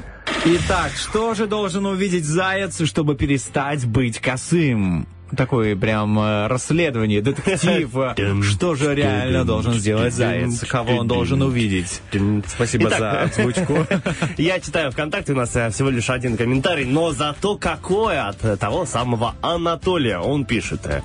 Итак, 0.45 0.91
что 0.97 1.33
же 1.35 1.47
должен 1.47 1.85
увидеть 1.85 2.25
заяц, 2.25 2.83
чтобы 2.85 3.15
перестать 3.15 3.85
быть 3.85 4.19
косым? 4.19 5.07
Такое 5.37 5.73
прям 5.77 6.19
э, 6.19 6.47
расследование, 6.47 7.21
детектив. 7.21 7.89
Что 8.43 8.75
же 8.75 8.93
реально 8.93 9.45
должен 9.45 9.73
сделать 9.75 10.13
заяц? 10.13 10.59
Кого 10.67 10.97
он 10.97 11.07
должен 11.07 11.41
увидеть? 11.41 12.01
Спасибо 12.45 12.89
Итак. 12.89 12.99
за 12.99 13.21
озвучку. 13.21 13.87
Я 14.37 14.59
читаю 14.59 14.91
ВКонтакте, 14.91 15.31
у 15.31 15.37
нас 15.37 15.55
э, 15.55 15.69
всего 15.69 15.89
лишь 15.89 16.09
один 16.09 16.35
комментарий, 16.35 16.83
но 16.83 17.13
зато 17.13 17.55
какой 17.55 18.19
от 18.19 18.59
того 18.59 18.85
самого 18.85 19.35
Анатолия. 19.41 20.19
Он 20.19 20.43
пишет, 20.43 20.85
э, 20.85 21.01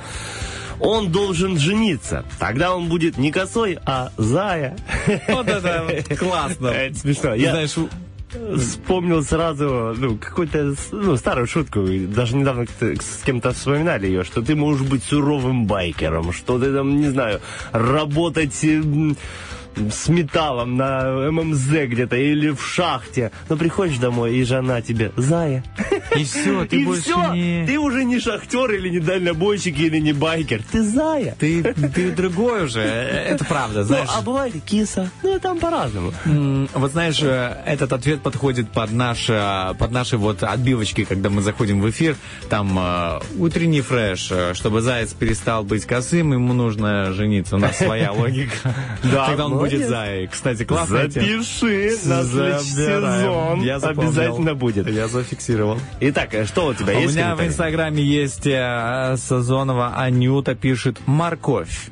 он 0.81 1.13
должен 1.13 1.57
жениться. 1.59 2.25
Тогда 2.41 2.75
он 2.75 2.89
будет 2.89 3.17
не 3.19 3.31
косой, 3.31 3.79
а 3.87 4.11
зая. 4.17 4.77
Вот 5.29 5.47
это 5.47 6.03
классно. 6.19 6.67
Это 6.67 6.99
смешно. 6.99 7.35
Я 7.35 7.53
знаешь, 7.53 7.77
вспомнил 8.57 9.23
сразу, 9.23 9.95
ну, 9.97 10.17
какую-то, 10.17 10.75
ну, 10.93 11.17
старую 11.17 11.47
шутку. 11.47 11.87
Даже 11.87 12.37
недавно 12.37 12.67
с 12.81 13.23
кем-то 13.25 13.53
вспоминали 13.53 14.07
ее, 14.07 14.25
что 14.25 14.43
ты 14.43 14.55
можешь 14.55 14.87
быть 14.87 15.03
суровым 15.03 15.67
байкером, 15.67 16.33
что 16.33 16.59
ты 16.59 16.73
там, 16.73 17.01
не 17.01 17.09
знаю, 17.09 17.41
работать 17.73 18.65
с 19.91 20.09
металлом 20.09 20.77
на 20.77 21.31
ММЗ 21.31 21.69
где-то 21.87 22.17
или 22.17 22.51
в 22.51 22.63
шахте. 22.65 23.31
Но 23.49 23.57
приходишь 23.57 23.99
домой, 23.99 24.37
и 24.37 24.45
жена 24.45 24.81
тебе 24.83 25.13
«Зая». 25.17 25.65
и 26.17 26.25
все, 26.25 26.65
ты 26.67 26.81
и 26.81 26.85
больше 26.85 27.03
все, 27.03 27.33
не... 27.33 27.67
ты 27.67 27.79
уже 27.79 28.05
не 28.05 28.19
шахтер 28.21 28.71
или 28.73 28.89
не 28.89 29.01
дальнобойщик 29.01 29.79
или 29.79 29.99
не 29.99 30.13
байкер. 30.13 30.63
Ты 30.71 30.83
«Зая». 30.83 31.37
Ты, 31.39 31.63
ты 31.63 32.11
другой 32.13 32.65
уже, 32.65 32.81
это 32.81 33.45
правда, 33.45 33.81
Ну, 33.81 33.85
знаешь. 33.85 34.09
а 34.17 34.23
бывает 34.23 34.55
и 34.57 34.61
киса. 34.61 35.11
Ну, 35.23 35.39
там 35.39 35.59
по-разному. 35.59 36.13
Вот 36.75 36.93
знаешь, 36.93 37.21
э, 37.23 37.57
этот 37.67 37.93
ответ 37.93 38.21
подходит 38.23 38.71
под 38.71 38.93
наши, 38.93 39.33
э, 39.35 39.75
под 39.79 39.91
наши 39.91 40.17
вот 40.17 40.43
отбивочки, 40.43 41.05
когда 41.05 41.31
мы 41.31 41.43
заходим 41.43 41.81
в 41.81 41.89
эфир. 41.91 42.17
Там 42.49 42.79
э, 42.79 43.21
утренний 43.39 43.81
фреш, 43.81 44.29
э, 44.31 44.55
чтобы 44.55 44.81
заяц 44.81 45.13
перестал 45.13 45.65
быть 45.65 45.85
косым, 45.85 46.33
ему 46.33 46.53
нужно 46.53 47.13
жениться. 47.13 47.57
У 47.57 47.59
нас 47.59 47.77
своя 47.79 48.13
логика. 48.13 48.75
Да, 49.03 49.27
Тогда 49.27 49.47
он 49.47 49.53
молодец. 49.53 49.68
Будет 49.77 49.89
зай. 49.89 50.27
Кстати, 50.27 50.65
классно. 50.65 51.03
Запиши 51.09 51.97
на 52.05 52.25
следующий 52.25 52.71
сезон. 52.71 53.63
Я 53.63 53.79
запомнил. 53.79 54.11
Обязательно 54.11 54.55
будет. 54.55 54.89
Я 54.89 55.09
зафиксировал. 55.09 55.79
Итак, 56.01 56.35
э, 56.35 56.45
что 56.47 56.67
у 56.67 56.75
тебя 56.75 56.97
У 56.97 57.01
есть? 57.01 57.15
меня 57.15 57.35
в 57.37 57.45
инстаграме 57.45 58.03
есть 58.03 58.47
э, 58.47 59.17
Сазонова 59.17 59.95
Анюта 59.97 60.55
пишет 60.55 60.99
«Морковь». 61.07 61.91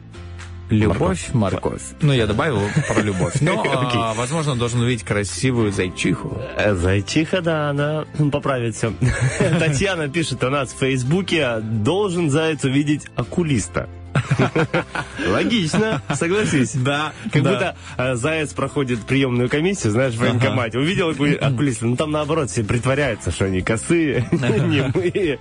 Любовь, 0.71 1.29
морковь. 1.33 1.83
Ну, 2.01 2.13
я 2.13 2.27
добавил 2.27 2.61
про 2.89 3.01
любовь. 3.01 3.35
Но, 3.41 3.63
а, 3.95 4.15
возможно, 4.15 4.53
он 4.53 4.59
должен 4.59 4.81
увидеть 4.81 5.05
красивую 5.05 5.71
зайчиху. 5.73 6.37
Э, 6.57 6.75
Зайчиха, 6.75 7.41
да, 7.41 7.71
она 7.71 8.05
поправит 8.33 8.75
все. 8.75 8.93
Татьяна 9.61 10.09
пишет 10.09 10.43
у 10.43 10.51
нас 10.51 10.73
в 10.73 10.79
Фейсбуке, 10.79 11.59
должен 11.61 12.31
заяц 12.31 12.65
увидеть 12.65 13.07
окулиста. 13.17 13.89
Логично, 15.29 16.03
согласись. 16.15 16.73
Да, 16.75 17.13
Как 17.33 17.43
да. 17.43 17.51
будто 17.53 17.77
э, 17.99 18.15
заяц 18.17 18.53
проходит 18.53 19.01
приемную 19.01 19.49
комиссию, 19.49 19.93
знаешь, 19.93 20.15
в 20.15 20.19
военкомате. 20.19 20.79
Увидел 20.79 21.11
оку- 21.11 21.27
окулиста, 21.41 21.87
ну 21.87 21.97
там 21.97 22.11
наоборот 22.11 22.51
все 22.51 22.65
притворяются, 22.65 23.31
что 23.31 23.45
они 23.47 23.61
косые, 23.63 24.27
немые, 24.33 25.39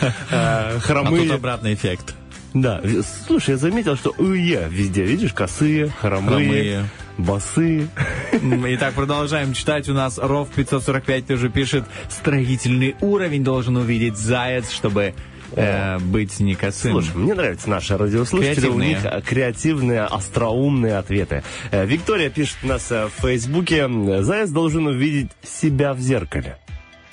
э, 0.00 0.10
А 0.30 0.72
тут 0.74 0.82
хромые. 0.82 1.32
обратный 1.34 1.74
эффект. 1.74 2.14
Да, 2.54 2.80
слушай, 3.26 3.50
я 3.50 3.56
заметил, 3.56 3.96
что 3.96 4.10
УЕ 4.18 4.68
везде, 4.70 5.04
видишь, 5.04 5.32
косые, 5.32 5.88
хромые, 6.00 6.28
Хромые. 6.48 6.84
босые. 7.18 7.88
М, 8.32 8.64
Итак, 8.74 8.94
продолжаем 8.94 9.52
читать. 9.52 9.88
У 9.88 9.92
нас 9.92 10.18
Ров 10.18 10.48
545 10.54 11.26
тоже 11.26 11.50
пишет, 11.50 11.84
строительный 12.08 12.96
уровень 13.00 13.44
должен 13.44 13.76
увидеть 13.76 14.16
заяц, 14.16 14.70
чтобы 14.70 15.14
э, 15.52 15.98
быть 15.98 16.40
не 16.40 16.54
косым. 16.54 16.92
Слушай, 16.92 17.16
мне 17.16 17.34
нравятся 17.34 17.68
наши 17.68 17.96
радиослушатели, 17.96 18.66
у 18.66 18.74
Креативные. 18.76 18.88
них 18.88 19.04
э, 19.04 19.20
креативные, 19.20 20.00
остроумные 20.04 20.96
ответы. 20.96 21.42
Э, 21.70 21.84
Виктория 21.86 22.30
пишет 22.30 22.56
у 22.62 22.66
нас 22.68 22.90
э, 22.90 23.06
в 23.08 23.20
Фейсбуке, 23.22 23.88
заяц 24.22 24.48
должен 24.50 24.86
увидеть 24.86 25.30
себя 25.42 25.92
в 25.92 26.00
зеркале. 26.00 26.56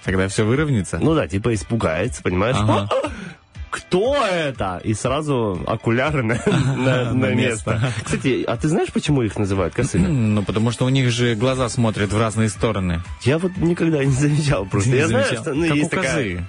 Тогда 0.05 0.27
все 0.27 0.45
выровняется. 0.45 0.99
Ну 0.99 1.13
да, 1.15 1.27
типа 1.27 1.53
испугается, 1.53 2.21
понимаешь? 2.23 2.55
Ага. 2.59 2.89
«А, 3.75 3.79
Кто 3.79 4.25
это? 4.25 4.81
И 4.83 4.93
сразу 4.93 5.61
окуляры 5.67 6.23
на, 6.23 6.35
на- 6.77 7.13
на 7.13 7.33
место. 7.35 7.91
Кстати, 8.03 8.43
а 8.47 8.55
ты 8.57 8.67
знаешь, 8.69 8.91
почему 8.93 9.21
их 9.21 9.37
называют 9.37 9.73
косыми? 9.73 10.07
Ну, 10.07 10.43
потому 10.43 10.71
что 10.71 10.85
у 10.85 10.89
них 10.89 11.09
же 11.11 11.35
глаза 11.35 11.69
смотрят 11.69 12.11
в 12.13 12.17
разные 12.19 12.49
стороны. 12.49 13.01
Я 13.23 13.37
вот 13.37 13.57
никогда 13.57 14.03
не 14.03 14.11
замечал 14.11 14.65
просто. 14.65 14.89
Не 14.91 14.97
Я 14.97 15.07
знаю, 15.07 15.25
замечал? 15.25 15.43
что 15.43 15.53
ну, 15.53 15.67
как 15.67 15.75
есть 15.75 15.87
у 15.93 15.95
такая... 15.95 16.47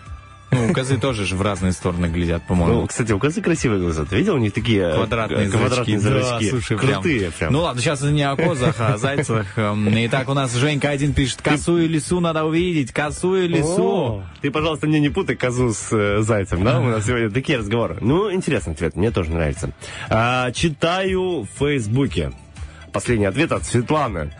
Ну, 0.56 0.70
у 0.70 0.72
козы 0.72 0.98
тоже 0.98 1.24
же 1.26 1.36
в 1.36 1.42
разные 1.42 1.72
стороны 1.72 2.06
глядят, 2.06 2.42
Ну, 2.42 2.48
по-моему. 2.48 2.86
кстати, 2.86 3.12
у 3.12 3.18
козы 3.18 3.42
красивые 3.42 3.80
глаза. 3.80 4.04
Ты 4.04 4.16
видел? 4.16 4.34
У 4.34 4.38
них 4.38 4.52
такие 4.52 4.92
Квадратные, 4.92 5.46
э, 5.46 5.50
квадратные 5.50 5.98
зрачки. 5.98 6.44
Да, 6.44 6.50
слушай. 6.50 6.76
Крутые 6.78 7.30
прям. 7.30 7.52
Ну 7.52 7.60
ладно, 7.60 7.80
сейчас 7.82 8.02
не 8.02 8.22
о 8.22 8.36
козах, 8.36 8.76
а 8.78 8.94
о 8.94 8.98
зайцах. 8.98 9.46
Эм, 9.56 9.88
Итак, 10.06 10.28
у 10.28 10.34
нас 10.34 10.54
Женька 10.54 10.90
один 10.90 11.12
пишет, 11.12 11.42
косую 11.42 11.88
лису 11.88 12.20
надо 12.20 12.44
увидеть, 12.44 12.92
косую 12.92 13.48
лису. 13.48 14.22
Ты, 14.40 14.50
пожалуйста, 14.50 14.86
мне 14.86 15.00
не 15.00 15.08
путай 15.10 15.36
козу 15.36 15.72
с 15.72 15.92
э, 15.92 16.22
зайцем, 16.22 16.64
да? 16.64 16.80
У 16.80 16.84
нас 16.84 17.04
сегодня 17.06 17.30
такие 17.30 17.58
разговоры. 17.58 17.98
Ну, 18.00 18.32
интересный 18.32 18.72
ответ, 18.72 18.96
мне 18.96 19.10
тоже 19.10 19.30
нравится. 19.30 19.70
А, 20.08 20.50
читаю 20.52 21.42
в 21.42 21.48
Фейсбуке. 21.58 22.32
Последний 22.92 23.26
ответ 23.26 23.52
от 23.52 23.64
Светланы. 23.64 24.32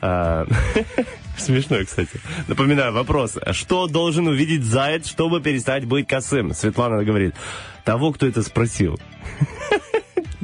Смешной, 1.36 1.84
кстати. 1.84 2.20
Напоминаю, 2.48 2.92
вопрос. 2.92 3.36
Что 3.52 3.86
должен 3.86 4.26
увидеть 4.28 4.64
заяц, 4.64 5.08
чтобы 5.08 5.40
перестать 5.40 5.84
быть 5.84 6.06
косым? 6.06 6.54
Светлана 6.54 7.04
говорит. 7.04 7.34
Того, 7.84 8.12
кто 8.12 8.26
это 8.26 8.42
спросил. 8.42 8.98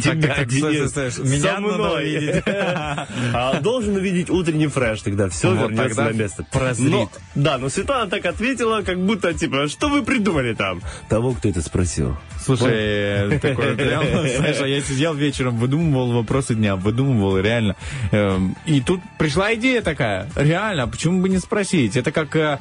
Тебя, 0.00 0.28
так, 0.28 0.36
так, 0.36 0.50
стой, 0.52 0.74
Денис, 0.74 0.90
стой. 0.90 1.10
Меня 1.26 1.54
со 1.54 1.60
мной. 1.60 2.42
А 3.32 3.60
должен 3.60 3.96
увидеть 3.96 4.30
утренний 4.30 4.66
фреш, 4.66 5.02
тогда 5.02 5.28
все 5.28 5.50
Вот 5.54 5.70
вернется 5.70 5.88
тогда 5.96 6.04
на 6.04 6.12
место. 6.16 6.44
прозрит. 6.50 6.90
Но- 6.90 7.10
да, 7.34 7.58
но 7.58 7.68
Светлана 7.68 8.10
так 8.10 8.24
ответила, 8.26 8.82
как 8.82 8.98
будто, 8.98 9.32
типа, 9.34 9.68
что 9.68 9.88
вы 9.88 10.02
придумали 10.02 10.54
там? 10.54 10.80
Того, 11.08 11.32
кто 11.32 11.48
это 11.48 11.62
спросил. 11.62 12.16
Слушай, 12.44 13.38
такое 13.38 13.74
прям, 13.76 14.04
знаешь, 14.36 14.60
а 14.60 14.66
я 14.66 14.80
сидел 14.82 15.14
вечером, 15.14 15.58
выдумывал 15.58 16.12
вопросы 16.12 16.54
дня, 16.54 16.76
выдумывал 16.76 17.38
реально. 17.38 17.76
Эм, 18.12 18.56
И 18.66 18.80
тут 18.80 19.00
пришла 19.18 19.54
идея 19.54 19.82
такая, 19.82 20.28
реально, 20.36 20.88
почему 20.88 21.20
бы 21.20 21.28
не 21.28 21.38
спросить? 21.38 21.96
Это 21.96 22.12
как 22.12 22.34
э, 22.36 22.58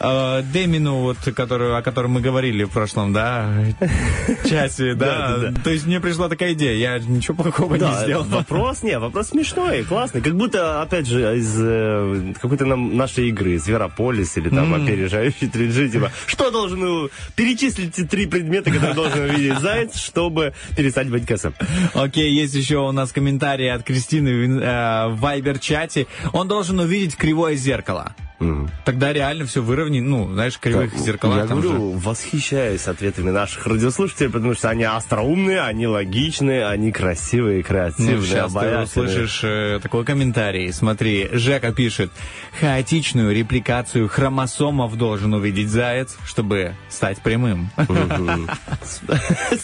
э, 0.00 0.42
Демину, 0.52 0.96
вот, 1.00 1.16
который, 1.34 1.76
о 1.76 1.82
котором 1.82 2.12
мы 2.12 2.20
говорили 2.20 2.64
в 2.64 2.70
прошлом, 2.70 3.12
да, 3.12 3.50
часе, 4.48 4.94
Да, 4.94 5.06
да. 5.06 5.36
да, 5.38 5.50
да. 5.50 5.60
То 5.62 5.70
есть 5.70 5.86
мне 5.86 6.00
пришла 6.00 6.28
такая 6.28 6.52
идея, 6.52 6.73
я 6.74 6.98
ничего 6.98 7.42
плохого 7.42 7.74
не 7.74 7.80
Да, 7.80 8.04
сделал. 8.04 8.24
вопрос, 8.24 8.82
не, 8.82 8.98
вопрос 8.98 9.28
смешной, 9.28 9.84
классный. 9.84 10.20
Как 10.20 10.34
будто, 10.36 10.82
опять 10.82 11.06
же, 11.06 11.20
из 11.38 11.54
э, 11.60 12.34
какой-то 12.40 12.64
нам 12.66 12.96
нашей 12.96 13.28
игры, 13.28 13.58
Зверополис 13.58 14.36
или 14.36 14.48
там 14.48 14.74
опережающий 14.74 15.48
3G, 15.48 15.90
типа, 15.90 16.12
что 16.26 16.50
должен 16.50 17.08
перечислить 17.36 18.08
три 18.08 18.26
предмета, 18.26 18.70
которые 18.70 18.94
должен 18.94 19.20
увидеть 19.30 19.58
заяц, 19.58 19.96
чтобы 19.96 20.52
перестать 20.76 21.08
быть 21.08 21.26
косым. 21.26 21.54
Окей, 21.94 22.32
есть 22.32 22.54
еще 22.54 22.78
у 22.78 22.92
нас 22.92 23.12
комментарий 23.12 23.72
от 23.72 23.82
Кристины 23.84 24.28
э, 24.60 25.08
в 25.08 25.20
Вайбер-чате. 25.20 26.06
Он 26.32 26.48
должен 26.48 26.78
увидеть 26.78 27.16
кривое 27.16 27.54
зеркало. 27.54 28.14
Тогда 28.84 29.12
реально 29.12 29.46
все 29.46 29.62
выровнять, 29.62 30.02
ну, 30.02 30.32
знаешь, 30.32 30.58
кривых 30.58 30.92
Так, 30.92 31.00
зеркалах 31.00 31.36
Я 31.38 31.46
там 31.46 31.62
же. 31.62 31.68
говорю, 31.68 31.90
восхищаюсь 31.92 32.86
ответами 32.86 33.30
наших 33.30 33.66
радиослушателей, 33.66 34.30
потому 34.30 34.54
что 34.54 34.70
они 34.70 34.84
остроумные, 34.84 35.60
они 35.60 35.86
логичные, 35.86 36.66
они 36.66 36.92
красивые, 36.92 37.62
креативные, 37.62 38.16
Ну, 38.16 38.22
сейчас 38.22 38.52
ты 38.52 38.78
услышишь 38.78 39.40
э, 39.42 39.80
такой 39.82 40.04
комментарий. 40.04 40.72
Смотри, 40.72 41.28
Жека 41.32 41.72
пишет, 41.72 42.10
хаотичную 42.60 43.34
репликацию 43.34 44.08
хромосомов 44.08 44.96
должен 44.96 45.34
увидеть 45.34 45.68
заяц, 45.68 46.16
чтобы 46.24 46.74
стать 46.88 47.18
прямым. 47.18 47.70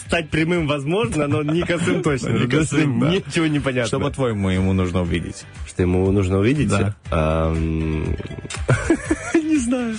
Стать 0.07 0.29
прямым 0.29 0.67
возможно, 0.67 1.27
но 1.27 1.43
не 1.43 1.61
косым 1.63 2.01
точно. 2.03 2.29
Не 2.29 2.47
косым. 2.47 3.09
Ничего 3.09 3.47
не 3.47 3.59
понятно. 3.59 3.87
Что, 3.87 3.99
по-твоему, 3.99 4.49
ему 4.49 4.73
нужно 4.73 5.01
увидеть? 5.01 5.45
Что 5.67 5.83
ему 5.83 6.11
нужно 6.11 6.39
увидеть? 6.39 6.69
Да. 6.69 6.95
Не 9.33 9.57
знаю. 9.57 9.95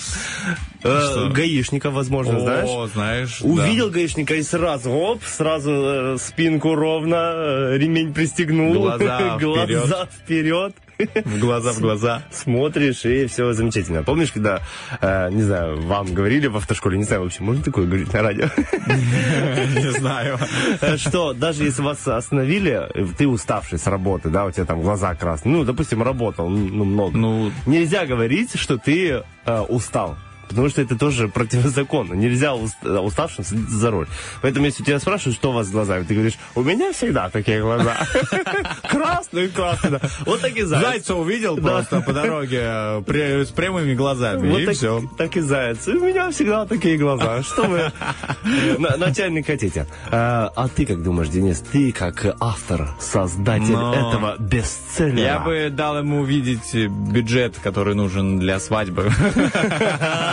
Э, 0.82 1.28
Гаишника, 1.30 1.90
возможно, 1.90 2.40
знаешь? 2.40 2.68
О, 2.68 2.86
знаешь. 2.86 3.40
Увидел 3.42 3.90
гаишника 3.90 4.34
и 4.34 4.42
сразу, 4.42 4.90
оп, 4.90 5.22
сразу 5.24 5.70
э, 5.70 6.16
спинку 6.18 6.74
ровно, 6.74 7.32
э, 7.34 7.78
ремень 7.78 8.12
пристегнул. 8.12 8.72
Глаза 8.74 9.36
глаза 9.40 10.06
вперед. 10.06 10.74
В 11.24 11.38
глаза 11.38 11.72
в 11.72 11.80
глаза. 11.80 12.22
Смотришь, 12.30 13.04
и 13.04 13.26
все 13.26 13.52
замечательно. 13.52 14.02
Помнишь, 14.02 14.32
когда, 14.32 14.60
э, 15.00 15.30
не 15.30 15.42
знаю, 15.42 15.80
вам 15.82 16.12
говорили 16.12 16.46
в 16.46 16.56
автошколе, 16.56 16.98
не 16.98 17.04
знаю, 17.04 17.22
вообще, 17.22 17.42
можно 17.42 17.62
такое 17.62 17.86
говорить 17.86 18.12
на 18.12 18.22
радио? 18.22 18.48
Не 18.86 19.92
знаю. 19.98 20.38
Э, 20.80 20.96
Что, 20.96 21.32
даже 21.32 21.64
если 21.64 21.82
вас 21.82 22.06
остановили, 22.06 22.88
ты 23.16 23.26
уставший 23.26 23.78
с 23.78 23.86
работы, 23.86 24.28
да, 24.30 24.44
у 24.46 24.50
тебя 24.50 24.64
там 24.64 24.82
глаза 24.82 25.14
красные, 25.14 25.52
ну, 25.56 25.64
допустим, 25.64 26.02
работал, 26.02 26.48
ну, 26.48 26.84
много. 26.84 27.16
Ну, 27.16 27.52
Нельзя 27.66 28.06
говорить, 28.06 28.58
что 28.58 28.78
ты 28.78 29.22
э, 29.44 29.60
устал. 29.68 30.16
Потому 30.52 30.68
что 30.70 30.82
это 30.82 30.96
тоже 30.98 31.28
противозаконно. 31.28 32.14
Нельзя 32.14 32.54
ус- 32.54 32.72
э, 32.82 32.96
уставшим 32.98 33.44
садиться 33.44 33.74
за 33.76 33.90
руль. 33.90 34.06
Поэтому, 34.42 34.66
если 34.66 34.84
тебя 34.84 34.98
спрашивают, 35.00 35.36
что 35.36 35.50
у 35.50 35.52
вас 35.52 35.66
с 35.66 35.70
глазами, 35.70 36.04
ты 36.04 36.14
говоришь, 36.14 36.38
у 36.54 36.62
меня 36.62 36.92
всегда 36.92 37.28
такие 37.30 37.60
глаза. 37.60 37.96
Красные, 38.88 39.48
красные. 39.48 40.00
Вот 40.26 40.40
так 40.40 40.56
и 40.56 40.62
заяц. 40.62 40.84
Зайца 40.84 41.14
увидел 41.14 41.56
просто 41.56 42.00
по 42.00 42.12
дороге 42.12 42.60
э, 42.62 43.44
с 43.44 43.48
прямыми 43.50 43.94
глазами, 43.94 44.62
и 44.62 44.66
все. 44.72 45.02
так 45.18 45.36
и 45.36 45.40
заяц. 45.40 45.86
У 45.88 45.92
меня 45.92 46.30
всегда 46.30 46.66
такие 46.66 46.96
глаза. 46.98 47.42
Что 47.42 47.64
вы, 47.64 47.90
на- 48.78 48.96
начальник, 48.96 49.46
хотите? 49.46 49.86
А, 50.10 50.52
а 50.54 50.68
ты 50.68 50.86
как 50.86 51.02
думаешь, 51.02 51.28
Денис, 51.28 51.60
ты 51.72 51.92
как 51.92 52.24
автор, 52.40 52.88
создатель 53.00 53.72
этого 53.74 54.36
бестселлера? 54.38 55.18
Я 55.20 55.38
бы 55.40 55.68
дал 55.70 55.98
ему 55.98 56.20
увидеть 56.20 56.74
э, 56.74 56.86
бюджет, 56.86 57.56
который 57.62 57.94
нужен 57.94 58.38
для 58.38 58.60
свадьбы. 58.60 59.10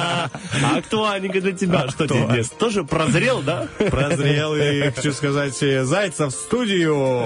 А 0.10 0.78
актуальненько 0.78 1.41
для 1.41 1.51
тебя, 1.51 1.88
что 1.89 2.07
тебе? 2.07 2.43
Тоже 2.57 2.84
прозрел, 2.84 3.41
да? 3.41 3.68
Прозрел 3.89 4.55
и, 4.55 4.91
хочу 4.91 5.14
сказать, 5.14 5.57
Зайца 5.57 6.28
в 6.28 6.32
студию. 6.32 7.26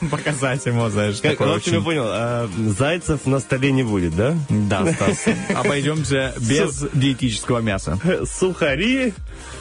Показать 0.10 0.66
ему, 0.66 0.88
знаешь, 0.88 1.20
Как, 1.20 1.32
такой 1.32 1.48
в 1.48 1.56
общем, 1.56 1.72
я 1.72 1.78
очень... 1.78 1.84
понял, 1.84 2.04
а, 2.06 2.48
зайцев 2.78 3.26
на 3.26 3.40
столе 3.40 3.72
не 3.72 3.82
будет, 3.82 4.16
да? 4.16 4.34
Да, 4.48 4.92
Стас. 4.92 5.24
Обойдемся 5.54 6.34
без 6.38 6.84
диетического 6.92 7.60
мяса. 7.60 7.98
Сухари, 8.24 9.14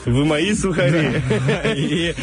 вы 0.06 0.26
мои 0.26 0.54
сухари. 0.54 1.22
И 1.76 2.16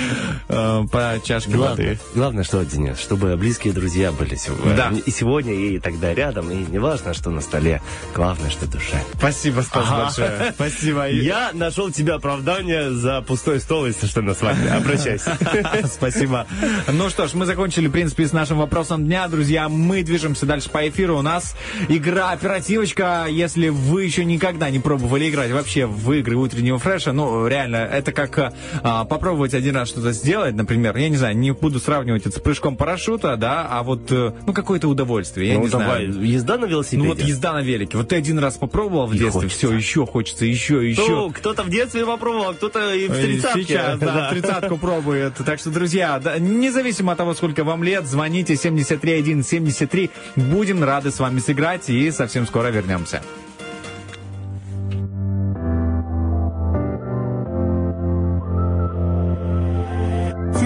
э, 0.49 0.83
по 0.91 1.21
чашке 1.25 1.57
воды. 1.57 1.99
главное, 2.15 2.45
что, 2.45 2.65
Денис, 2.65 2.99
чтобы 2.99 3.37
близкие 3.37 3.73
друзья 3.73 4.13
были 4.13 4.35
сегодня. 4.37 4.77
Да. 4.77 4.93
И 5.05 5.11
сегодня, 5.11 5.53
и 5.55 5.79
тогда 5.79 6.15
рядом, 6.15 6.51
и 6.51 6.57
не 6.57 6.79
важно, 6.79 7.15
что 7.15 7.31
на 7.31 7.41
столе. 7.41 7.83
Главное, 8.15 8.51
что 8.51 8.67
душа. 8.67 8.99
Спасибо, 9.17 9.61
Стас, 9.63 9.89
большое. 9.89 10.53
Спасибо. 10.55 11.09
Я 11.09 11.51
нашел 11.53 11.91
тебе 11.91 12.13
оправдание 12.13 12.91
за 12.91 13.23
пустой 13.23 13.61
стол, 13.61 13.87
если 13.87 14.07
что, 14.07 14.23
на 14.23 14.35
свадьбе. 14.35 14.71
Обращайся. 14.71 15.37
Спасибо. 15.93 16.47
Ну 16.89 17.09
что 17.11 17.27
ж, 17.27 17.35
мы 17.35 17.47
закончили, 17.47 17.89
в 17.89 17.93
принципе, 17.93 18.27
с 18.27 18.33
нашим 18.33 18.59
вопросом 18.59 19.05
дня, 19.05 19.29
друзья. 19.29 19.69
Мы 19.69 20.03
движемся 20.03 20.47
дальше 20.47 20.71
по 20.71 20.89
эфиру. 20.89 21.19
У 21.19 21.23
нас 21.23 21.57
игра 21.89 22.31
оперативочка. 22.31 23.27
Если 23.29 23.69
вы 23.69 24.05
еще 24.05 24.25
никогда 24.25 24.71
не 24.71 24.79
пробовали 24.79 25.29
играть 25.29 25.51
вообще 25.51 25.87
в 25.87 26.13
игры 26.13 26.37
утреннего 26.37 26.79
фреша, 26.79 27.13
ну, 27.13 27.49
реально, 27.53 27.77
это 27.77 28.13
как 28.13 28.53
а, 28.83 29.05
попробовать 29.05 29.55
один 29.55 29.77
раз 29.77 29.89
что-то 29.89 30.13
сделать, 30.13 30.55
например, 30.55 30.97
я 30.97 31.09
не 31.09 31.17
знаю, 31.17 31.37
не 31.37 31.53
буду 31.53 31.79
сравнивать 31.81 32.27
это 32.27 32.39
с 32.39 32.41
прыжком 32.41 32.77
парашюта, 32.77 33.37
да, 33.37 33.67
а 33.71 33.83
вот, 33.83 34.11
э, 34.11 34.33
ну, 34.47 34.53
какое-то 34.53 34.89
удовольствие, 34.89 35.49
я 35.49 35.55
Ну, 35.59 35.65
не 35.65 35.69
давай, 35.69 36.11
знаю. 36.11 36.27
езда 36.27 36.57
на 36.59 36.65
велосипеде? 36.67 37.03
Ну 37.03 37.09
вот 37.11 37.21
езда 37.21 37.53
на 37.53 37.63
велике. 37.63 37.97
Вот 37.97 38.09
ты 38.09 38.17
один 38.17 38.39
раз 38.39 38.57
попробовал 38.57 39.07
в 39.07 39.15
И 39.15 39.19
детстве, 39.19 39.43
хочется. 39.43 39.59
все, 39.69 39.73
еще 39.77 40.07
хочется, 40.07 40.45
еще, 40.47 40.89
еще. 40.89 41.09
Ну, 41.09 41.31
кто-то 41.31 41.63
в 41.63 41.69
детстве 41.71 42.05
попробовал, 42.07 42.51
а 42.51 42.55
кто-то 42.55 42.95
и 42.95 43.09
в 43.09 43.19
И 43.19 43.23
тридцатке. 43.23 43.63
Сейчас, 43.65 43.99
да, 43.99 44.31
тридцатку 44.31 44.79
пробует. 44.79 45.35
Так 45.45 45.59
что, 45.59 45.71
друзья, 45.71 46.19
да, 46.19 46.39
независимо 46.39 47.13
от 47.13 47.19
того, 47.19 47.35
сколько 47.35 47.65
вам 47.65 47.83
лет, 47.85 48.07
звоните 48.07 48.57
73173. 48.57 50.11
Будем 50.37 50.83
рады 50.83 51.11
с 51.11 51.19
вами 51.21 51.39
сыграть 51.41 51.89
и 51.91 52.11
совсем 52.11 52.47
скоро 52.47 52.69
вернемся. 52.69 53.23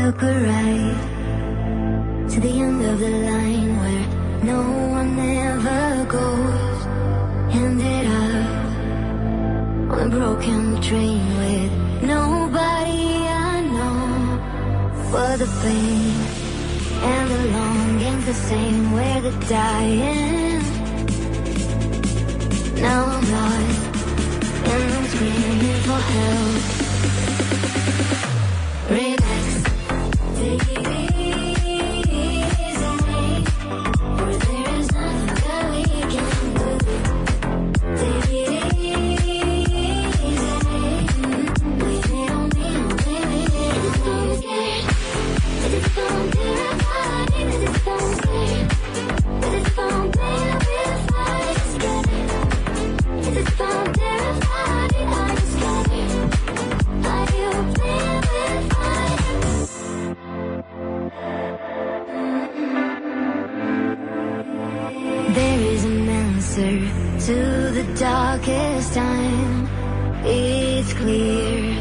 Took 0.06 0.22
a 0.22 0.34
ride 0.48 1.00
to 2.30 2.38
the 2.38 2.52
end 2.62 2.80
of 2.90 3.00
the 3.00 3.10
line 3.28 3.76
where 3.80 4.06
no 4.44 4.60
one 4.98 5.18
ever 5.18 6.04
goes. 6.04 6.80
Ended 7.50 8.06
up 8.06 9.90
on 9.98 10.06
a 10.06 10.08
broken 10.08 10.80
train 10.80 11.26
with 11.40 11.72
nobody 12.02 13.26
I 13.26 13.60
know. 13.74 13.98
For 15.10 15.30
the 15.42 15.48
pain 15.60 16.14
and 17.10 17.26
the 17.32 17.42
longing's 17.58 18.24
the 18.26 18.34
same 18.34 18.92
where 18.92 19.20
the 19.22 19.32
dying. 19.48 20.62
Now 22.80 23.00
I'm 23.06 23.24
lost 23.34 23.80
and 24.72 24.88
I'm 24.94 25.06
screaming 25.12 25.80
for 25.88 26.00
help. 26.14 26.62
Relax. 28.88 29.45
Answer 66.58 67.26
to 67.26 67.70
the 67.72 67.94
darkest 67.98 68.94
time. 68.94 69.68
It's 70.24 70.92
clear. 70.94 71.76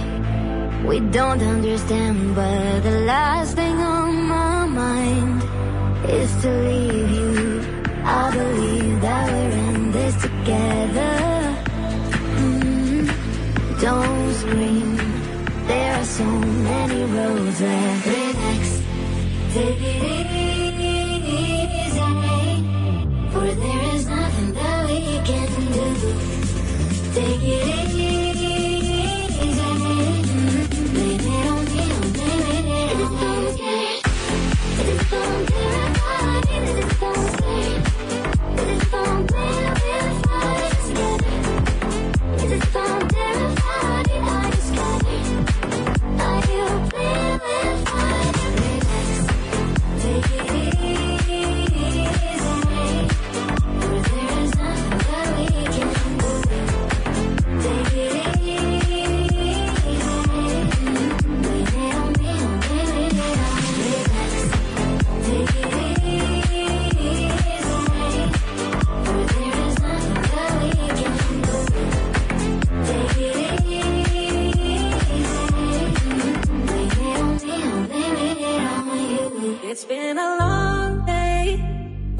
We 0.86 1.00
don't 1.00 1.42
understand, 1.42 2.36
but 2.36 2.82
the 2.82 3.00
last 3.02 3.56
thing 3.56 3.78
on 3.78 4.28
my 4.28 4.66
mind 4.68 5.44
is 6.10 6.32
to 6.42 6.50
leave 6.50 7.12
you. 7.12 7.62
I 8.04 8.32
believe 8.32 9.02
that 9.02 9.32
we're 9.32 9.76
in 9.76 9.92
this 9.92 10.16
together. 10.22 11.16
Mm, 12.38 13.82
Don't 13.82 14.34
scream. 14.34 14.98
There 15.68 15.96
are 15.96 16.04
so 16.04 16.24
many 16.26 17.04
roads 17.04 17.62
left. 17.62 18.06
Relax. 18.08 18.82
Take 19.54 19.82
it 19.82 20.04
easy. 20.04 20.55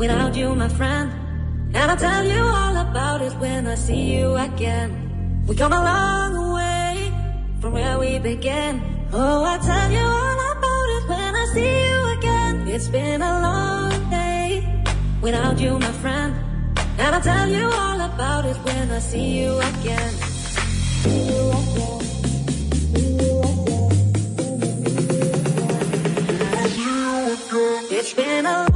Without 0.08 0.36
you, 0.36 0.54
my 0.54 0.70
friend. 0.70 1.12
And 1.74 1.90
I'll 1.92 1.98
tell 1.98 2.24
you 2.24 2.44
all 2.44 2.78
about 2.78 3.22
it 3.24 3.34
when 3.40 3.66
I 3.66 3.74
see 3.74 4.04
you 4.16 4.36
again. 4.36 4.90
We 5.48 5.56
come 5.56 5.74
a 5.74 5.84
long 5.94 6.54
way 6.54 7.12
from 7.60 7.74
where 7.74 7.98
we 7.98 8.20
began. 8.20 8.74
Oh, 9.12 9.44
I'll 9.44 9.60
tell 9.60 9.90
you 9.92 10.06
all 10.22 10.40
about 10.54 10.88
it 10.96 11.04
when 11.10 11.32
I 11.44 11.46
see 11.56 11.74
you 11.88 11.98
again. 12.18 12.68
It's 12.68 12.88
been 12.88 13.22
a 13.24 13.34
long 13.48 14.10
day 14.12 14.84
without 15.22 15.60
you, 15.60 15.80
my 15.80 15.94
friend. 16.04 16.36
And 17.00 17.16
I'll 17.16 17.26
tell 17.34 17.50
you 17.50 17.66
all 17.66 18.00
about 18.02 18.46
it 18.46 18.58
when 18.58 18.92
I 18.92 19.00
see 19.00 19.28
you 19.42 19.58
again. 19.72 20.14
It's 27.98 28.14
been 28.14 28.46
a 28.46 28.75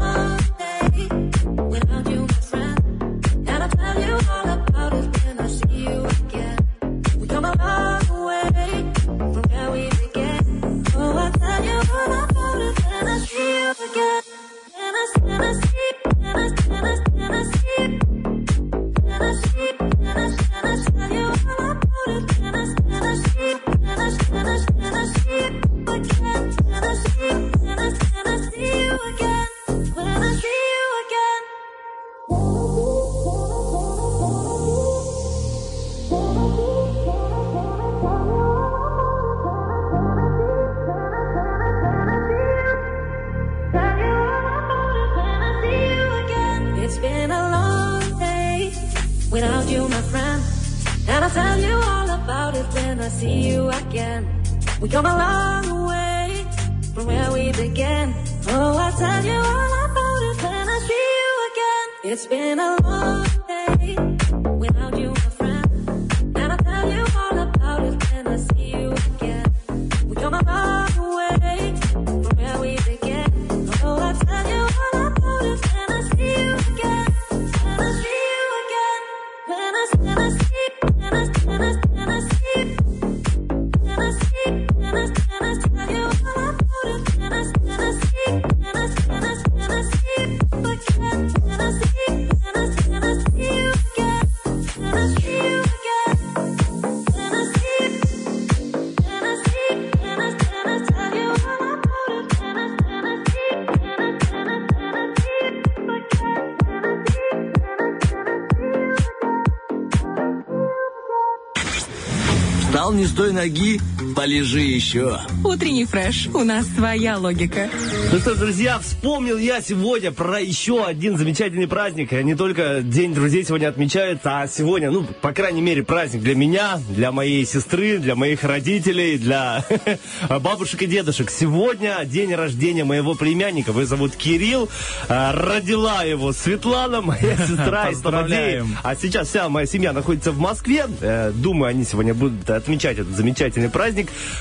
не 112.99 113.07
с 113.07 113.15
той 113.15 113.33
ноги, 113.33 113.79
полежи 114.15 114.61
еще. 114.61 115.19
Утренний 115.43 115.85
фреш. 115.85 116.27
У 116.33 116.43
нас 116.43 116.65
своя 116.67 117.17
логика. 117.17 117.69
Ну 118.11 118.19
что 118.19 118.35
ж, 118.35 118.37
друзья, 118.37 118.79
вспомнил 118.79 119.37
я 119.37 119.61
сегодня 119.61 120.11
про 120.11 120.39
еще 120.39 120.83
один 120.85 121.17
замечательный 121.17 121.67
праздник. 121.67 122.11
Не 122.11 122.35
только 122.35 122.81
День 122.81 123.13
друзей 123.13 123.43
сегодня 123.45 123.67
отмечается, 123.67 124.39
а 124.41 124.47
сегодня, 124.47 124.91
ну, 124.91 125.05
по 125.21 125.31
крайней 125.31 125.61
мере, 125.61 125.83
праздник 125.83 126.21
для 126.21 126.35
меня, 126.35 126.79
для 126.89 127.11
моей 127.11 127.45
сестры, 127.45 127.97
для 127.99 128.15
моих 128.15 128.43
родителей, 128.43 129.17
для 129.17 129.63
бабушек 130.39 130.81
и 130.81 130.87
дедушек. 130.87 131.29
Сегодня 131.29 132.03
день 132.05 132.33
рождения 132.33 132.83
моего 132.83 133.15
племянника. 133.15 133.71
Его 133.71 133.85
зовут 133.85 134.15
Кирилл. 134.15 134.69
А, 135.07 135.33
Родила 135.33 136.03
его 136.03 136.31
Светлана, 136.33 137.01
моя 137.09 137.35
сестра 137.47 137.89
из 137.89 138.01
Поздравляем. 138.01 138.61
Тамадеи. 138.67 138.77
А 138.83 138.95
сейчас 138.95 139.27
вся 139.29 139.49
моя 139.49 139.65
семья 139.65 139.93
находится 139.93 140.31
в 140.31 140.39
Москве. 140.39 140.85
Э, 141.01 141.31
Думаю, 141.33 141.69
они 141.69 141.83
сегодня 141.85 142.13
будут 142.13 142.49
отмечать 142.49 142.97
этот 142.97 143.15
замечательный 143.15 143.69
праздник. 143.69 143.98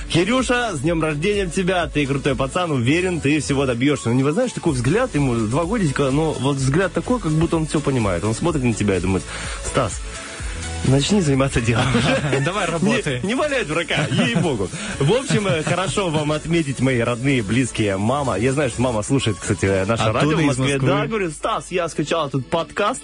Кирюша, 0.08 0.74
с 0.74 0.80
днем 0.80 1.02
рождения 1.02 1.46
тебя. 1.46 1.86
Ты 1.86 2.06
крутой 2.06 2.36
пацан, 2.36 2.70
уверен, 2.70 3.20
ты 3.20 3.40
всего 3.40 3.66
добьешься. 3.66 4.08
Ну, 4.10 4.14
не 4.14 4.30
знаешь, 4.32 4.52
такой 4.52 4.72
взгляд 4.72 5.14
ему, 5.14 5.34
два 5.34 5.64
годика, 5.64 6.10
но 6.10 6.32
вот 6.32 6.56
взгляд 6.56 6.92
такой, 6.92 7.20
как 7.20 7.32
будто 7.32 7.56
он 7.56 7.66
все 7.66 7.80
понимает. 7.80 8.24
Он 8.24 8.34
смотрит 8.34 8.64
на 8.64 8.74
тебя 8.74 8.96
и 8.96 9.00
думает, 9.00 9.24
Стас, 9.64 10.00
Начни 10.84 11.20
заниматься 11.20 11.60
делом. 11.60 11.84
Давай 12.44 12.66
работай. 12.70 13.20
Не, 13.22 13.28
не 13.28 13.34
валяй 13.34 13.64
дурака, 13.64 14.06
ей-богу. 14.10 14.68
В 14.98 15.12
общем, 15.12 15.46
э, 15.48 15.62
хорошо 15.62 16.08
вам 16.08 16.32
отметить, 16.32 16.80
мои 16.80 17.00
родные, 17.00 17.42
близкие, 17.42 17.96
мама. 17.96 18.38
Я 18.38 18.52
знаю, 18.52 18.70
что 18.70 18.80
мама 18.80 19.02
слушает, 19.02 19.36
кстати, 19.38 19.84
наше 19.86 20.04
Оттуда, 20.04 20.20
радио 20.20 20.36
в 20.36 20.42
Москве. 20.42 20.78
Да, 20.78 21.06
говорит, 21.06 21.32
Стас, 21.32 21.70
я 21.70 21.88
скачал 21.88 22.28
этот 22.28 22.48
подкаст. 22.48 23.02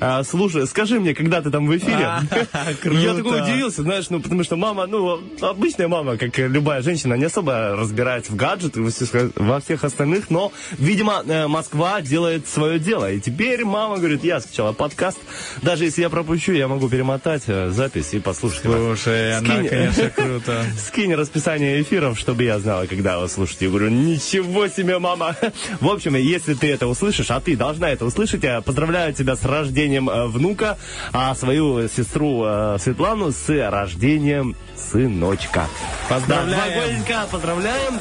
А, 0.00 0.24
слушай, 0.24 0.66
скажи 0.66 0.98
мне, 0.98 1.14
когда 1.14 1.42
ты 1.42 1.50
там 1.50 1.66
в 1.66 1.76
эфире? 1.76 2.04
А. 2.04 2.22
Я 2.84 3.14
такой 3.14 3.42
удивился, 3.42 3.82
знаешь, 3.82 4.08
ну, 4.08 4.20
потому 4.20 4.44
что 4.44 4.56
мама, 4.56 4.86
ну, 4.86 5.20
обычная 5.42 5.88
мама, 5.88 6.16
как 6.16 6.38
любая 6.38 6.80
женщина, 6.80 7.14
не 7.14 7.24
особо 7.24 7.76
разбирается 7.76 8.32
в 8.32 8.36
гаджетах 8.36 8.82
во 9.36 9.60
всех- 9.60 9.84
остальных, 9.84 10.30
но, 10.30 10.52
видимо, 10.78 11.22
э, 11.26 11.46
Москва 11.48 12.00
делает 12.00 12.48
свое 12.48 12.78
дело. 12.78 13.10
И 13.12 13.20
теперь 13.20 13.64
мама 13.64 13.98
говорит, 13.98 14.24
я 14.24 14.40
скачала 14.40 14.72
подкаст, 14.72 15.18
даже 15.62 15.84
если 15.84 16.02
я 16.02 16.08
пропущу, 16.10 16.52
я 16.52 16.66
могу 16.66 16.88
перемотать 16.88 17.42
э, 17.46 17.70
запись 17.70 18.12
и 18.12 18.20
послушать. 18.20 18.62
Слушай, 18.62 19.36
она, 19.36 19.68
конечно, 19.68 20.10
круто. 20.16 20.64
Скинь 20.78 21.14
расписание 21.14 21.80
эфиров, 21.82 22.18
чтобы 22.18 22.44
я 22.44 22.58
знала, 22.58 22.86
когда 22.86 23.18
вы 23.18 23.28
слушаете. 23.28 23.66
Я 23.66 23.70
говорю, 23.70 23.90
ничего 23.90 24.66
себе, 24.68 24.98
мама. 24.98 25.36
В 25.80 25.88
общем, 25.88 26.16
если 26.16 26.54
ты 26.54 26.70
это 26.70 26.86
услышишь, 26.86 27.30
а 27.30 27.40
ты 27.40 27.56
должна 27.56 27.90
это 27.90 28.06
услышать, 28.06 28.42
я 28.44 28.60
поздравляю 28.62 29.12
тебя 29.12 29.36
с 29.36 29.44
рождением 29.44 29.89
э, 29.96 30.26
внука, 30.26 30.78
а 31.12 31.34
свою 31.34 31.88
сестру 31.88 32.44
э, 32.44 32.76
Светлану 32.78 33.32
с 33.32 33.48
рождением 33.70 34.56
сыночка. 34.90 35.68
Поздравляем. 36.08 37.02
Да, 37.06 37.14
два 37.14 37.26
поздравляем. 37.26 38.00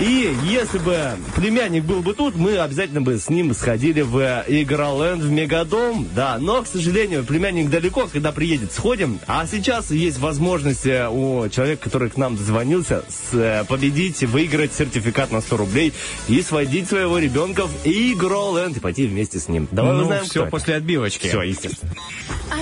И 0.00 0.34
если 0.44 0.78
бы 0.78 0.96
племянник 1.36 1.84
был 1.84 2.00
бы 2.00 2.14
тут, 2.14 2.34
мы 2.34 2.56
обязательно 2.56 3.02
бы 3.02 3.18
с 3.18 3.28
ним 3.28 3.52
сходили 3.52 4.00
в 4.00 4.44
Игроленд 4.48 5.22
в 5.22 5.30
Мегадом. 5.30 6.08
Да, 6.14 6.38
но, 6.40 6.62
к 6.62 6.66
сожалению, 6.66 7.22
племянник 7.22 7.68
далеко, 7.68 8.08
когда 8.10 8.32
приедет, 8.32 8.72
сходим. 8.72 9.20
А 9.26 9.46
сейчас 9.46 9.90
есть 9.90 10.18
возможность 10.18 10.86
э, 10.86 11.06
у 11.06 11.46
человека, 11.50 11.84
который 11.84 12.08
к 12.08 12.16
нам 12.16 12.34
дозвонился, 12.34 13.04
э, 13.32 13.64
победить, 13.68 14.22
выиграть 14.22 14.72
сертификат 14.72 15.32
на 15.32 15.42
100 15.42 15.56
рублей 15.58 15.92
и 16.28 16.40
сводить 16.40 16.88
своего 16.88 17.18
ребенка 17.18 17.66
в 17.66 17.84
Игроленд 17.84 18.78
и 18.78 18.80
пойти 18.80 19.06
вместе 19.06 19.38
с 19.38 19.48
ним. 19.48 19.68
Давай 19.70 19.92
Ну, 19.92 20.04
узнаем, 20.04 20.24
все 20.24 20.46
после 20.46 20.76
отбивочки. 20.76 21.28
Все, 21.28 21.42
естественно. 21.42 21.92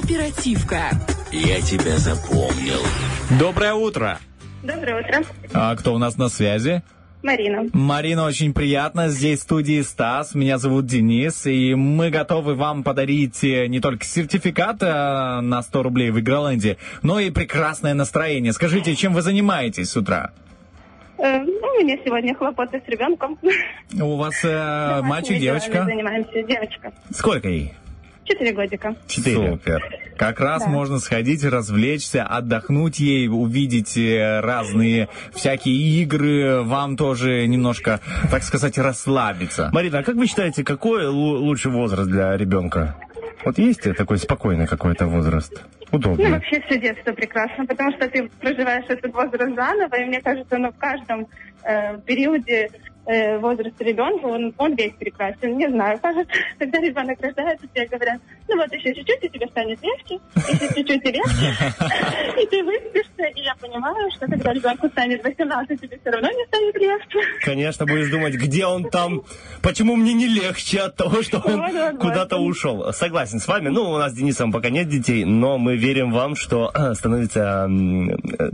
Оперативка. 0.03 0.91
Я 1.31 1.61
тебя 1.61 1.99
запомнил. 1.99 2.81
Доброе 3.39 3.75
утро. 3.75 4.19
Доброе 4.63 5.01
утро. 5.01 5.23
А 5.53 5.77
кто 5.77 5.95
у 5.95 5.99
нас 5.99 6.17
на 6.17 6.31
связи? 6.31 6.83
Марина. 7.23 7.67
Марина, 7.75 8.25
очень 8.25 8.55
приятно. 8.55 9.09
Здесь 9.09 9.41
в 9.41 9.43
студии 9.43 9.83
Стас. 9.83 10.35
Меня 10.35 10.57
зовут 10.57 10.87
Денис. 10.87 11.45
И 11.45 11.75
мы 11.75 12.09
готовы 12.09 12.55
вам 12.55 12.83
подарить 12.83 13.45
э, 13.45 13.67
не 13.67 13.81
только 13.81 14.07
сертификат 14.07 14.83
э, 14.83 15.41
на 15.41 15.63
100 15.63 15.83
рублей 15.83 16.11
в 16.11 16.19
Игроленде, 16.19 16.79
но 17.03 17.21
и 17.21 17.31
прекрасное 17.31 17.93
настроение. 17.93 18.53
Скажите, 18.53 18.97
чем 18.97 19.13
вы 19.13 19.21
занимаетесь 19.21 19.91
с 19.91 19.97
утра? 19.97 20.31
Э, 21.19 21.41
ну, 21.41 21.69
у 21.77 21.83
меня 21.83 21.99
сегодня 22.05 22.35
хлопоты 22.35 22.81
с 22.85 22.89
ребенком. 22.89 23.39
У 24.01 24.17
вас 24.17 24.35
э, 24.45 25.03
мальчик, 25.03 25.39
девочка? 25.39 25.85
Занимаемся. 25.85 26.43
Девочка. 26.43 26.93
Сколько 27.11 27.49
ей? 27.49 27.75
Четыре 28.29 28.53
годика. 28.53 28.95
Четыре. 29.07 29.51
Супер. 29.53 29.83
Как 30.17 30.41
раз 30.41 30.65
Да. 30.65 30.69
можно 30.71 30.99
сходить, 30.99 31.45
развлечься, 31.45 32.25
отдохнуть 32.25 32.99
ей, 32.99 33.29
увидеть 33.29 33.97
э, 33.97 34.41
разные 34.41 35.09
всякие 35.33 35.77
игры, 36.03 36.63
вам 36.63 36.97
тоже 36.97 37.47
немножко, 37.47 38.01
так 38.31 38.43
сказать, 38.43 38.77
расслабиться. 38.79 39.71
Марина, 39.73 40.01
а 40.01 40.03
как 40.03 40.17
вы 40.17 40.27
считаете, 40.27 40.65
какой 40.65 41.05
лу- 41.07 41.39
лучший 41.39 41.71
возраст 41.73 42.09
для 42.11 42.37
ребенка? 42.37 42.97
Вот 43.45 43.59
есть 43.59 43.83
такой 43.97 44.19
спокойный 44.19 44.67
какой-то 44.67 45.07
возраст? 45.07 45.63
Ну, 45.91 45.99
Удобный. 45.99 46.33
вообще 46.33 46.61
все 46.67 46.79
детство 46.79 47.13
прекрасно, 47.13 47.65
потому 47.65 47.93
что 47.93 48.09
ты 48.11 48.29
проживаешь 48.41 48.85
этот 48.89 49.15
возраст 49.15 49.55
заново, 49.55 49.95
и 49.95 50.05
мне 50.05 50.21
кажется, 50.21 50.59
ну, 50.59 50.71
в 50.71 50.77
каждом 50.77 51.29
э, 51.65 51.99
периоде 52.05 52.69
э, 53.09 53.39
возраста 53.39 53.83
ребенка 53.85 54.27
он, 54.27 54.55
он 54.59 54.75
весь 54.75 54.93
прекрасен. 54.93 55.57
Не 55.57 55.69
знаю, 55.69 55.99
кажется, 56.03 56.33
когда 56.59 56.81
ребенок 56.81 57.21
рождается, 57.21 57.67
все 57.73 57.87
говорят, 57.87 58.21
ну 58.49 58.57
вот 58.57 58.73
еще 58.73 58.95
чуть-чуть, 58.95 59.25
и 59.25 59.29
тебе 59.29 59.47
станет 59.49 59.83
легче, 59.83 60.19
еще 60.37 60.75
чуть-чуть 60.75 61.05
и 61.05 61.13
легче, 61.13 62.41
и 62.43 62.47
ты 62.47 62.58
понимаю, 63.81 64.11
что 64.11 64.27
когда 64.27 64.53
ребенку 64.53 64.89
станет 64.89 65.23
18, 65.25 65.81
тебе 65.81 65.99
все 66.01 66.11
равно 66.11 66.29
не 66.31 66.47
станет 66.47 66.75
легче. 66.77 67.19
Конечно, 67.45 67.87
будешь 67.87 68.11
думать, 68.11 68.35
где 68.35 68.67
он 68.67 68.85
там, 68.91 69.23
почему 69.63 69.97
мне 69.97 70.13
не 70.13 70.27
легче 70.27 70.81
от 70.81 70.97
того, 70.97 71.23
что 71.23 71.39
он 71.39 71.61
Вот, 71.61 71.73
вот, 71.73 71.99
куда-то 71.99 72.37
вот. 72.37 72.47
ушел. 72.49 72.93
Согласен 72.93 73.41
с 73.41 73.47
вами. 73.47 73.69
Ну, 73.69 73.91
у 73.91 73.99
нас 73.99 74.13
с 74.13 74.15
Денисом 74.15 74.53
пока 74.53 74.71
нет 74.71 74.89
детей, 74.89 75.25
но 75.25 75.59
мы 75.59 75.77
верим 75.77 76.13
вам, 76.13 76.37
что 76.37 76.71
э, 76.75 76.95
становится... 76.95 77.69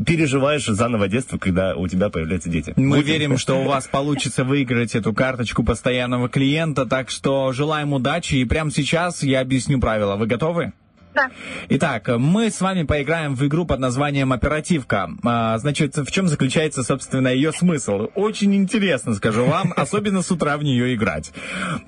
переживаешь 0.06 0.66
заново 0.66 1.08
детство, 1.08 1.38
когда 1.38 1.74
у 1.74 1.88
тебя 1.88 2.08
появляются 2.10 2.48
дети. 2.48 2.72
Мы 2.76 2.96
Будем- 2.96 3.06
верим, 3.06 3.38
что 3.38 3.60
у 3.60 3.64
вас 3.64 3.86
получится 3.86 4.44
выиграть 4.44 4.94
эту 4.94 5.12
карточку 5.12 5.62
постоянного 5.64 6.28
клиента, 6.28 6.86
так 6.86 7.10
что 7.10 7.52
желаем 7.52 7.92
удачи. 7.92 8.34
И 8.36 8.44
прямо 8.44 8.70
сейчас 8.70 9.22
я 9.22 9.40
объясню 9.40 9.80
правила. 9.80 10.16
Вы 10.16 10.26
готовы? 10.26 10.72
Да. 11.14 11.30
Итак, 11.68 12.08
мы 12.18 12.50
с 12.50 12.60
вами 12.60 12.82
поиграем 12.82 13.36
в 13.36 13.46
игру 13.46 13.64
под 13.64 13.78
названием 13.78 14.32
«Оперативка». 14.32 15.08
А, 15.24 15.56
Значит, 15.58 15.96
в 15.96 16.10
чем 16.10 16.26
заключается, 16.26 16.82
собственно, 16.82 17.28
ее 17.28 17.52
смысл? 17.52 18.08
Очень 18.14 18.54
интересно, 18.56 19.14
скажу 19.14 19.44
вам, 19.44 19.72
особенно 19.76 20.22
с 20.22 20.30
утра 20.30 20.58
в 20.58 20.64
нее 20.64 20.94
играть. 20.94 21.32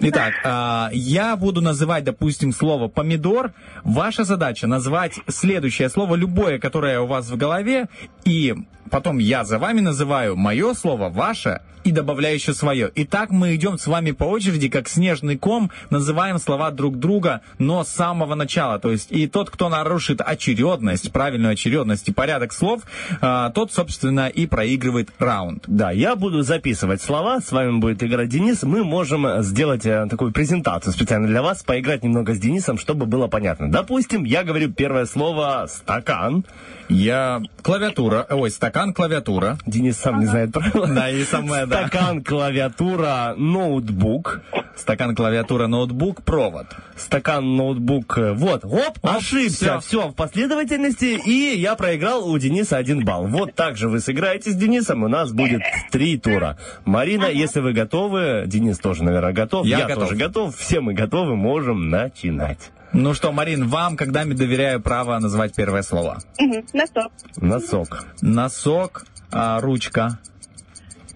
Итак, 0.01 0.35
а, 0.44 0.90
я 0.93 1.36
буду 1.36 1.61
называть, 1.61 2.05
допустим, 2.05 2.53
слово 2.53 2.89
«помидор». 2.89 3.53
Ваша 3.82 4.24
задача 4.24 4.66
назвать 4.66 5.19
следующее 5.28 5.89
слово, 5.89 6.15
любое, 6.15 6.59
которое 6.61 7.01
у 7.01 7.07
вас 7.07 7.28
в 7.28 7.36
голове, 7.36 7.86
и 8.24 8.55
потом 8.91 9.19
я 9.19 9.45
за 9.45 9.59
вами 9.59 9.81
называю 9.81 10.37
мое 10.37 10.75
слово, 10.75 11.09
ваше, 11.09 11.61
и 11.87 11.93
добавляю 11.93 12.35
еще 12.35 12.53
свое. 12.53 12.91
И 12.97 13.05
так 13.05 13.31
мы 13.31 13.55
идем 13.55 13.79
с 13.79 13.87
вами 13.87 14.11
по 14.11 14.25
очереди, 14.25 14.69
как 14.69 14.89
снежный 14.89 15.39
ком, 15.39 15.71
называем 15.89 16.39
слова 16.39 16.73
друг 16.73 16.99
друга, 16.99 17.43
но 17.59 17.85
с 17.85 17.89
самого 17.89 18.35
начала. 18.35 18.81
То 18.81 18.91
есть 18.91 19.13
и 19.13 19.29
тот, 19.29 19.51
кто 19.51 19.69
нарушит 19.69 20.21
очередность, 20.21 21.13
правильную 21.13 21.53
очередность 21.53 22.09
и 22.09 22.13
порядок 22.13 22.53
слов, 22.53 22.83
а, 23.21 23.51
тот, 23.51 23.73
собственно, 23.73 24.27
и 24.27 24.47
проигрывает 24.47 25.11
раунд. 25.21 25.63
Да, 25.69 25.93
я 25.93 26.17
буду 26.17 26.43
записывать 26.43 27.01
слова, 27.01 27.41
с 27.41 27.53
вами 27.53 27.79
будет 27.79 28.03
играть 28.03 28.31
Денис. 28.31 28.65
Мы 28.65 28.83
можем 28.83 29.25
э, 29.25 29.43
сделать 29.45 29.87
э, 29.87 30.09
такую 30.11 30.33
презентацию 30.33 30.93
специально 30.93 31.29
для 31.29 31.41
вас, 31.41 31.63
поиграть 31.63 32.03
немного 32.03 32.35
с 32.35 32.39
Денисом, 32.39 32.79
чтобы 32.79 33.07
было 33.07 33.29
понятно. 33.29 33.71
Допустим, 33.71 34.25
я 34.25 34.43
говорю 34.43 34.73
первое 34.73 35.07
слово 35.07 35.67
«стакан». 35.69 36.45
Я 36.89 37.43
клавиатура, 37.63 38.27
ой, 38.31 38.51
стакан, 38.51 38.76
клавиатура. 38.93 39.59
Денис 39.66 39.97
сам 39.97 40.20
не 40.20 40.27
знает 40.27 40.53
правила. 40.53 40.86
Да, 40.86 41.11
и 41.11 41.24
самое, 41.24 41.66
да. 41.66 41.86
Стакан, 41.89 42.23
клавиатура, 42.23 43.35
ноутбук. 43.36 44.40
Стакан, 44.77 45.15
клавиатура, 45.16 45.66
ноутбук, 45.66 46.23
провод. 46.23 46.66
Стакан, 46.97 47.57
ноутбук. 47.57 48.19
э, 48.19 48.32
Вот, 48.35 48.65
оп, 48.65 48.98
ошибся. 49.03 49.81
всё. 49.81 49.81
Все 49.81 50.09
в 50.09 50.15
последовательности. 50.15 51.19
И 51.27 51.59
я 51.59 51.74
проиграл 51.74 52.28
у 52.28 52.39
Дениса 52.39 52.77
один 52.77 53.05
балл. 53.05 53.27
Вот 53.27 53.55
так 53.55 53.77
же 53.77 53.89
вы 53.89 54.01
сыграете 54.01 54.51
с 54.51 54.55
Денисом. 54.55 55.03
У 55.03 55.09
нас 55.09 55.32
будет 55.32 55.62
три 55.90 56.19
тура. 56.19 56.59
Марина, 56.85 57.27
если 57.27 57.61
вы 57.61 57.73
готовы, 57.73 58.44
Денис 58.47 58.78
тоже, 58.78 59.03
наверное, 59.05 59.32
готов. 59.32 59.65
Я 59.66 59.86
готов. 59.86 60.05
тоже 60.09 60.16
готов. 60.16 60.57
Все 60.57 60.81
мы 60.81 60.93
готовы, 60.93 61.35
можем 61.36 61.89
начинать. 61.89 62.70
Ну 62.93 63.15
что, 63.15 63.33
Марин, 63.33 63.69
вам, 63.69 63.97
когда 63.97 64.23
я 64.23 64.35
доверяю 64.35 64.81
право 64.81 65.19
назвать 65.19 65.55
первое 65.55 65.83
слово. 65.83 66.19
Мгм. 66.39 66.67
Носок. 66.73 67.13
Носок. 67.37 68.07
Носок, 68.23 69.07
а, 69.31 69.61
ручка. 69.61 70.19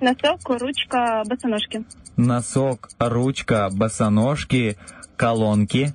Носок, 0.01 0.49
ручка, 0.49 1.23
босоножки. 1.27 1.85
Носок, 2.17 2.89
ручка, 2.99 3.71
босоножки, 3.73 4.77
колонки. 5.17 5.95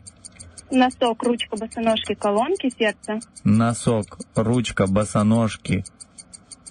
Носок, 0.71 1.23
ручка, 1.23 1.55
босоножки, 1.57 2.15
колонки, 2.15 2.71
сердце. 2.77 3.19
Носок, 3.43 4.17
ручка, 4.35 4.87
босоножки, 4.87 5.85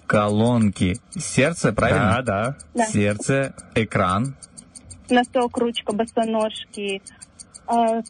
колонки. 0.06 0.96
Сердце, 1.16 1.72
правильно? 1.72 2.22
Да, 2.22 2.22
да. 2.22 2.56
Да. 2.74 2.86
Сердце, 2.86 3.54
экран. 3.74 4.34
Носок, 5.10 5.56
ручка, 5.58 5.92
босоножки, 5.92 7.02
э, 7.68 8.02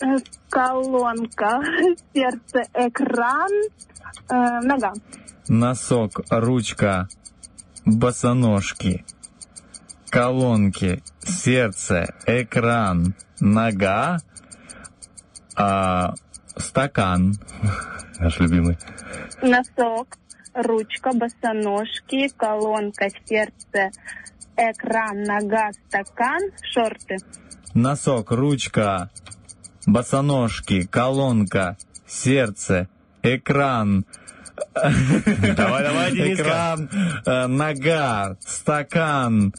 э, 0.00 0.16
колонка, 0.48 1.60
сердце, 2.14 2.62
экран, 2.74 3.50
э, 4.28 4.60
нога. 4.62 4.92
Носок, 5.48 6.20
ручка, 6.30 7.08
босоножки, 7.84 9.04
колонки, 10.10 11.02
сердце, 11.20 12.14
экран, 12.26 13.14
нога, 13.40 14.18
а, 15.56 16.14
стакан. 16.56 17.34
Наш 18.18 18.38
любимый. 18.38 18.78
Носок, 19.42 20.18
ручка, 20.54 21.12
босоножки, 21.12 22.28
колонка, 22.36 23.08
сердце, 23.24 23.90
экран, 24.56 25.22
нога, 25.22 25.70
стакан, 25.72 26.40
шорты. 26.62 27.16
Носок, 27.74 28.32
ручка, 28.32 29.10
босоножки, 29.86 30.86
колонка, 30.86 31.76
сердце, 32.06 32.88
экран. 33.22 34.04
Давай, 34.74 35.84
давай, 35.84 36.12
Дениска. 36.12 36.42
Экран, 36.42 36.90
э, 37.24 37.46
нога, 37.46 38.36
стакан. 38.40 39.54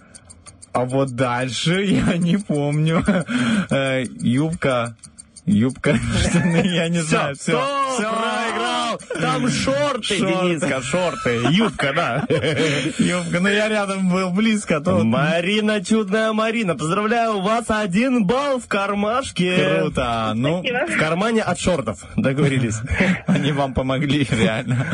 А 0.73 0.85
вот 0.85 1.11
дальше 1.11 1.83
я 1.85 2.17
не 2.17 2.37
помню. 2.37 3.03
Э, 3.69 4.03
Юбка, 4.19 4.95
юбка, 5.45 5.95
штаны, 6.29 6.61
я 6.65 6.89
не 6.89 6.99
знаю. 7.01 7.35
Все, 7.35 7.51
проиграл. 7.97 8.99
Там 9.19 9.49
шорты, 9.49 10.17
Шорты. 10.17 10.17
Дениска, 10.17 10.81
шорты. 10.83 11.41
Юбка, 11.51 11.93
да. 11.93 12.25
Юбка, 12.99 13.39
ну 13.39 13.47
я 13.49 13.67
рядом 13.69 14.09
был 14.09 14.31
близко, 14.31 14.79
то 14.81 15.03
Марина, 15.03 15.83
чудная 15.83 16.33
Марина, 16.33 16.75
поздравляю, 16.75 17.37
у 17.37 17.41
вас 17.41 17.65
один 17.69 18.25
балл 18.25 18.59
в 18.59 18.67
кармашке. 18.67 19.77
круто. 19.79 20.33
Ну, 20.35 20.61
В 20.63 20.97
кармане 20.97 21.41
от 21.41 21.59
шортов, 21.59 21.99
договорились. 22.15 22.77
Они 23.27 23.51
вам 23.51 23.73
помогли, 23.73 24.27
реально. 24.29 24.85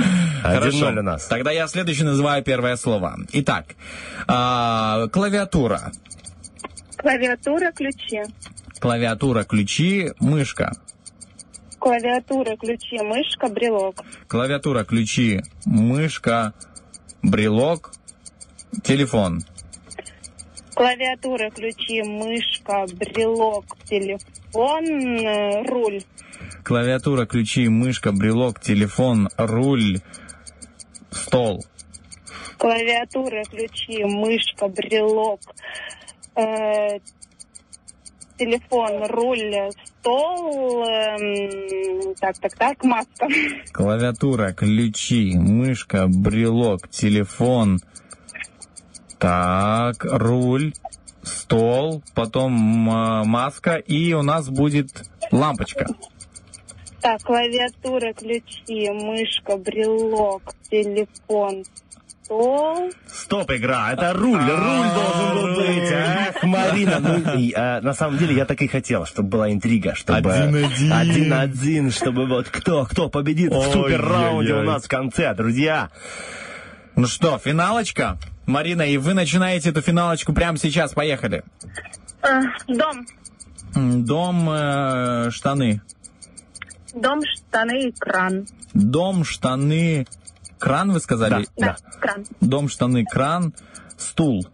Хорошо. 0.44 0.90
у 0.90 1.02
нас. 1.02 1.26
Тогда 1.26 1.52
я 1.52 1.68
следующий 1.68 2.04
называю 2.04 2.44
первое 2.44 2.76
слово. 2.78 3.18
Итак, 3.34 3.66
а, 4.28 5.08
клавиатура. 5.08 5.92
Клавиатура, 6.98 7.72
ключи. 7.72 8.22
Клавиатура, 8.80 9.44
ключи, 9.44 10.12
мышка. 10.20 10.72
Клавиатура, 11.80 12.56
ключи, 12.58 13.02
мышка, 13.02 13.48
брелок. 13.50 13.96
Клавиатура, 14.28 14.84
ключи, 14.84 15.42
мышка, 15.66 16.54
брелок, 17.24 17.92
телефон. 18.84 19.42
Клавиатура, 20.76 21.50
ключи, 21.50 22.04
мышка, 22.04 22.86
брелок, 22.94 23.66
телефон, 23.86 24.86
э, 24.86 25.64
руль. 25.68 26.02
Клавиатура, 26.64 27.26
ключи, 27.26 27.68
мышка, 27.68 28.12
брелок, 28.12 28.60
телефон, 28.60 29.30
руль, 29.38 30.00
стол. 31.10 31.66
Клавиатура, 32.58 33.44
ключи, 33.46 34.04
мышка, 34.04 34.68
брелок, 34.68 35.40
э, 36.36 37.00
телефон, 38.38 39.04
руль, 39.08 39.72
стол, 39.86 40.84
эм, 40.86 42.16
так, 42.16 42.38
так, 42.38 42.54
так, 42.56 42.84
маска. 42.84 43.28
Клавиатура, 43.74 44.54
ключи, 44.54 45.36
мышка, 45.36 46.08
брелок, 46.08 46.88
телефон. 46.90 47.80
Так, 49.20 50.04
руль, 50.04 50.74
стол, 51.24 52.04
потом 52.14 52.54
м, 52.90 53.28
маска, 53.28 53.76
и 53.76 54.14
у 54.14 54.22
нас 54.22 54.50
будет 54.50 55.04
лампочка. 55.32 55.88
Так, 57.02 57.22
клавиатура, 57.22 58.14
ключи, 58.14 58.90
мышка, 58.92 59.58
брелок, 59.58 60.42
телефон, 60.70 61.64
стол. 62.28 62.92
Стоп, 63.08 63.52
игра, 63.52 63.94
это 63.94 64.14
руль, 64.14 64.40
руль 64.40 64.88
должен 64.94 65.34
был 65.34 65.56
быть. 65.56 65.92
Эх, 65.92 66.44
Марина, 66.44 67.00
ну, 67.00 67.34
и, 67.38 67.54
а, 67.54 67.82
на 67.82 67.94
самом 67.94 68.18
деле 68.18 68.36
я 68.36 68.46
так 68.46 68.62
и 68.62 68.68
хотел, 68.68 69.06
чтобы 69.06 69.30
была 69.30 69.52
интрига, 69.52 69.96
чтобы... 69.96 70.32
Один-один. 70.32 70.94
Один-один, 70.94 71.92
чтобы 71.92 72.28
вот 72.28 72.50
кто, 72.50 72.86
кто 72.86 73.10
победит 73.10 73.54
в 73.54 73.72
супер-раунде 73.72 74.54
у 74.54 74.64
нас 74.64 74.84
в 74.84 74.88
конце, 74.90 75.34
друзья. 75.34 75.90
Ну 76.96 77.08
что, 77.08 77.38
финалочка? 77.38 78.18
Марина, 78.46 78.82
и 78.82 78.98
вы 78.98 79.14
начинаете 79.14 79.70
эту 79.70 79.82
финалочку 79.82 80.34
прямо 80.34 80.58
сейчас. 80.58 80.94
Поехали. 80.94 81.44
Э, 82.24 82.42
дом, 82.68 83.06
Дом, 84.06 84.50
э, 84.50 85.30
штаны. 85.32 85.82
Дом, 86.94 87.22
штаны, 87.24 87.94
кран. 88.00 88.48
Дом, 88.74 89.24
штаны, 89.24 90.08
кран, 90.60 90.92
вы 90.92 91.00
сказали? 91.00 91.48
Да, 91.58 91.78
кран. 92.00 92.26
Дом, 92.42 92.70
штаны, 92.70 93.06
кран, 93.06 93.54
стул. 93.98 94.48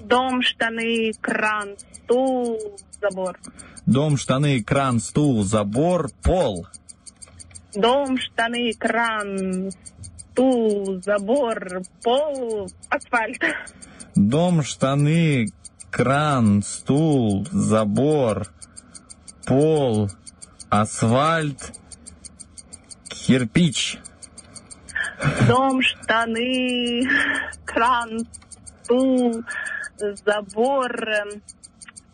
Дом, 0.00 0.42
штаны, 0.42 1.12
кран, 1.20 1.76
стул, 1.92 2.78
забор. 3.00 3.38
Дом, 3.86 4.16
штаны, 4.16 4.62
кран, 4.62 5.00
стул, 5.00 5.42
забор, 5.44 6.10
пол. 6.22 6.66
Дом, 7.74 8.18
штаны, 8.18 8.72
кран, 8.74 9.70
стул, 10.32 11.02
забор, 11.02 11.82
пол, 12.02 12.70
асфальт. 12.88 13.42
Дом, 14.14 14.62
штаны, 14.62 15.46
кран, 15.90 16.62
стул, 16.62 17.46
забор, 17.50 18.46
пол, 19.46 20.10
асфальт, 20.70 21.72
кирпич. 23.08 23.98
Дом, 25.46 25.82
штаны, 25.82 27.02
кран, 27.64 28.20
стул, 28.84 29.42
забор. 30.24 30.92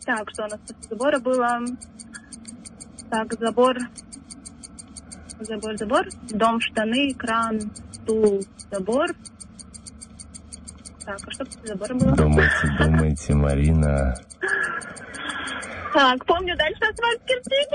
Так, 0.05 0.29
что 0.31 0.45
у 0.45 0.47
нас 0.47 0.59
после 0.59 0.83
забора 0.89 1.19
было? 1.19 1.59
Так, 3.09 3.33
забор. 3.39 3.77
Забор, 5.39 5.77
забор. 5.77 6.05
Дом, 6.31 6.59
штаны, 6.61 7.13
кран, 7.13 7.59
стул, 7.91 8.41
забор. 8.71 9.07
Так, 11.05 11.19
а 11.27 11.31
что 11.31 11.45
после 11.45 11.67
забора 11.67 11.93
было? 11.93 12.15
Думайте, 12.15 12.77
думайте, 12.79 13.35
Марина. 13.35 14.15
Так, 15.93 16.25
помню, 16.25 16.57
дальше 16.57 16.81
асфальт 16.83 17.21
кирпич. 17.25 17.67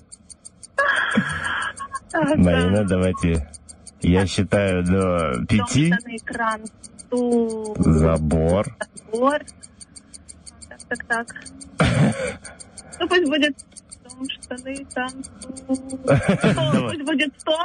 Марина, 2.36 2.84
давайте. 2.84 3.48
Я 4.02 4.26
считаю 4.26 4.84
до 4.84 5.44
пяти. 5.48 5.92
штаны, 5.92 6.18
кран, 6.24 6.60
стул, 6.98 7.74
Забор. 7.78 8.66
забор. 9.10 9.40
Так, 10.68 10.78
так, 10.88 11.04
так. 11.06 11.26
Ну, 12.98 13.06
пусть 13.08 13.28
будет 13.28 13.54
дом, 14.04 14.24
штаны. 14.30 14.74
Стол, 14.88 16.88
Пусть 16.88 17.02
будет 17.02 17.40
стол. 17.40 17.56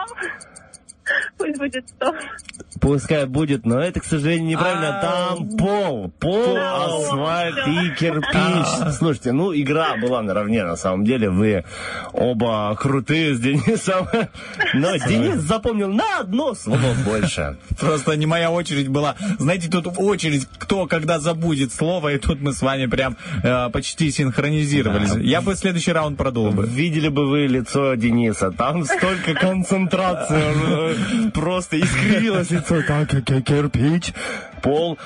Пусть 1.37 1.57
будет 1.57 1.87
стол. 1.89 2.13
Пускай 2.79 3.25
будет, 3.25 3.65
но 3.65 3.79
это, 3.79 3.99
к 3.99 4.05
сожалению, 4.05 4.47
неправильно. 4.47 4.99
А, 4.99 5.01
Там 5.35 5.49
пол, 5.57 6.09
пол, 6.19 6.57
асфальт 6.57 7.67
и 7.67 7.89
кирпич. 7.95 8.93
Слушайте, 8.97 9.31
ну 9.33 9.53
игра 9.53 9.97
была 9.97 10.21
наравне, 10.23 10.63
на 10.63 10.75
самом 10.75 11.05
деле. 11.05 11.29
Вы 11.29 11.63
оба 12.13 12.75
крутые 12.79 13.35
с 13.35 13.39
Денисом. 13.39 14.07
Но 14.73 14.95
Денис 14.95 15.41
запомнил 15.41 15.89
на 15.89 16.19
одно 16.19 16.55
слово 16.55 16.93
больше. 17.05 17.57
Просто 17.79 18.15
не 18.15 18.25
моя 18.25 18.49
очередь 18.51 18.87
была. 18.87 19.15
Знаете, 19.37 19.69
тут 19.69 19.87
очередь, 19.97 20.47
кто 20.57 20.87
когда 20.87 21.19
забудет 21.19 21.71
слово, 21.73 22.13
и 22.13 22.17
тут 22.17 22.41
мы 22.41 22.53
с 22.53 22.61
вами 22.61 22.87
прям 22.87 23.15
э, 23.43 23.69
почти 23.69 24.09
синхронизировались. 24.11 25.13
Я 25.23 25.41
бы 25.41 25.55
следующий 25.55 25.91
раунд 25.91 26.17
продул 26.17 26.51
бы. 26.51 26.65
Видели 26.65 27.09
бы 27.09 27.27
вы 27.27 27.45
лицо 27.47 27.93
Дениса. 27.95 28.51
Там 28.51 28.85
столько 28.85 29.33
концентрации. 29.35 30.95
Просто 31.33 31.79
искривилось 31.79 32.49
лицо. 32.51 32.81
Как 32.87 33.09
кирпич, 33.09 34.13
пол. 34.61 34.97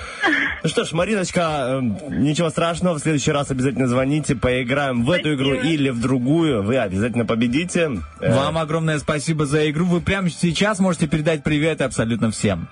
Ну 0.63 0.69
что 0.69 0.83
ж, 0.83 0.93
Мариночка, 0.93 1.79
э, 1.81 2.09
ничего 2.09 2.49
страшного. 2.49 2.95
В 2.95 2.99
следующий 2.99 3.31
раз 3.31 3.51
обязательно 3.51 3.87
звоните. 3.87 4.35
Поиграем 4.35 5.05
в 5.05 5.11
эту 5.11 5.35
игру 5.35 5.53
или 5.53 5.89
в 5.89 5.99
другую. 6.01 6.63
Вы 6.63 6.77
обязательно 6.77 7.25
победите. 7.25 7.91
Э, 8.19 8.35
Вам 8.35 8.57
огромное 8.57 8.99
спасибо 8.99 9.45
за 9.45 9.69
игру. 9.69 9.85
Вы 9.85 10.01
прямо 10.01 10.29
сейчас 10.29 10.79
можете 10.79 11.07
передать 11.07 11.43
привет 11.43 11.81
абсолютно 11.81 12.31
всем. 12.31 12.67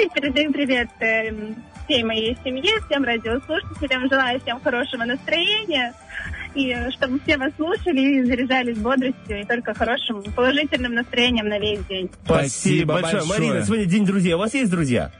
И 0.00 0.08
передаю 0.08 0.52
привет 0.52 0.88
эм, 1.00 1.54
всей 1.84 2.02
моей 2.02 2.36
семье, 2.42 2.72
всем 2.88 3.04
радиослушателям. 3.04 4.08
Желаю 4.08 4.40
всем 4.40 4.60
хорошего 4.60 5.04
настроения. 5.04 5.94
И 6.54 6.74
чтобы 6.96 7.18
все 7.20 7.36
вас 7.36 7.52
слушали 7.56 8.00
и 8.00 8.24
заряжались 8.24 8.78
бодростью 8.78 9.40
и 9.40 9.44
только 9.44 9.74
хорошим 9.74 10.22
положительным 10.22 10.94
настроением 10.94 11.48
на 11.48 11.58
весь 11.58 11.84
день. 11.86 12.10
Спасибо 12.24 13.00
большое. 13.00 13.24
Марина, 13.24 13.62
сегодня 13.64 13.84
день 13.86 14.06
друзей. 14.06 14.34
У 14.34 14.38
вас 14.38 14.54
есть 14.54 14.70
друзья? 14.70 15.10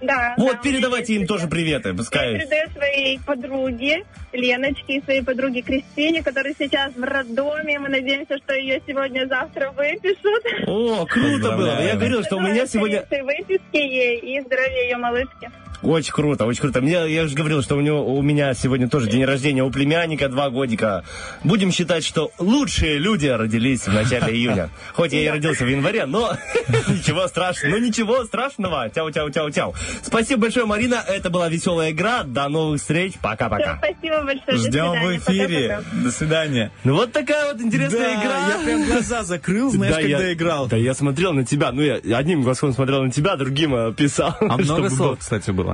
Да. 0.00 0.34
Вот, 0.36 0.52
да, 0.52 0.58
передавайте 0.58 1.14
им 1.14 1.26
тоже 1.26 1.48
приветы. 1.48 1.90
Я 1.90 1.94
Пускай. 1.94 2.34
передаю 2.34 2.68
своей 2.70 3.18
подруге 3.20 4.04
Леночке 4.32 4.96
и 4.96 5.02
своей 5.02 5.22
подруге 5.22 5.62
Кристине, 5.62 6.22
которая 6.22 6.54
сейчас 6.58 6.92
в 6.94 7.02
роддоме. 7.02 7.78
Мы 7.78 7.88
надеемся, 7.88 8.36
что 8.38 8.54
ее 8.54 8.82
сегодня-завтра 8.86 9.70
выпишут. 9.70 10.44
О, 10.66 11.06
круто 11.06 11.56
было. 11.56 11.82
Я 11.82 11.94
говорил, 11.94 12.22
что 12.22 12.36
у 12.36 12.40
меня 12.40 12.66
сегодня... 12.66 13.04
выписки 13.10 13.76
ей 13.76 14.18
и 14.18 14.40
здоровья 14.40 14.82
ее 14.82 14.96
малышки. 14.96 15.50
Очень 15.84 16.12
круто, 16.12 16.46
очень 16.46 16.62
круто. 16.62 16.80
Мне, 16.80 16.92
я 17.12 17.26
же 17.26 17.34
говорил, 17.36 17.62
что 17.62 17.76
у, 17.76 17.80
него, 17.80 18.04
у 18.16 18.22
меня 18.22 18.54
сегодня 18.54 18.88
тоже 18.88 19.08
день 19.10 19.24
рождения 19.24 19.62
у 19.62 19.70
племянника, 19.70 20.28
два 20.28 20.48
годика. 20.48 21.04
Будем 21.42 21.70
считать, 21.72 22.04
что 22.04 22.32
лучшие 22.38 22.98
люди 22.98 23.26
родились 23.26 23.86
в 23.86 23.92
начале 23.92 24.32
июня. 24.34 24.70
Хоть 24.94 25.12
я 25.12 25.20
и 25.22 25.28
родился 25.28 25.64
в 25.64 25.68
январе, 25.68 26.06
но 26.06 26.32
ничего 26.88 27.28
страшного. 27.28 27.74
Ну 27.74 27.78
ничего 27.78 28.24
страшного. 28.24 28.88
Тяу-тяу-тяу-тяу. 28.88 29.74
Спасибо 30.02 30.42
большое, 30.42 30.64
Марина. 30.64 31.04
Это 31.06 31.28
была 31.28 31.48
веселая 31.48 31.90
игра. 31.90 32.22
До 32.24 32.48
новых 32.48 32.80
встреч. 32.80 33.14
Пока-пока. 33.20 33.78
спасибо 33.82 34.24
большое. 34.24 34.56
Ждем 34.56 34.92
в 34.92 35.16
эфире. 35.18 35.80
До 36.02 36.10
свидания. 36.10 36.70
Ну 36.84 36.94
вот 36.94 37.12
такая 37.12 37.52
вот 37.52 37.60
интересная 37.60 38.14
Да, 38.14 38.22
игра. 38.22 38.48
я 38.48 38.64
прям 38.64 38.86
глаза 38.86 39.22
закрыл, 39.22 39.70
знаешь, 39.70 39.94
Да, 39.94 40.00
когда 40.00 40.32
играл. 40.32 40.66
Да, 40.66 40.76
я 40.76 40.94
смотрел 40.94 41.34
на 41.34 41.44
тебя. 41.44 41.72
Ну, 41.72 41.82
я 41.82 42.16
одним 42.16 42.42
глазком 42.42 42.72
смотрел 42.72 43.02
на 43.02 43.10
тебя, 43.10 43.36
другим 43.36 43.74
э, 43.74 43.92
писал. 43.92 44.34
А 44.40 44.56
много 44.56 44.64
чтобы 44.64 44.90
слов, 44.90 45.18
кстати, 45.18 45.50
было. 45.50 45.73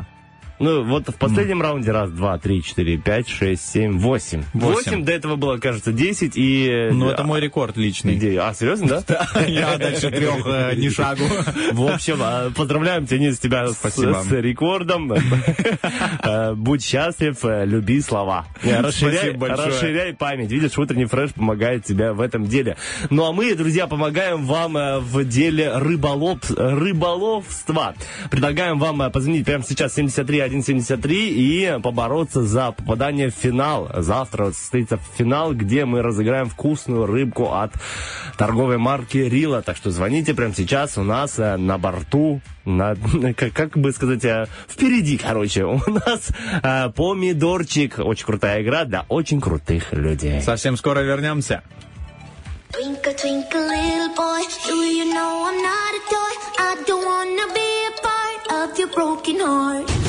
Ну, 0.61 0.85
вот 0.85 1.09
в 1.09 1.15
последнем 1.15 1.62
раунде 1.62 1.91
раз, 1.91 2.11
два, 2.11 2.39
три, 2.39 2.62
четыре, 2.62 2.99
пять, 2.99 3.27
шесть, 3.28 3.66
семь, 3.73 3.99
восемь. 3.99 4.43
Восемь. 4.53 5.05
До 5.07 5.12
этого 5.12 5.37
было, 5.37 5.57
кажется, 5.57 5.91
десять 5.91 6.32
и... 6.37 6.91
Ну, 6.93 7.09
это 7.09 7.24
мой 7.24 7.41
рекорд 7.41 7.78
личный. 7.78 8.16
Идея. 8.16 8.49
А, 8.49 8.55
серьезно, 8.55 9.03
да? 9.09 9.27
Я 9.49 9.78
дальше 9.78 10.11
трех 10.11 10.47
э, 10.47 10.74
ни 10.77 10.91
шагу. 10.91 11.24
В 11.73 11.87
общем, 11.91 12.19
э, 12.23 12.51
поздравляем, 12.55 13.07
Денис, 13.07 13.39
тебя 13.39 13.69
с- 13.69 14.31
рекордом. 14.31 15.15
Э, 16.23 16.53
Будь 16.55 16.85
счастлив, 16.85 17.39
э, 17.45 17.65
люби 17.65 18.01
слова. 18.03 18.45
Расширяй, 18.62 20.12
память. 20.12 20.51
Видишь, 20.51 20.77
утренний 20.77 21.07
фреш 21.07 21.32
помогает 21.32 21.85
тебе 21.85 22.12
в 22.12 22.20
этом 22.20 22.45
деле. 22.47 22.77
Ну, 23.09 23.24
а 23.24 23.32
мы, 23.32 23.55
друзья, 23.55 23.87
помогаем 23.87 24.45
вам 24.45 25.01
в 25.01 25.24
деле 25.24 25.73
рыболов, 25.78 26.39
рыболовства. 26.51 27.95
Предлагаем 28.31 28.78
вам 28.78 29.11
позвонить 29.11 29.47
прямо 29.47 29.65
сейчас 29.65 29.95
73 29.95 30.50
173 30.51 31.31
и 31.31 31.79
побороться 31.81 32.43
за 32.43 32.73
попадание 32.73 33.31
в 33.31 33.35
финал. 33.35 33.89
Завтра 33.99 34.47
вот 34.47 34.57
состоится 34.57 34.99
финал, 35.17 35.55
где 35.55 35.85
мы 35.85 36.03
разыграем 36.03 36.49
вкусную 36.49 37.07
рыбку 37.07 37.53
от 37.53 37.73
торговой 38.37 38.77
марки 38.77 39.19
Рила. 39.19 39.63
Так 39.63 39.77
что 39.77 39.93
звоните 39.93 40.35
прямо 40.35 40.53
сейчас 40.55 40.99
у 40.99 41.05
нас 41.05 41.39
э, 41.39 41.57
на 41.57 41.79
борту, 41.79 42.41
на, 42.65 42.97
как, 43.37 43.53
как 43.53 43.79
бы 43.79 43.93
сказать, 43.93 44.25
э, 44.25 44.49
впереди, 44.69 45.19
короче, 45.19 45.65
у 45.65 45.79
нас 45.87 46.31
э, 46.63 46.91
помидорчик. 46.91 48.01
Очень 48.01 48.27
крутая 48.27 48.63
игра 48.63 48.85
для 48.85 49.05
очень 49.09 49.41
крутых 49.41 49.93
людей. 49.93 50.41
Совсем 50.43 50.77
скоро 50.77 51.01
вернемся. 51.01 51.63
Twinkle, 52.73 53.15
twinkle, 53.15 53.67
little 53.67 54.15
boy, 54.15 54.43
do 54.67 54.75
you 54.75 55.13
know 55.13 55.45
I'm 55.49 55.61
not 55.61 55.93
a 55.95 56.03
toy? 56.09 56.33
I 56.59 56.85
don't 56.87 57.05
wanna 57.05 57.53
be 57.53 57.69
a 57.87 57.93
part 58.01 58.71
of 58.71 58.79
your 58.79 58.89
broken 58.89 59.41
heart. 59.41 60.00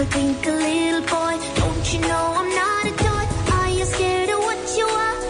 Twinkle, 0.00 0.18
twinkle, 0.18 0.54
little 0.54 1.00
boy, 1.02 1.36
don't 1.56 1.92
you 1.92 2.00
know 2.00 2.32
I'm 2.38 2.48
not 2.48 2.86
a 2.86 2.92
toy? 3.04 3.52
Are 3.52 3.68
you 3.68 3.84
scared 3.84 4.30
of 4.30 4.38
what 4.38 4.56
you 4.74 4.86
are? 4.86 5.20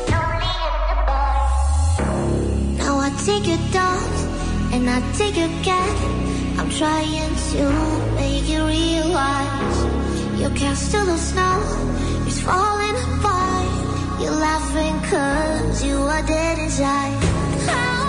Now 2.78 3.00
I 3.00 3.10
take 3.26 3.48
your 3.48 3.58
dog 3.72 4.10
and 4.72 4.88
I 4.88 5.00
take 5.18 5.36
your 5.36 5.48
cat. 5.64 5.96
I'm 6.60 6.70
trying 6.70 7.34
to 7.50 8.14
make 8.14 8.48
you 8.48 8.64
realize 8.64 10.40
your 10.40 10.50
castle 10.50 11.08
of 11.10 11.18
snow 11.18 12.26
is 12.28 12.40
falling 12.40 12.96
apart. 13.10 14.22
You're 14.22 14.38
laughing 14.38 15.00
cause 15.10 15.82
you 15.82 15.96
are 15.96 16.22
dead 16.22 16.60
inside. 16.60 17.99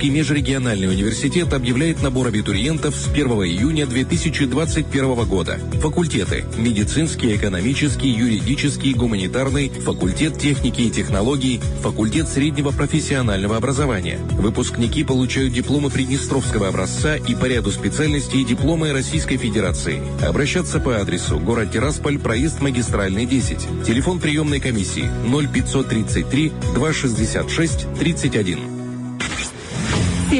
Тираспольский 0.00 0.10
межрегиональный 0.10 0.88
университет 0.88 1.52
объявляет 1.52 2.02
набор 2.02 2.28
абитуриентов 2.28 2.94
с 2.96 3.06
1 3.08 3.26
июня 3.44 3.86
2021 3.86 5.24
года. 5.26 5.58
Факультеты– 5.80 6.44
медицинский, 6.56 7.36
экономический, 7.36 8.08
юридический, 8.08 8.94
гуманитарный, 8.94 9.68
факультет 9.68 10.38
техники 10.38 10.82
и 10.82 10.90
технологий, 10.90 11.60
факультет 11.82 12.28
среднего 12.28 12.70
профессионального 12.70 13.56
образования. 13.56 14.18
Выпускники 14.32 15.04
получают 15.04 15.52
дипломы 15.52 15.90
Приднестровского 15.90 16.68
образца 16.68 17.16
и 17.16 17.34
по 17.34 17.44
ряду 17.44 17.70
специальностей 17.70 18.44
дипломы 18.44 18.92
Российской 18.92 19.36
Федерации. 19.36 20.00
Обращаться 20.26 20.80
по 20.80 20.98
адресу 20.98 21.38
город 21.38 21.72
Тирасполь, 21.72 22.18
проезд 22.18 22.62
магистральный 22.62 23.26
10. 23.26 23.84
Телефон 23.86 24.18
приемной 24.18 24.60
комиссии 24.60 25.10
0533 25.26 26.52
266 26.74 27.86
31. 27.98 28.79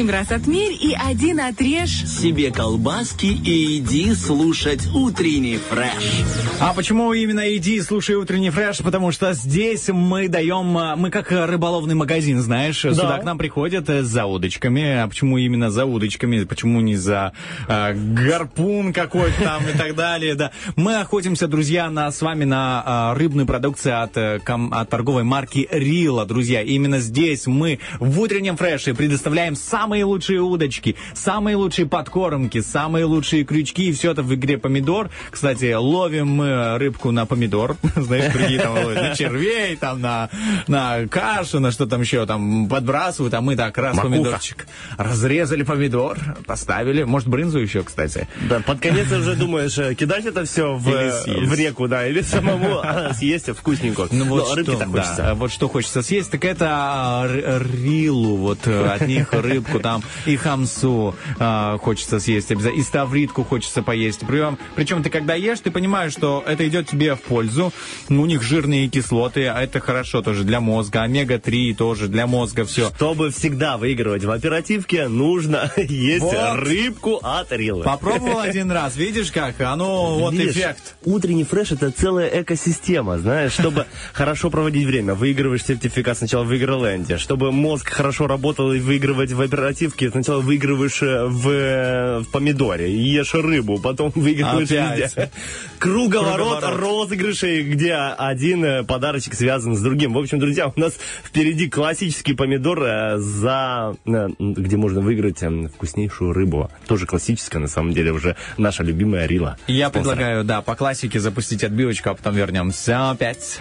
Семь 0.01 0.09
раз 0.09 0.31
отмерь 0.31 0.75
и 0.81 0.97
один 0.99 1.39
отрежь. 1.39 2.07
Себе 2.07 2.49
колбаски 2.49 3.27
и 3.27 3.77
иди 3.77 4.15
слушать 4.15 4.87
утренний 4.95 5.59
фреш. 5.69 6.23
А 6.59 6.73
почему 6.73 7.13
именно 7.13 7.55
иди 7.55 7.79
слушай 7.81 8.15
утренний 8.15 8.49
фреш? 8.49 8.79
Потому 8.79 9.11
что 9.11 9.33
здесь 9.33 9.89
мы 9.89 10.27
даем, 10.27 10.75
а, 10.75 10.95
мы 10.95 11.11
как 11.11 11.31
рыболовный 11.31 11.93
магазин, 11.93 12.39
знаешь, 12.41 12.79
сюда 12.79 13.19
к 13.19 13.23
нам 13.23 13.37
приходят 13.37 13.89
э, 13.91 14.01
за 14.01 14.25
удочками. 14.25 15.03
А 15.03 15.07
почему 15.07 15.37
именно 15.37 15.69
за 15.69 15.85
удочками? 15.85 16.43
Почему 16.45 16.81
не 16.81 16.95
за 16.95 17.33
а, 17.67 17.93
гарпун 17.93 18.93
какой-то 18.93 19.39
там 19.43 19.61
и 19.67 19.77
так 19.77 19.93
далее? 19.93 20.33
Да, 20.33 20.49
мы 20.75 20.95
охотимся, 20.95 21.47
друзья, 21.47 21.91
на 21.91 22.11
с 22.11 22.23
вами 22.23 22.45
на 22.45 22.83
а, 22.83 23.13
рыбную 23.13 23.45
продукцию 23.45 24.01
от, 24.01 24.17
э, 24.17 24.39
ком- 24.43 24.73
от 24.73 24.89
торговой 24.89 25.23
марки 25.23 25.67
Рила, 25.69 26.25
друзья. 26.25 26.63
И 26.63 26.73
именно 26.73 26.99
здесь 26.99 27.45
мы 27.45 27.77
в 27.99 28.19
утреннем 28.19 28.57
фреше 28.57 28.95
предоставляем 28.95 29.55
самые 29.91 30.05
лучшие 30.05 30.39
удочки, 30.39 30.95
самые 31.13 31.57
лучшие 31.57 31.85
подкормки, 31.85 32.61
самые 32.61 33.03
лучшие 33.03 33.43
крючки 33.43 33.89
и 33.89 33.91
все 33.91 34.11
это 34.11 34.23
в 34.23 34.33
игре 34.33 34.57
помидор. 34.57 35.09
Кстати, 35.29 35.73
ловим 35.73 36.29
мы 36.29 36.77
рыбку 36.77 37.11
на 37.11 37.25
помидор, 37.25 37.75
знаешь, 37.97 38.31
другие 38.31 38.61
там 38.61 38.71
ловят 38.71 39.01
на 39.01 39.15
червей, 39.15 39.75
там 39.75 39.99
на, 39.99 40.29
на 40.67 41.07
кашу, 41.09 41.59
на 41.59 41.71
что 41.71 41.87
там 41.87 41.99
еще 41.99 42.25
там 42.25 42.69
подбрасывают, 42.69 43.33
а 43.33 43.41
мы 43.41 43.57
так 43.57 43.77
раз 43.77 43.97
Макуха. 43.97 44.13
помидорчик 44.15 44.67
разрезали 44.97 45.63
помидор, 45.63 46.17
поставили, 46.45 47.03
может 47.03 47.27
брынзу 47.27 47.59
еще, 47.59 47.83
кстати. 47.83 48.29
Да, 48.49 48.61
под 48.61 48.79
конец 48.79 49.11
уже 49.11 49.35
думаешь, 49.35 49.77
э, 49.77 49.93
кидать 49.93 50.25
это 50.25 50.45
все 50.45 50.73
в, 50.73 50.87
э, 50.87 51.45
в 51.45 51.53
реку, 51.53 51.89
да, 51.89 52.07
или 52.07 52.21
самому 52.21 52.79
а, 52.81 53.13
съесть 53.13 53.49
вкусненько. 53.51 54.07
Ну 54.09 54.23
вот 54.23 54.47
Но 54.47 54.55
рыбки 54.55 54.71
что, 54.71 54.79
так 54.79 54.87
хочется. 54.87 55.15
да, 55.17 55.33
вот 55.33 55.51
что 55.51 55.67
хочется 55.67 56.01
съесть, 56.01 56.31
так 56.31 56.45
это 56.45 56.69
а, 56.71 57.27
рилу, 57.27 58.37
вот 58.37 58.59
э, 58.67 58.85
от 58.85 59.05
них 59.05 59.33
рыбку 59.33 59.80
там, 59.81 60.03
и 60.25 60.35
хамсу 60.35 61.15
а, 61.39 61.77
хочется 61.77 62.19
съесть 62.19 62.51
обязательно, 62.51 62.79
и 62.79 62.83
ставритку 62.83 63.43
хочется 63.43 63.81
поесть. 63.81 64.21
Причем, 64.27 64.57
причем 64.75 65.03
ты 65.03 65.09
когда 65.09 65.35
ешь, 65.35 65.59
ты 65.59 65.71
понимаешь, 65.71 66.11
что 66.13 66.43
это 66.45 66.67
идет 66.67 66.87
тебе 66.87 67.15
в 67.15 67.21
пользу. 67.21 67.73
У 68.09 68.25
них 68.25 68.41
жирные 68.41 68.87
кислоты, 68.87 69.47
а 69.47 69.61
это 69.61 69.79
хорошо 69.79 70.21
тоже 70.21 70.43
для 70.43 70.59
мозга. 70.59 71.01
Омега-3 71.01 71.75
тоже 71.75 72.07
для 72.07 72.27
мозга 72.27 72.65
все. 72.65 72.91
Чтобы 72.95 73.31
всегда 73.31 73.77
выигрывать 73.77 74.23
в 74.23 74.31
оперативке, 74.31 75.07
нужно 75.07 75.71
есть 75.77 76.21
Вот. 76.21 76.59
рыбку 76.59 77.19
от 77.21 77.51
Рилы. 77.51 77.83
Попробовал 77.83 78.39
один 78.41 78.71
раз, 78.71 78.95
видишь 78.95 79.31
как? 79.31 79.59
Оно, 79.61 80.17
вот 80.19 80.33
Видишь, 80.33 80.55
эффект. 80.55 80.95
Утренний 81.05 81.43
фреш 81.43 81.71
это 81.71 81.91
целая 81.91 82.41
экосистема, 82.41 83.17
знаешь, 83.17 83.53
чтобы 83.53 83.85
хорошо 84.13 84.49
проводить 84.49 84.85
время, 84.85 85.15
выигрываешь 85.15 85.63
сертификат 85.65 86.17
сначала 86.17 86.43
в 86.43 86.55
Игроленде, 86.55 87.17
чтобы 87.17 87.51
мозг 87.51 87.89
хорошо 87.89 88.27
работал 88.27 88.71
и 88.73 88.79
выигрывать 88.79 89.31
в 89.31 89.41
оперативке 89.41 89.70
корпоративке 89.71 90.09
сначала 90.11 90.41
выигрываешь 90.41 91.01
э, 91.01 91.25
в, 91.25 92.21
в 92.23 92.31
помидоре, 92.31 92.93
ешь 92.93 93.33
рыбу, 93.33 93.79
потом 93.79 94.11
выигрываешь 94.15 94.69
Опять. 94.69 94.99
везде. 94.99 95.31
Круговорот, 95.79 96.59
Круговорот. 96.59 96.79
розыгрышей, 96.79 97.63
где 97.63 97.93
один 97.95 98.63
э, 98.65 98.83
подарочек 98.83 99.33
связан 99.33 99.75
с 99.75 99.81
другим. 99.81 100.13
В 100.13 100.17
общем, 100.17 100.39
друзья, 100.39 100.71
у 100.75 100.79
нас 100.79 100.93
впереди 101.23 101.69
классический 101.69 102.33
помидор, 102.33 102.83
э, 102.83 103.17
за, 103.17 103.95
где 104.05 104.77
можно 104.77 105.01
выиграть 105.01 105.39
вкуснейшую 105.73 106.33
рыбу. 106.33 106.69
Тоже 106.87 107.05
классическая, 107.05 107.59
на 107.59 107.67
самом 107.67 107.93
деле, 107.93 108.11
уже 108.11 108.35
наша 108.57 108.83
любимая 108.83 109.25
Рила. 109.25 109.57
Я 109.67 109.89
Спонсор. 109.89 110.15
предлагаю, 110.15 110.43
да, 110.43 110.61
по 110.61 110.75
классике 110.75 111.19
запустить 111.19 111.63
отбивочку, 111.63 112.09
а 112.09 112.15
потом 112.15 112.35
вернемся 112.35 113.11
опять. 113.11 113.59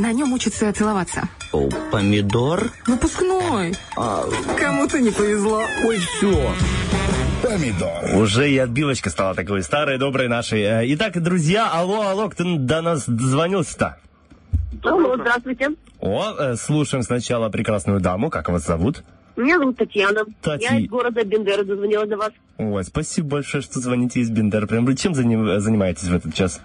На 0.00 0.12
нем 0.14 0.32
учатся 0.32 0.72
целоваться. 0.72 1.28
О, 1.52 1.68
помидор? 1.92 2.72
Выпускной. 2.86 3.74
Кому-то 4.58 4.98
не 4.98 5.10
повезло. 5.10 5.62
Ой, 5.84 5.98
все. 5.98 6.52
Уже 8.16 8.50
и 8.50 8.56
отбивочка 8.56 9.10
стала 9.10 9.34
такой 9.34 9.62
старой, 9.62 9.98
доброй 9.98 10.28
нашей. 10.28 10.62
Э, 10.62 10.82
Итак, 10.94 11.22
друзья, 11.22 11.68
алло, 11.70 12.00
алло, 12.08 12.30
кто 12.30 12.44
до 12.56 12.80
нас 12.80 13.04
дозвонился-то? 13.06 13.98
Алло, 14.84 15.16
здравствуйте. 15.16 15.68
О, 16.00 16.32
э, 16.38 16.56
слушаем 16.56 17.02
сначала 17.02 17.50
прекрасную 17.50 18.00
даму. 18.00 18.30
Как 18.30 18.48
вас 18.48 18.64
зовут? 18.64 19.02
Меня 19.36 19.58
зовут 19.58 19.76
Татьяна. 19.76 20.20
Тати- 20.42 20.62
Я 20.62 20.78
из 20.78 20.88
города 20.88 21.22
Бендера 21.24 21.62
дозвонила 21.62 22.06
до 22.06 22.16
вас. 22.16 22.32
Ой, 22.56 22.84
спасибо 22.84 23.28
большое, 23.28 23.62
что 23.62 23.80
звоните 23.80 24.20
из 24.20 24.30
Бендера. 24.30 24.66
Прям 24.66 24.86
вы 24.86 24.96
чем 24.96 25.12
заним- 25.12 25.58
занимаетесь 25.60 26.08
в 26.08 26.14
этот 26.14 26.34
час? 26.34 26.60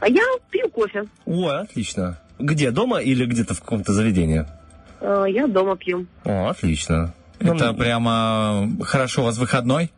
А 0.00 0.08
я 0.08 0.22
пью 0.50 0.68
кофе. 0.70 1.04
Ой, 1.26 1.60
отлично. 1.60 2.18
Где, 2.38 2.70
дома 2.70 2.98
или 3.00 3.24
где-то 3.26 3.54
в 3.54 3.60
каком-то 3.60 3.92
заведении? 3.92 4.46
Э, 5.00 5.24
Я 5.28 5.46
дома 5.46 5.76
пью. 5.76 6.06
О, 6.24 6.48
отлично. 6.48 7.12
Ну, 7.38 7.54
Это 7.54 7.72
прямо 7.72 8.68
хорошо, 8.82 9.22
у 9.22 9.24
вас 9.26 9.38
выходной? 9.38 9.90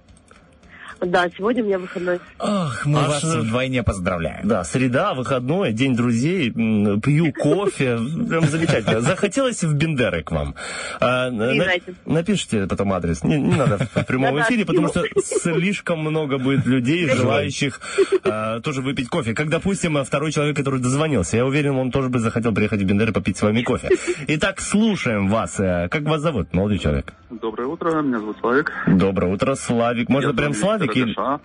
Да, 1.04 1.28
сегодня 1.36 1.62
у 1.64 1.66
меня 1.66 1.78
выходной. 1.78 2.20
Ах, 2.38 2.86
мы 2.86 3.00
Аж, 3.00 3.08
вас 3.08 3.24
вдвойне 3.24 3.82
поздравляем. 3.82 4.46
Да, 4.46 4.62
среда, 4.62 5.14
выходной, 5.14 5.72
день 5.72 5.96
друзей, 5.96 6.50
пью 6.52 7.32
кофе, 7.32 7.98
прям 8.28 8.44
замечательно. 8.46 9.00
Захотелось 9.00 9.62
в 9.64 9.74
Бендеры 9.74 10.22
к 10.22 10.30
вам. 10.30 10.54
А, 11.00 11.30
на- 11.30 11.52
напишите 12.06 12.66
потом 12.66 12.92
адрес, 12.92 13.24
не, 13.24 13.40
не 13.40 13.56
надо 13.56 13.78
в 13.78 14.04
прямом 14.04 14.40
эфире, 14.42 14.64
потому 14.64 14.88
что 14.88 15.02
слишком 15.24 15.98
много 16.00 16.38
будет 16.38 16.66
людей, 16.66 17.08
желающих 17.08 17.80
а, 18.24 18.60
тоже 18.60 18.80
выпить 18.80 19.08
кофе. 19.08 19.34
Как, 19.34 19.48
допустим, 19.48 20.02
второй 20.04 20.30
человек, 20.30 20.56
который 20.56 20.80
дозвонился. 20.80 21.36
Я 21.36 21.46
уверен, 21.46 21.76
он 21.76 21.90
тоже 21.90 22.10
бы 22.10 22.20
захотел 22.20 22.54
приехать 22.54 22.80
в 22.80 22.84
Бендеры 22.84 23.12
попить 23.12 23.36
с 23.38 23.42
вами 23.42 23.62
кофе. 23.62 23.90
Итак, 24.28 24.60
слушаем 24.60 25.28
вас. 25.28 25.58
Э, 25.58 25.88
Как 25.90 26.02
вас 26.02 26.20
зовут, 26.20 26.54
молодой 26.54 26.78
человек? 26.78 27.12
Доброе 27.30 27.66
утро, 27.66 28.02
меня 28.02 28.20
зовут 28.20 28.36
Славик. 28.40 28.72
Доброе 28.86 29.32
утро, 29.32 29.54
Славик. 29.54 30.08
Можно 30.08 30.28
Я 30.28 30.34
прям 30.34 30.54
Славик? 30.54 30.91
Карагаша. 30.92 31.40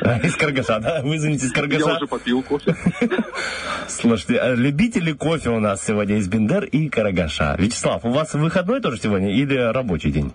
Из 0.26 0.36
Каргаша, 0.36 0.80
да? 0.80 1.00
Вы 1.02 1.18
звоните 1.18 1.46
из 1.46 1.50
Я 1.50 1.54
Каргаша? 1.54 1.96
уже 1.96 2.06
попил 2.06 2.42
кофе. 2.42 2.76
Слушайте, 3.88 4.38
а 4.38 4.54
любители 4.54 5.12
кофе 5.12 5.50
у 5.50 5.60
нас 5.60 5.84
сегодня 5.84 6.16
из 6.16 6.28
Бендер 6.28 6.64
и 6.64 6.88
Карагаша. 6.88 7.56
Вячеслав, 7.58 8.04
у 8.04 8.10
вас 8.10 8.34
выходной 8.34 8.80
тоже 8.80 9.00
сегодня 9.00 9.32
или 9.34 9.56
рабочий 9.56 10.10
день? 10.10 10.32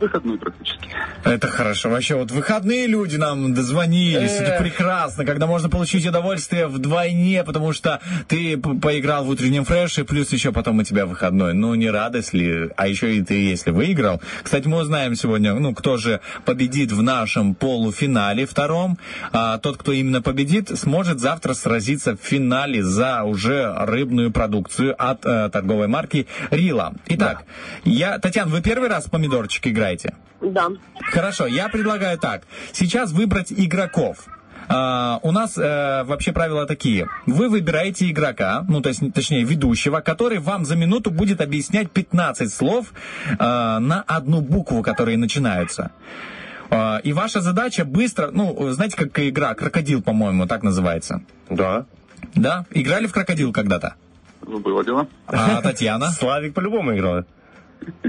Выходной 0.00 0.38
практически. 0.38 0.88
Это 1.24 1.48
хорошо. 1.48 1.88
Вообще, 1.88 2.16
вот 2.16 2.30
выходные 2.30 2.86
люди 2.86 3.16
нам 3.16 3.54
дозвонились. 3.54 4.32
Это 4.32 4.60
прекрасно, 4.60 5.24
когда 5.24 5.46
можно 5.46 5.70
получить 5.70 6.04
удовольствие 6.06 6.66
вдвойне, 6.66 7.44
потому 7.44 7.72
что 7.72 8.00
ты 8.28 8.58
поиграл 8.58 9.24
в 9.24 9.28
утреннем 9.28 9.64
фреше, 9.64 10.04
плюс 10.04 10.32
еще 10.32 10.52
потом 10.52 10.78
у 10.78 10.82
тебя 10.82 11.06
выходной. 11.06 11.54
Ну, 11.54 11.74
не 11.74 11.88
радость 11.90 12.34
ли? 12.34 12.70
А 12.76 12.88
еще 12.88 13.16
и 13.16 13.22
ты, 13.22 13.34
если 13.34 13.70
выиграл. 13.70 14.20
Кстати, 14.42 14.66
мы 14.66 14.78
узнаем 14.78 15.14
сегодня, 15.14 15.54
ну, 15.54 15.74
кто 15.74 15.96
же 15.96 16.20
победит 16.44 16.92
в 16.92 17.02
нашем 17.02 17.54
полуфинале 17.54 18.46
втором. 18.46 18.98
А 19.32 19.58
тот, 19.58 19.76
кто 19.76 19.92
именно 19.92 20.22
победит, 20.22 20.76
сможет 20.76 21.20
завтра 21.20 21.54
сразиться 21.54 22.16
в 22.16 22.20
финале 22.20 22.82
за 22.82 23.22
уже 23.22 23.72
рыбную 23.78 24.32
продукцию 24.32 24.94
от 24.98 25.24
э, 25.24 25.48
торговой 25.50 25.86
марки 25.86 26.26
Рила. 26.50 26.94
Итак, 27.06 27.44
я, 27.84 28.18
Татьяна, 28.18 28.50
вы 28.50 28.60
первый 28.60 28.88
раз 28.88 29.06
в 29.06 29.10
помидорчик 29.10 29.68
играете? 29.68 29.93
Да. 30.40 30.68
Хорошо, 31.00 31.46
я 31.46 31.68
предлагаю 31.68 32.18
так. 32.18 32.42
Сейчас 32.72 33.12
выбрать 33.12 33.52
игроков. 33.52 34.26
А, 34.68 35.20
у 35.22 35.30
нас 35.30 35.58
э, 35.58 36.04
вообще 36.04 36.32
правила 36.32 36.66
такие. 36.66 37.08
Вы 37.26 37.48
выбираете 37.48 38.10
игрока, 38.10 38.64
ну, 38.68 38.80
то 38.80 38.88
есть, 38.88 39.02
точнее, 39.12 39.44
ведущего, 39.44 40.00
который 40.00 40.38
вам 40.38 40.64
за 40.64 40.76
минуту 40.76 41.10
будет 41.10 41.40
объяснять 41.40 41.90
15 41.90 42.52
слов 42.52 42.92
э, 43.28 43.34
на 43.38 44.04
одну 44.06 44.40
букву, 44.40 44.82
которые 44.82 45.18
начинаются. 45.18 45.90
А, 46.70 46.98
и 46.98 47.12
ваша 47.12 47.40
задача 47.40 47.84
быстро, 47.84 48.30
ну, 48.32 48.70
знаете, 48.70 48.96
как 48.96 49.18
игра 49.20 49.54
«Крокодил», 49.54 50.02
по-моему, 50.02 50.46
так 50.46 50.62
называется. 50.62 51.22
Да. 51.50 51.84
Да? 52.34 52.64
Играли 52.70 53.06
в 53.06 53.12
«Крокодил» 53.12 53.52
когда-то? 53.52 53.94
Ну, 54.46 54.58
Было 54.58 54.84
дело. 54.84 55.08
А 55.26 55.60
Татьяна? 55.62 56.10
Славик 56.10 56.54
по-любому 56.54 56.94
играл. 56.96 57.24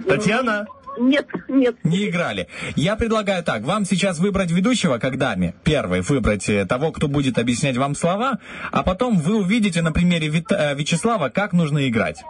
Татьяна? 0.07 0.67
Нет, 0.97 1.27
нет. 1.49 1.76
Не 1.84 2.09
играли. 2.09 2.47
Я 2.76 2.95
предлагаю 2.95 3.43
так, 3.43 3.63
вам 3.63 3.85
сейчас 3.85 4.19
выбрать 4.19 4.51
ведущего, 4.51 4.97
как 4.97 5.17
даме. 5.17 5.53
Первый 5.63 6.01
выбрать 6.01 6.47
э, 6.49 6.65
того, 6.65 6.91
кто 6.91 7.07
будет 7.07 7.38
объяснять 7.38 7.77
вам 7.77 7.95
слова, 7.95 8.39
а 8.72 8.84
потом 8.84 9.17
вы 9.19 9.35
увидите 9.38 9.81
на 9.81 9.91
примере 9.91 10.27
Вит- 10.30 10.51
э, 10.51 10.76
Вячеслава, 10.76 11.30
как 11.30 11.53
нужно 11.53 11.88
играть. 11.88 12.23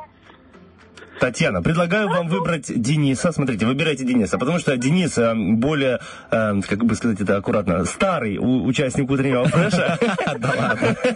Татьяна, 1.19 1.61
предлагаю 1.61 2.09
вам 2.09 2.27
выбрать 2.27 2.65
Дениса. 2.67 3.31
Смотрите, 3.31 3.65
выбирайте 3.65 4.03
Дениса, 4.03 4.37
потому 4.37 4.59
что 4.59 4.75
Денис 4.77 5.17
э, 5.17 5.33
более, 5.35 5.99
э, 6.31 6.53
как 6.67 6.85
бы 6.85 6.95
сказать 6.95 7.21
это 7.21 7.37
аккуратно, 7.37 7.85
старый 7.85 8.37
участник 8.39 9.09
утреннего 9.09 9.45
фреша. 9.45 9.97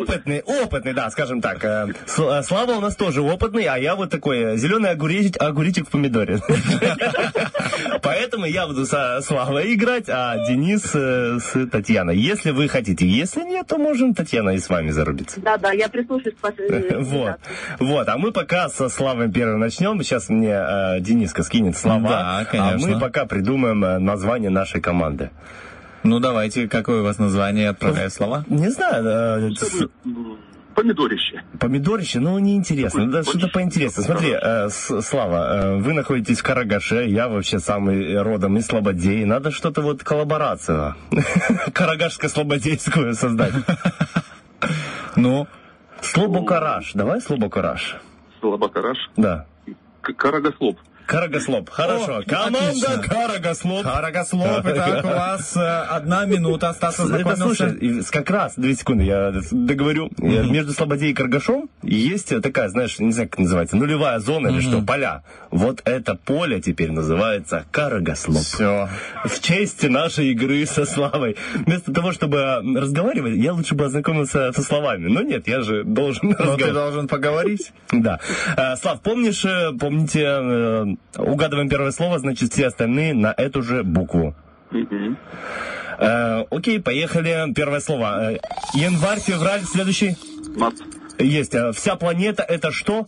Опытный, 0.00 0.42
опытный, 0.42 0.92
да, 0.92 1.10
скажем 1.10 1.40
так. 1.40 1.64
Э, 1.64 1.86
С- 2.06 2.42
Слава 2.46 2.72
у 2.72 2.80
нас 2.80 2.96
тоже 2.96 3.22
опытный, 3.22 3.64
а 3.64 3.76
я 3.78 3.94
вот 3.94 4.10
такой 4.10 4.56
зеленый 4.56 4.90
огуречек, 4.90 5.40
огуречек 5.42 5.86
в 5.88 5.90
помидоре. 5.90 6.40
Поэтому 8.02 8.46
я 8.46 8.66
буду 8.66 8.86
со 8.86 9.20
Славой 9.22 9.74
играть, 9.74 10.08
а 10.08 10.36
Денис 10.48 10.82
с 10.82 11.66
Татьяной. 11.70 12.16
Если 12.16 12.50
вы 12.50 12.68
хотите. 12.68 13.06
Если 13.06 13.42
нет, 13.42 13.66
то 13.66 13.78
можем 13.78 14.14
Татьяна 14.14 14.50
и 14.50 14.58
с 14.58 14.68
вами 14.68 14.90
зарубиться. 14.90 15.40
Да, 15.40 15.56
да, 15.58 15.72
я 15.72 15.88
прислушаюсь 15.88 16.34
к 16.40 16.42
вашей 16.42 17.00
Вот, 17.00 17.36
вот, 17.78 18.08
а 18.08 18.16
мы 18.18 18.32
пока 18.32 18.68
со 18.80 18.88
Славой 18.88 19.30
первым 19.30 19.60
начнем. 19.60 20.02
Сейчас 20.02 20.30
мне 20.30 20.52
э, 20.54 21.00
Дениска 21.00 21.42
скинет 21.42 21.76
слова, 21.76 22.46
Да, 22.50 22.72
а 22.74 22.78
мы 22.78 22.98
пока 22.98 23.26
придумаем 23.26 23.84
э, 23.84 23.98
название 23.98 24.48
нашей 24.48 24.80
команды. 24.80 25.30
Ну, 26.02 26.18
давайте, 26.18 26.66
какое 26.66 27.02
у 27.02 27.04
вас 27.04 27.18
название, 27.18 27.68
отправляю 27.68 28.10
слова? 28.10 28.42
Не 28.48 28.70
знаю, 28.70 29.04
э, 29.04 29.50
с- 29.54 29.88
Помидорище. 30.74 31.42
помидорище, 31.58 32.20
ну 32.20 32.38
неинтересно, 32.38 33.00
Такой 33.00 33.12
да, 33.12 33.22
что-то 33.22 33.38
больше. 33.40 33.52
поинтересно. 33.52 34.02
Смотри, 34.02 34.30
э, 34.40 34.68
Слава, 34.70 35.36
э, 35.52 35.76
вы 35.76 35.92
находитесь 35.92 36.38
в 36.38 36.42
Карагаше, 36.42 37.04
я 37.06 37.28
вообще 37.28 37.58
самый 37.58 38.22
родом 38.22 38.56
из 38.56 38.66
Слободей. 38.66 39.26
Надо 39.26 39.50
что-то 39.50 39.82
вот 39.82 40.02
коллаборацию 40.02 40.94
карагашско-слободейскую 41.74 43.12
создать. 43.12 43.52
Ну, 45.16 45.46
Слобокараш, 46.00 46.92
давай 46.94 47.20
Слобокараш. 47.20 47.96
Слабакараш. 48.40 48.98
Да. 49.16 49.46
Карагослоп. 50.02 50.78
Карагослоп, 51.10 51.70
хорошо. 51.70 52.18
О, 52.18 52.22
Команда 52.22 52.68
отлично. 52.68 53.02
Карагослоп. 53.02 53.82
Карагослоп, 53.82 54.60
итак, 54.64 55.04
у 55.04 55.08
вас 55.08 55.56
э, 55.56 55.60
одна 55.60 56.24
минута, 56.24 56.72
Стас 56.72 56.94
Это, 56.94 57.02
ознакомился. 57.02 57.40
слушай, 57.42 58.04
как 58.12 58.30
раз, 58.30 58.52
две 58.56 58.76
секунды, 58.76 59.02
я 59.04 59.32
договорю. 59.50 60.08
Э, 60.18 60.44
Между 60.44 60.72
Слободей 60.72 61.10
и 61.10 61.12
Каргашом 61.12 61.68
есть 61.82 62.30
э, 62.30 62.40
такая, 62.40 62.68
знаешь, 62.68 63.00
не 63.00 63.10
знаю, 63.10 63.28
как 63.28 63.40
называется, 63.40 63.76
нулевая 63.76 64.20
зона 64.20 64.48
или 64.48 64.60
что, 64.60 64.82
поля. 64.82 65.24
Вот 65.50 65.82
это 65.84 66.14
поле 66.14 66.60
теперь 66.60 66.92
называется 66.92 67.64
Карагослоп. 67.72 68.42
Все. 68.44 68.88
В 69.24 69.40
честь 69.40 69.82
нашей 69.88 70.30
игры 70.30 70.64
со 70.64 70.84
Славой. 70.84 71.36
Вместо 71.66 71.92
того, 71.92 72.12
чтобы 72.12 72.62
разговаривать, 72.76 73.34
я 73.36 73.52
лучше 73.52 73.74
бы 73.74 73.86
ознакомился 73.86 74.52
со 74.52 74.62
словами. 74.62 75.08
Но 75.08 75.22
нет, 75.22 75.48
я 75.48 75.62
же 75.62 75.82
должен 75.82 76.28
Но 76.28 76.34
ты 76.34 76.42
разговаривать. 76.44 76.72
должен 76.74 77.08
поговорить. 77.08 77.72
Да. 77.90 78.20
Слав, 78.80 79.00
помнишь, 79.02 79.44
помните, 79.80 80.96
угадываем 81.16 81.68
первое 81.68 81.90
слово, 81.90 82.18
значит, 82.18 82.52
все 82.52 82.66
остальные 82.66 83.14
на 83.14 83.34
эту 83.36 83.62
же 83.62 83.82
букву. 83.82 84.34
Э, 85.98 86.44
окей, 86.50 86.80
поехали. 86.80 87.52
Первое 87.52 87.80
слово. 87.80 88.32
Э, 88.32 88.38
январь, 88.74 89.20
февраль, 89.20 89.62
следующий. 89.64 90.16
Мат. 90.56 90.74
Есть. 91.18 91.54
Э, 91.54 91.72
вся 91.72 91.96
планета 91.96 92.42
это 92.42 92.70
что? 92.70 93.06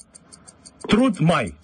Труд, 0.89 1.21
май. 1.21 1.55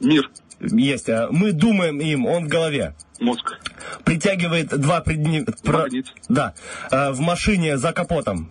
Мир. 0.00 0.30
Есть. 0.60 1.08
Э, 1.08 1.28
мы 1.30 1.52
думаем 1.52 2.00
им, 2.00 2.26
он 2.26 2.46
в 2.46 2.48
голове. 2.48 2.94
Мозг. 3.20 3.58
Притягивает 4.04 4.68
два 4.68 5.00
предмета. 5.00 5.54
Магнит. 5.64 6.06
Да. 6.28 6.54
Э, 6.90 7.10
в 7.10 7.20
машине 7.20 7.76
за 7.76 7.92
капотом. 7.92 8.50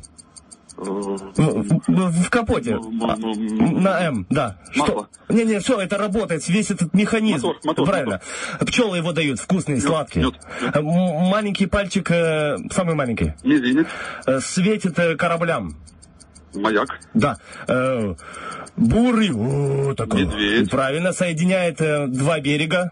В, 0.76 1.80
в- 1.88 2.24
в 2.26 2.30
капоте. 2.30 2.76
А, 2.76 3.16
На 3.16 4.02
М, 4.08 4.26
да. 4.30 4.58
Что? 4.72 5.08
Не, 5.30 5.44
не, 5.46 5.60
все, 5.60 5.80
это 5.80 5.98
работает, 5.98 6.48
весь 6.48 6.72
этот 6.72 6.94
механизм. 6.94 7.48
Мотор, 7.48 7.62
мотор, 7.64 7.88
Правильно. 7.88 8.22
Пчелы 8.62 8.98
его 8.98 9.12
дают, 9.14 9.40
вкусные, 9.40 9.76
Мед, 9.78 9.86
сладкие. 9.86 10.26
мед, 10.26 10.34
мед. 10.62 10.76
Э, 10.76 10.80
м- 10.80 10.86
Маленький 11.30 11.68
пальчик, 11.68 12.10
э, 12.12 12.58
самый 12.72 12.96
маленький, 12.96 13.34
Мизинец. 13.44 13.88
э, 14.26 14.40
светит 14.40 14.96
кораблям. 15.18 15.76
Маяк. 16.56 17.00
Да. 17.14 17.38
Бурый, 18.76 19.32
о, 19.32 19.94
такой. 19.96 20.26
Медведь. 20.26 20.70
Правильно, 20.72 21.14
соединяет 21.14 21.78
два 22.12 22.40
берега. 22.40 22.92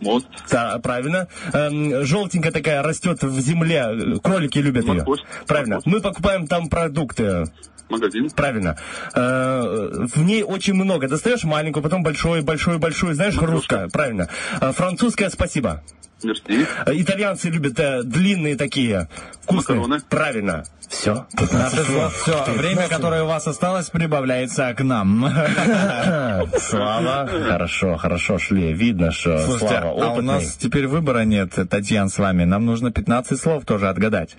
Мост. 0.00 0.26
Да, 0.50 0.78
правильно. 0.78 1.28
Эм, 1.52 2.04
желтенькая 2.04 2.52
такая 2.52 2.82
растет 2.82 3.22
в 3.22 3.40
земле. 3.40 4.18
Кролики 4.22 4.58
любят 4.58 4.84
ее. 4.84 4.94
Морковь. 4.94 5.20
Правильно. 5.46 5.80
Мы 5.84 6.00
покупаем 6.00 6.46
там 6.46 6.68
продукты. 6.68 7.44
Магазин. 7.88 8.30
Правильно. 8.30 8.76
Э, 9.14 10.06
в 10.14 10.22
ней 10.22 10.42
очень 10.42 10.74
много. 10.74 11.08
Достаешь 11.08 11.44
маленькую, 11.44 11.82
потом 11.82 12.02
большую, 12.02 12.42
большую, 12.42 12.78
большую. 12.78 13.14
Знаешь, 13.14 13.36
русская. 13.38 13.88
Правильно. 13.88 14.28
Э, 14.60 14.72
французская 14.72 15.30
спасибо. 15.30 15.82
Мерси. 16.22 16.66
Э, 16.84 16.90
Итальянцы 16.94 17.48
любят 17.48 17.78
э, 17.78 18.02
длинные 18.02 18.56
такие. 18.56 19.08
Вкусные. 19.42 19.78
Макароны. 19.78 20.02
Правильно. 20.08 20.64
Все. 20.88 21.26
Все, 21.36 22.44
время, 22.56 22.88
которое 22.88 23.22
у 23.22 23.26
вас 23.26 23.46
осталось, 23.46 23.90
прибавляется 23.90 24.72
к 24.74 24.82
нам. 24.82 25.30
Слава. 26.58 27.28
Хорошо, 27.28 27.96
хорошо 27.96 28.38
шли. 28.38 28.72
Видно, 28.72 29.12
что 29.12 29.38
Слушайте, 29.38 29.68
Слава 29.68 29.88
а 29.90 29.92
у 29.92 30.12
опытный. 30.12 30.34
нас 30.34 30.56
теперь 30.56 30.86
выбора 30.86 31.24
нет, 31.24 31.50
Татьян, 31.70 32.08
с 32.08 32.18
вами. 32.18 32.44
Нам 32.44 32.64
нужно 32.64 32.90
15 32.90 33.38
слов 33.40 33.64
тоже 33.64 33.88
отгадать. 33.88 34.36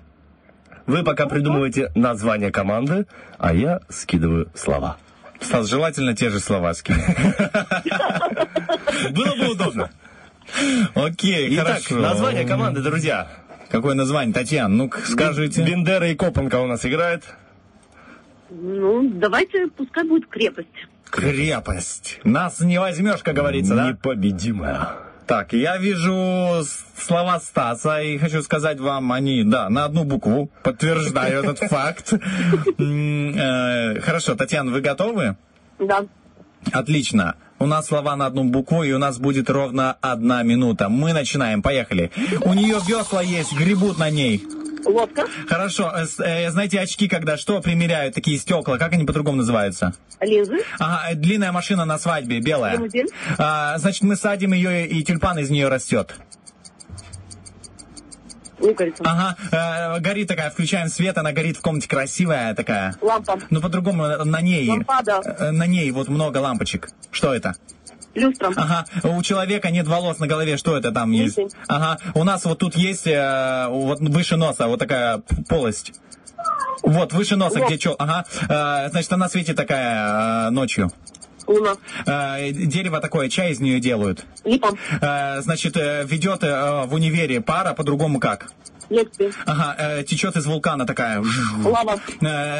Вы 0.89 1.03
пока 1.03 1.27
придумываете 1.27 1.91
название 1.93 2.51
команды, 2.51 3.05
а 3.37 3.53
я 3.53 3.81
скидываю 3.89 4.49
слова. 4.55 4.97
Стас, 5.39 5.69
желательно 5.69 6.15
те 6.15 6.31
же 6.31 6.39
слова 6.39 6.73
скинь. 6.73 6.95
Было 9.11 9.35
бы 9.35 9.51
удобно. 9.51 9.91
Окей, 10.95 11.55
Итак, 11.55 11.83
хорошо. 11.83 11.97
название 11.97 12.43
команды, 12.43 12.81
друзья. 12.81 13.27
Какое 13.69 13.93
название? 13.93 14.33
Татьян, 14.33 14.75
ну-ка 14.75 15.01
скажите. 15.01 15.63
Бендера 15.63 16.09
и 16.09 16.15
Копанка 16.15 16.59
у 16.59 16.65
нас 16.65 16.83
играет. 16.87 17.23
Ну, 18.49 19.07
давайте, 19.13 19.67
пускай 19.67 20.05
будет 20.05 20.27
крепость. 20.27 20.67
Крепость. 21.11 22.19
Нас 22.23 22.61
не 22.61 22.79
возьмешь, 22.79 23.21
как 23.21 23.35
говорится, 23.35 23.75
да? 23.75 23.91
Непобедимая. 23.91 24.93
Так, 25.29 25.53
я 25.53 25.77
вижу 25.77 26.65
слова 26.97 27.39
Стаса 27.39 28.01
и 28.01 28.17
хочу 28.17 28.41
сказать 28.41 28.79
вам, 28.79 29.11
они, 29.11 29.43
да, 29.43 29.69
на 29.69 29.85
одну 29.85 30.03
букву. 30.03 30.49
Подтверждаю 30.63 31.43
этот 31.43 31.59
факт. 31.69 32.13
Э, 32.79 33.99
Хорошо, 33.99 34.33
Татьяна, 34.33 34.71
вы 34.71 34.81
готовы? 34.81 35.35
Да. 35.77 36.05
Отлично. 36.71 37.35
У 37.59 37.67
нас 37.67 37.85
слова 37.85 38.15
на 38.15 38.25
одну 38.25 38.45
букву, 38.45 38.81
и 38.81 38.91
у 38.91 38.97
нас 38.97 39.19
будет 39.19 39.51
ровно 39.51 39.97
одна 40.01 40.41
минута. 40.41 40.89
Мы 40.89 41.13
начинаем, 41.13 41.61
поехали. 41.61 42.09
У 42.41 42.55
нее 42.55 42.79
весла 42.87 43.21
есть, 43.21 43.53
гребут 43.53 43.99
на 43.99 44.09
ней. 44.09 44.43
Лодка, 44.85 45.25
Хорошо, 45.47 45.91
э, 45.95 46.05
э, 46.23 46.49
знаете, 46.51 46.79
очки, 46.79 47.07
когда 47.07 47.37
что 47.37 47.61
примеряют, 47.61 48.15
такие 48.15 48.37
стекла, 48.37 48.77
как 48.77 48.93
они 48.93 49.05
по-другому 49.05 49.37
называются? 49.37 49.93
линзы, 50.21 50.57
Ага, 50.79 51.11
э, 51.11 51.15
длинная 51.15 51.51
машина 51.51 51.85
на 51.85 51.97
свадьбе, 51.97 52.39
белая. 52.39 52.79
А, 53.37 53.77
значит, 53.77 54.03
мы 54.03 54.15
садим 54.15 54.53
ее, 54.53 54.87
и 54.87 55.03
тюльпан 55.03 55.39
из 55.39 55.49
нее 55.49 55.67
растет. 55.69 56.15
луковица, 58.59 59.03
Ага, 59.05 59.35
э, 59.51 59.99
горит 60.01 60.27
такая, 60.27 60.49
включаем 60.49 60.89
свет, 60.89 61.17
она 61.17 61.31
горит 61.31 61.57
в 61.57 61.61
комнате 61.61 61.87
красивая 61.87 62.53
такая. 62.55 62.95
лампа, 63.01 63.39
Ну, 63.49 63.61
по-другому, 63.61 64.05
на 64.25 64.41
ней... 64.41 64.69
Лампада. 64.69 65.51
На 65.51 65.65
ней 65.65 65.89
вот 65.91 66.09
много 66.09 66.39
лампочек. 66.39 66.89
Что 67.11 67.33
это? 67.33 67.55
Люстра, 68.15 68.51
Ага, 68.55 68.85
у 69.03 69.21
человека 69.21 69.69
нет 69.71 69.87
волос 69.87 70.19
на 70.19 70.27
голове, 70.27 70.57
что 70.57 70.75
это 70.77 70.91
там 70.91 71.11
есть? 71.11 71.37
Лысый. 71.37 71.57
Ага, 71.67 71.97
у 72.15 72.23
нас 72.23 72.45
вот 72.45 72.59
тут 72.59 72.75
есть, 72.75 73.07
э, 73.07 73.67
вот 73.69 73.99
выше 74.01 74.35
носа, 74.37 74.67
вот 74.67 74.79
такая 74.79 75.21
полость. 75.47 75.93
Вот, 76.83 77.13
выше 77.13 77.35
носа, 77.35 77.59
Вот. 77.59 77.67
где 77.67 77.77
чё, 77.77 77.95
ага, 77.99 78.25
Э, 78.49 78.89
значит, 78.89 79.11
она 79.13 79.27
светит 79.29 79.55
такая 79.55 80.47
э, 80.47 80.49
ночью. 80.51 80.91
луна, 81.47 81.73
дерево 82.51 82.99
такое, 83.01 83.27
чай 83.27 83.51
из 83.51 83.59
нее 83.59 83.79
делают. 83.79 84.23
липа, 84.45 84.69
значит, 85.41 85.75
ведет 85.75 86.43
в 86.43 86.93
универе 86.93 87.41
пара, 87.41 87.73
по-другому 87.73 88.19
как? 88.19 88.51
лекции, 88.91 89.31
Ага, 89.45 90.03
течет 90.03 90.35
из 90.35 90.45
вулкана 90.47 90.85
такая. 90.85 91.23
лава, 91.63 91.97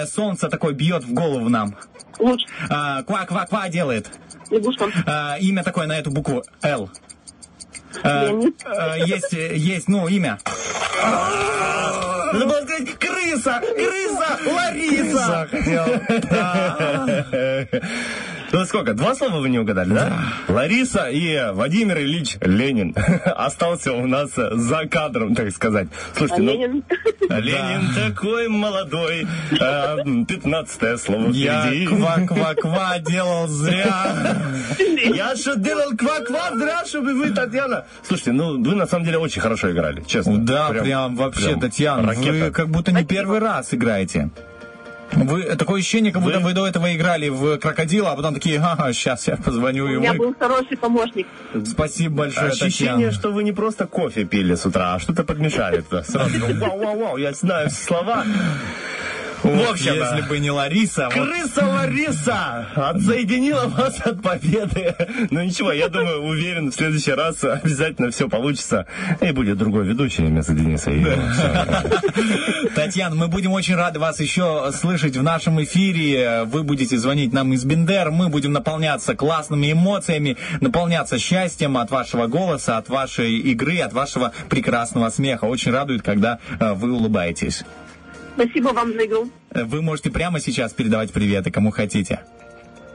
солнце 0.08 0.48
такое 0.50 0.74
бьет 0.74 1.04
в 1.04 1.14
голову 1.14 1.50
нам. 1.50 1.76
луч, 2.20 2.42
Ква-ква-ква 2.68 3.70
делает. 3.70 4.10
Лягушка, 4.50 4.90
Э, 5.06 5.40
имя 5.40 5.64
такое 5.64 5.88
на 5.88 5.98
эту 5.98 6.12
букву 6.12 6.44
Л. 6.62 6.90
Леонид. 8.04 8.62
э, 8.66 9.00
есть, 9.06 9.34
есть, 9.34 9.88
ну, 9.88 10.08
имя. 10.08 10.38
Надо 12.32 12.46
было 12.46 12.62
сказать 12.62 12.94
крыса! 13.00 13.60
Крыса! 13.76 14.40
Лариса! 14.46 15.50
Ну 18.52 18.66
сколько, 18.66 18.94
два 18.94 19.14
слова 19.14 19.38
вы 19.38 19.50
не 19.50 19.60
угадали, 19.60 19.94
да? 19.94 20.12
Лариса 20.48 21.10
и 21.10 21.52
Владимир 21.54 22.00
Ильич 22.00 22.38
Ленин 22.42 22.96
остался 23.26 23.94
у 23.94 24.08
нас 24.08 24.32
за 24.36 24.88
кадром, 24.88 25.36
так 25.36 25.52
сказать. 25.52 25.88
а 25.92 26.18
Слушайте, 26.18 26.42
ну... 26.42 26.52
Ленин, 26.54 26.84
Ленин 27.30 27.94
такой 27.96 28.48
молодой, 28.48 29.28
пятнадцатое 29.52 30.98
слово 30.98 31.30
Я 31.30 31.68
впереди. 31.68 31.88
ква-ква-ква 31.88 33.00
делал 33.00 33.48
зря. 33.48 34.16
Я 35.04 35.36
что 35.36 35.56
делал 35.56 35.96
ква-ква 35.96 36.52
зря, 36.56 36.84
чтобы 36.86 37.14
вы, 37.14 37.30
Татьяна. 37.32 37.86
Слушайте, 38.04 38.32
ну 38.32 38.62
вы 38.62 38.76
на 38.76 38.88
самом 38.88 39.06
деле 39.06 39.20
очень 39.20 39.42
хорошо 39.42 39.72
играли, 39.72 40.04
честно. 40.08 40.38
Да, 40.40 40.70
прям, 40.70 41.16
вообще, 41.16 41.50
прям 41.50 41.60
Татьяна, 41.60 42.14
вы 42.14 42.52
как 42.52 42.70
будто 42.70 42.92
не 42.92 43.06
первый 43.06 43.40
раз 43.40 43.74
играете. 43.74 44.30
Вы, 45.12 45.44
такое 45.56 45.80
ощущение, 45.80 46.12
как 46.14 46.22
будто 46.22 46.40
Вы- 46.40 46.46
вы 46.50 46.54
до 46.54 46.68
этого 46.68 46.94
играли 46.96 47.30
в 47.30 47.58
крокодила, 47.58 48.12
а 48.12 48.16
потом 48.16 48.34
такие, 48.36 48.60
ага, 48.60 48.94
сейчас 48.94 49.28
я 49.28 49.38
позвоню 49.38 49.86
у 49.86 49.88
меня 49.90 50.12
ему. 50.14 50.24
был 50.26 50.36
хороший 50.40 50.78
помощник. 50.78 51.28
Спасибо 51.66 52.16
большое, 52.18 52.48
Ощущение, 52.52 52.94
Татьяна. 53.08 53.12
что 53.12 53.32
вы 53.32 53.44
не 53.44 53.52
просто 53.52 53.88
кофе 53.88 54.26
пили 54.26 54.56
с 54.56 54.66
утра, 54.66 54.96
а 54.96 55.00
что-то 55.00 55.24
подмешали 55.24 55.82
туда. 55.82 56.04
Сразу, 56.04 56.38
вау-вау-вау, 56.60 57.18
я 57.18 57.34
знаю 57.34 57.70
все 57.70 57.84
слова. 57.86 58.24
В 59.44 59.72
общем, 59.72 59.94
Если 59.94 60.28
бы 60.28 60.40
не 60.40 60.52
Лариса, 60.52 61.10
Крыса 61.12 61.66
Лариса 61.66 62.68
отсоединила 62.76 63.68
вас 63.68 64.00
от 64.02 64.22
победы. 64.22 64.96
Ну 65.32 65.42
ничего, 65.42 65.72
я 65.72 65.88
думаю, 65.88 66.24
уверен, 66.24 66.72
в 66.72 66.76
следующий 66.76 67.14
раз 67.14 67.44
обязательно 67.44 68.12
все 68.12 68.28
получится. 68.28 68.86
И 69.22 69.32
будет 69.32 69.58
другой 69.58 69.86
ведущий 69.86 70.24
вместо 70.24 70.54
Дениса. 70.54 70.92
Татьяна, 72.76 73.16
мы 73.16 73.28
будем 73.28 73.52
очень 73.52 73.76
рады 73.76 74.00
вас 74.00 74.20
еще 74.20 74.72
слышать 74.74 75.16
в 75.16 75.24
нашем 75.24 75.62
эфире. 75.64 76.44
Вы 76.46 76.64
будете 76.64 76.98
звонить 76.98 77.34
нам 77.34 77.54
из 77.54 77.64
Бендер. 77.64 78.12
Мы 78.12 78.30
будем 78.30 78.52
наполняться 78.52 79.16
классными 79.16 79.72
эмоциями, 79.72 80.38
наполняться 80.62 81.18
счастьем 81.18 81.78
от 81.78 81.92
вашего 81.92 82.28
голоса, 82.28 82.78
от 82.78 82.90
вашей 82.90 83.38
игры, 83.38 83.80
от 83.80 83.94
вашего 83.94 84.34
прекрасного 84.50 85.10
смеха. 85.10 85.46
Очень 85.46 85.72
радует, 85.72 86.02
когда 86.02 86.40
э, 86.60 86.74
вы 86.74 86.92
улыбаетесь. 86.92 87.64
Спасибо 88.40 88.70
вам 88.70 88.94
за 88.94 89.06
игру. 89.06 89.30
Э, 89.52 89.66
Вы 89.66 89.82
можете 89.82 90.12
прямо 90.12 90.40
сейчас 90.40 90.72
передавать 90.72 91.12
приветы, 91.12 91.52
кому 91.52 91.72
хотите. 91.72 92.22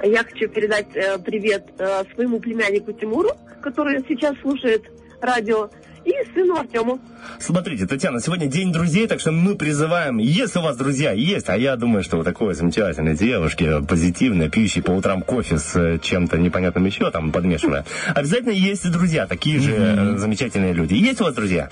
Я 0.02 0.24
хочу 0.24 0.48
передать 0.48 0.86
э, 0.94 1.18
привет 1.18 1.66
э, 1.78 2.04
своему 2.14 2.40
племяннику 2.40 2.92
Тимуру, 2.92 3.30
который 3.60 4.02
сейчас 4.08 4.38
слушает 4.40 4.84
радио, 5.20 5.68
и 6.06 6.12
сыну 6.34 6.56
Артему. 6.56 6.98
Смотрите, 7.40 7.86
Татьяна, 7.86 8.20
сегодня 8.20 8.46
день 8.46 8.72
друзей, 8.72 9.06
так 9.06 9.20
что 9.20 9.32
мы 9.32 9.54
призываем, 9.54 10.18
если 10.18 10.58
у 10.60 10.62
вас 10.62 10.76
друзья 10.76 11.12
есть, 11.12 11.48
а 11.48 11.56
я 11.56 11.76
думаю, 11.76 12.02
что 12.04 12.16
вы 12.16 12.24
такой 12.24 12.54
замечательной 12.54 13.14
девушки, 13.14 13.84
позитивной, 13.86 14.48
пьющей 14.50 14.82
по 14.82 14.92
утрам 14.92 15.20
кофе 15.20 15.58
с 15.58 15.76
э, 15.76 15.98
чем-то 15.98 16.38
непонятным 16.38 16.86
еще 16.86 17.10
там 17.10 17.32
подмешивая, 17.32 17.84
обязательно 18.14 18.52
есть 18.52 18.86
и 18.86 18.88
друзья, 18.88 19.26
такие 19.26 19.60
же 19.60 19.74
э, 19.74 20.16
замечательные 20.16 20.72
люди. 20.72 20.94
Есть 20.94 21.20
у 21.20 21.24
вас 21.24 21.34
друзья? 21.34 21.68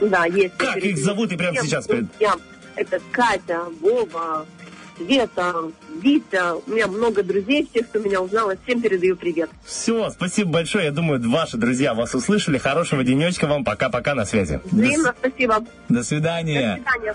Да, 0.00 0.26
есть. 0.26 0.54
Как 0.58 0.76
их 0.76 0.98
зовут 0.98 1.32
и 1.32 1.36
прямо 1.36 1.56
сейчас? 1.62 1.86
друзьям. 1.86 2.40
Это 2.76 3.00
Катя, 3.10 3.64
Вова, 3.80 4.46
Света, 4.96 5.54
Витя. 6.02 6.62
У 6.66 6.70
меня 6.70 6.86
много 6.86 7.22
друзей, 7.22 7.66
всех, 7.70 7.88
кто 7.88 7.98
меня 7.98 8.20
узнал, 8.20 8.50
всем 8.64 8.80
передаю 8.80 9.16
привет. 9.16 9.50
Все, 9.64 10.10
спасибо 10.10 10.50
большое. 10.50 10.86
Я 10.86 10.90
думаю, 10.92 11.20
ваши 11.30 11.56
друзья 11.56 11.94
вас 11.94 12.14
услышали. 12.14 12.58
Хорошего 12.58 13.02
денечка 13.04 13.46
вам. 13.46 13.64
Пока-пока 13.64 14.14
на 14.14 14.24
связи. 14.24 14.60
Взаимно 14.64 15.14
спасибо. 15.18 15.60
До 15.88 15.96
До 15.96 16.02
свидания. 16.02 16.76
свидания. 16.76 17.14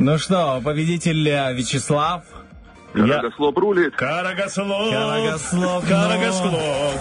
Ну 0.00 0.18
что, 0.18 0.60
победитель 0.64 1.28
э, 1.28 1.54
Вячеслав. 2.94 3.54
Я... 3.54 3.60
Рулит. 3.60 3.96
Карагослов. 3.96 4.90
Карагослов, 4.92 5.84
ну. 5.84 5.88
Карагослов. 5.88 7.00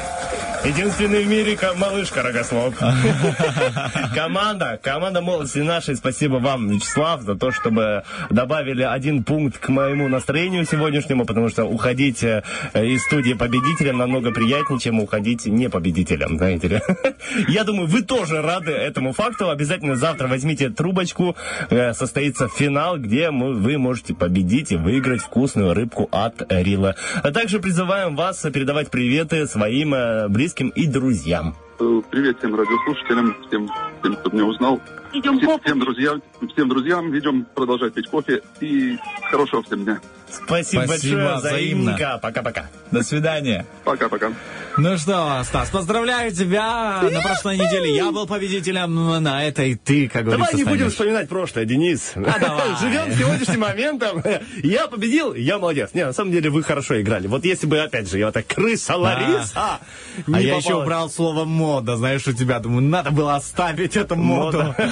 Единственный 0.65 1.23
в 1.25 1.27
мире 1.27 1.57
малышка 1.75 2.21
Рогослов. 2.21 2.73
Команда, 4.15 4.79
команда 4.81 5.21
молодости 5.21 5.59
нашей, 5.59 5.97
спасибо 5.97 6.35
вам, 6.37 6.69
Вячеслав, 6.69 7.21
за 7.21 7.35
то, 7.35 7.51
чтобы 7.51 8.03
добавили 8.29 8.81
один 8.83 9.25
пункт 9.25 9.57
к 9.57 9.67
моему 9.67 10.07
настроению 10.07 10.65
сегодняшнему, 10.65 11.25
потому 11.25 11.49
что 11.49 11.65
уходить 11.65 12.23
э, 12.23 12.43
из 12.75 13.03
студии 13.03 13.33
победителем 13.33 13.97
намного 13.97 14.31
приятнее, 14.31 14.79
чем 14.79 15.01
уходить 15.01 15.45
не 15.45 15.69
победителем, 15.69 16.37
знаете 16.37 16.67
ли. 16.69 16.81
Я 17.49 17.65
думаю, 17.65 17.87
вы 17.89 18.01
тоже 18.01 18.41
рады 18.41 18.71
этому 18.71 19.11
факту. 19.11 19.49
Обязательно 19.49 19.97
завтра 19.97 20.27
возьмите 20.29 20.69
трубочку, 20.69 21.35
э, 21.71 21.93
состоится 21.93 22.47
финал, 22.47 22.97
где 22.97 23.31
мы- 23.31 23.53
вы 23.53 23.77
можете 23.77 24.13
победить 24.13 24.71
и 24.71 24.77
выиграть 24.77 25.21
вкусную 25.21 25.73
рыбку 25.83 26.07
от 26.11 26.41
Рила. 26.49 26.95
А 27.23 27.31
также 27.31 27.59
призываем 27.59 28.15
вас 28.15 28.41
передавать 28.53 28.89
приветы 28.89 29.47
своим 29.47 29.93
э, 29.93 30.27
близким 30.29 30.69
и 30.69 30.87
друзьям. 30.87 31.55
Э, 31.79 32.01
Привет 32.09 32.37
всем 32.39 32.55
радиослушателям, 32.55 33.35
всем, 33.47 33.69
всем 34.01 34.15
кто 34.15 34.29
меня 34.31 34.45
узнал. 34.45 34.79
Идем 35.13 35.37
Всем, 35.37 35.47
кофе. 35.51 35.61
всем 35.65 35.79
друзьям, 35.79 36.21
всем 36.53 36.69
друзьям 36.69 37.17
идем 37.17 37.45
продолжать 37.53 37.93
пить 37.93 38.07
кофе 38.07 38.41
и 38.61 38.97
хорошего 39.29 39.61
всем 39.63 39.83
дня. 39.85 39.99
Спасибо, 40.31 40.81
Спасибо, 40.85 41.17
большое, 41.17 41.35
взаимно. 41.37 41.91
взаимненько. 41.91 42.19
Пока-пока. 42.23 42.69
До 42.89 43.03
свидания. 43.03 43.67
Пока-пока. 43.83 44.31
Ну 44.77 44.97
что, 44.97 45.39
Стас, 45.43 45.69
поздравляю 45.69 46.31
тебя. 46.31 47.01
На 47.03 47.21
прошлой 47.21 47.57
неделе 47.57 47.95
я 47.95 48.11
был 48.11 48.25
победителем, 48.25 49.21
на 49.21 49.43
этой 49.45 49.75
ты, 49.75 50.07
как 50.09 50.23
Давай 50.23 50.37
говорится, 50.39 50.57
не 50.57 50.63
будем 50.63 50.75
станешь. 50.77 50.93
вспоминать 50.93 51.29
прошлое, 51.29 51.65
Денис. 51.65 52.13
А 52.15 52.39
давай. 52.39 52.75
Живем 52.81 53.13
сегодняшним 53.15 53.59
моментом. 53.59 54.23
Я 54.63 54.87
победил, 54.87 55.35
я 55.35 55.59
молодец. 55.59 55.91
Не, 55.93 56.03
на 56.05 56.13
самом 56.13 56.31
деле 56.31 56.49
вы 56.49 56.63
хорошо 56.63 56.99
играли. 56.99 57.27
Вот 57.27 57.45
если 57.45 57.67
бы, 57.67 57.77
опять 57.79 58.09
же, 58.09 58.17
я 58.17 58.25
вот 58.27 58.33
так 58.33 58.47
крыса 58.47 58.95
Лариса 58.97 59.53
А 59.55 59.79
не 60.25 60.41
я 60.45 60.55
еще 60.55 60.69
попала- 60.69 60.81
убрал 60.81 61.09
слово 61.11 61.45
мода, 61.45 61.95
знаешь, 61.97 62.25
у 62.27 62.33
тебя. 62.33 62.57
Думаю, 62.59 62.81
надо 62.81 63.11
было 63.11 63.35
оставить 63.35 63.95
эту 63.95 64.15
моду. 64.15 64.73
Чтобы- 64.73 64.89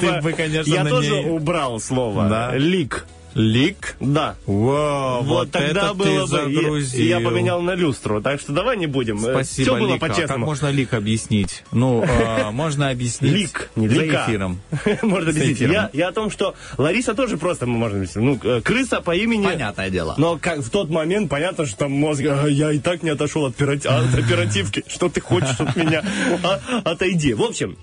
Ты 0.00 0.20
бы, 0.22 0.32
конечно, 0.32 0.70
Я 0.72 0.84
тоже 0.84 1.14
убрал 1.16 1.80
слово. 1.80 2.28
Да. 2.28 2.56
Лик. 2.56 3.06
Лик? 3.34 3.94
Да. 4.00 4.34
Во, 4.46 5.18
Вот, 5.20 5.26
вот, 5.26 5.50
тогда 5.52 5.82
это 5.84 5.94
было 5.94 6.26
ты 6.26 6.32
бы. 6.46 6.50
и- 6.50 6.54
загрузил. 6.56 7.00
и 7.00 7.06
Я 7.06 7.20
поменял 7.20 7.60
на 7.60 7.74
люстру. 7.74 8.20
Так 8.20 8.40
что 8.40 8.52
давай 8.52 8.76
не 8.76 8.86
будем. 8.88 9.18
Спасибо, 9.20 9.62
Все 9.70 9.78
было 9.78 9.92
Лик. 9.92 10.02
А 10.02 10.06
Как 10.06 10.16
по-честному. 10.16 10.46
можно 10.46 10.70
лик 10.70 10.92
объяснить? 10.94 11.62
Ну, 11.70 12.02
э, 12.02 12.50
можно 12.50 12.88
объяснить 12.88 13.32
Лик, 13.32 13.70
не 13.76 13.86
за 13.88 14.00
лика. 14.02 14.24
эфиром. 14.26 14.60
Можно 15.02 15.30
объяснить. 15.30 15.60
Я, 15.60 15.90
я 15.92 16.08
о 16.08 16.12
том, 16.12 16.30
что 16.30 16.54
Лариса 16.78 17.14
тоже 17.14 17.36
просто 17.36 17.66
можно 17.66 17.98
объяснить. 17.98 18.24
Ну, 18.24 18.40
э, 18.42 18.60
крыса 18.62 19.02
по 19.02 19.14
имени... 19.14 19.44
Понятное 19.44 19.90
дело. 19.90 20.14
Но 20.16 20.36
как 20.40 20.60
в 20.60 20.70
тот 20.70 20.88
момент 20.90 21.30
понятно, 21.30 21.66
что 21.66 21.76
там 21.76 21.92
мозг, 21.92 22.22
«А, 22.24 22.46
я 22.48 22.72
и 22.72 22.78
так 22.80 23.02
не 23.04 23.10
отошел 23.10 23.44
от, 23.44 23.54
пирати- 23.54 23.86
от 23.86 24.18
оперативки. 24.18 24.82
Что 24.88 25.10
ты 25.10 25.20
хочешь 25.20 25.60
от 25.60 25.76
меня? 25.76 26.02
А, 26.42 26.58
отойди. 26.82 27.34
В 27.34 27.42
общем, 27.42 27.76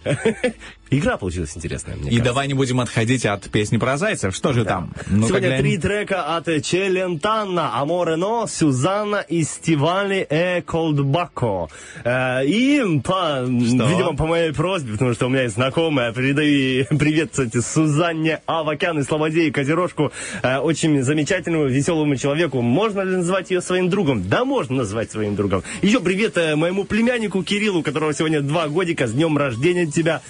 игра 0.89 1.17
получилась 1.17 1.55
интересная, 1.55 1.95
мне 1.95 2.03
И 2.03 2.05
кажется. 2.07 2.25
давай 2.25 2.47
не 2.47 2.53
будем 2.53 2.79
отходить 2.79 3.25
от 3.25 3.49
песни 3.49 3.77
про 3.77 3.97
зайцев. 3.97 4.35
Что 4.35 4.53
же 4.53 4.65
там? 4.65 4.93
Ну, 5.07 5.27
Сегодня 5.27 5.57
три 5.57 5.77
трека 5.77 6.35
от 6.37 6.45
Челентана, 6.63 7.79
Аморе 7.79 8.15
Но, 8.15 8.47
Сюзанна 8.47 9.17
и 9.27 9.43
Стивали 9.43 10.25
Э 10.29 10.61
Колдбако. 10.61 11.69
Э, 12.03 12.45
И, 12.45 12.99
по, 13.03 13.43
видимо, 13.45 14.15
по 14.15 14.25
моей 14.25 14.53
просьбе, 14.53 14.93
потому 14.93 15.13
что 15.13 15.27
у 15.27 15.29
меня 15.29 15.43
есть 15.43 15.55
знакомая, 15.55 16.13
передаю 16.13 16.85
привет, 16.97 17.29
кстати, 17.31 17.59
Сузанне 17.61 18.41
Авакян 18.45 18.99
и 18.99 19.03
Слободеи 19.03 19.49
Козерожку, 19.49 20.11
э, 20.43 20.57
очень 20.57 21.01
замечательному, 21.03 21.65
веселому 21.67 22.15
человеку. 22.15 22.61
Можно 22.61 23.01
ли 23.01 23.17
называть 23.17 23.51
ее 23.51 23.61
своим 23.61 23.89
другом? 23.89 24.27
Да, 24.27 24.45
можно 24.45 24.75
назвать 24.77 25.11
своим 25.11 25.35
другом. 25.35 25.63
Еще 25.81 25.99
привет 25.99 26.37
э, 26.37 26.55
моему 26.55 26.83
племяннику 26.85 27.43
Кириллу, 27.43 27.83
которого 27.83 28.13
сегодня 28.13 28.41
два 28.41 28.67
годика, 28.67 29.07
с 29.07 29.11
днем 29.13 29.37
рождения 29.37 29.85
тебя. 29.85 30.21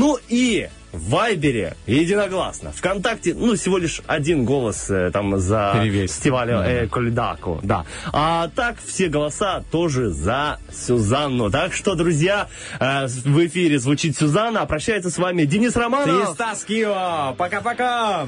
Ну 0.00 0.18
и 0.30 0.66
в 0.92 1.10
Вайбере 1.10 1.76
единогласно. 1.86 2.72
Вконтакте, 2.72 3.34
ну, 3.34 3.54
всего 3.54 3.76
лишь 3.76 4.00
один 4.06 4.46
голос 4.46 4.88
э, 4.88 5.10
там 5.12 5.38
за 5.38 5.72
Перевесит. 5.74 6.16
Стивалю 6.16 6.60
э, 6.60 6.86
Кольдаку, 6.86 7.60
да. 7.62 7.84
А 8.10 8.48
так 8.56 8.76
все 8.82 9.08
голоса 9.08 9.62
тоже 9.70 10.08
за 10.08 10.58
Сюзанну. 10.72 11.50
Так 11.50 11.74
что, 11.74 11.96
друзья, 11.96 12.48
э, 12.80 13.08
в 13.08 13.46
эфире 13.46 13.78
звучит 13.78 14.16
Сюзанна, 14.16 14.62
а 14.62 14.66
прощается 14.66 15.10
с 15.10 15.18
вами 15.18 15.44
Денис 15.44 15.74
Ты 15.74 15.80
Романов. 15.80 16.30
Стас 16.30 16.64
Кио. 16.64 17.34
Пока-пока. 17.36 18.26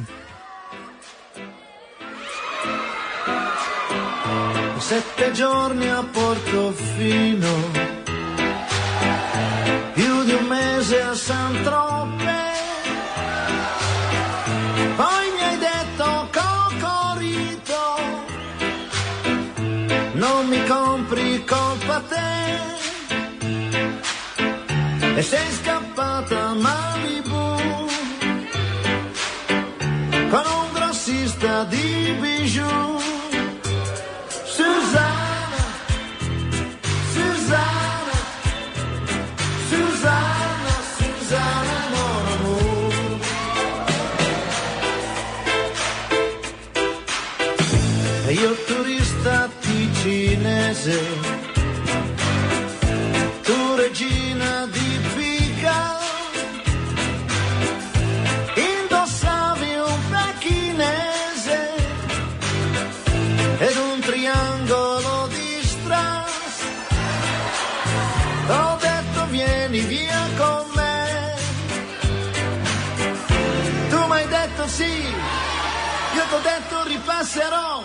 Sette 4.78 5.32
giorni 5.32 5.88
a 5.88 6.02
Portofino, 6.02 8.01
mese 10.52 11.00
a 11.00 11.14
San 11.14 11.52
Troppe. 11.62 12.40
Poi 15.00 15.24
mi 15.34 15.42
hai 15.48 15.58
detto 15.68 16.06
Cocorito, 16.38 17.82
non 20.12 20.46
mi 20.48 20.62
compri 20.66 21.44
colpa 21.44 22.02
te. 22.12 22.30
E 25.18 25.22
sei 25.22 25.48
scappata 25.60 26.38
a 26.50 26.54
Malibu 26.54 27.44
con 30.32 30.44
un 30.60 30.68
grossista 30.72 31.64
di 31.64 32.16
bijou. 32.20 32.91
disseram: 77.32 77.84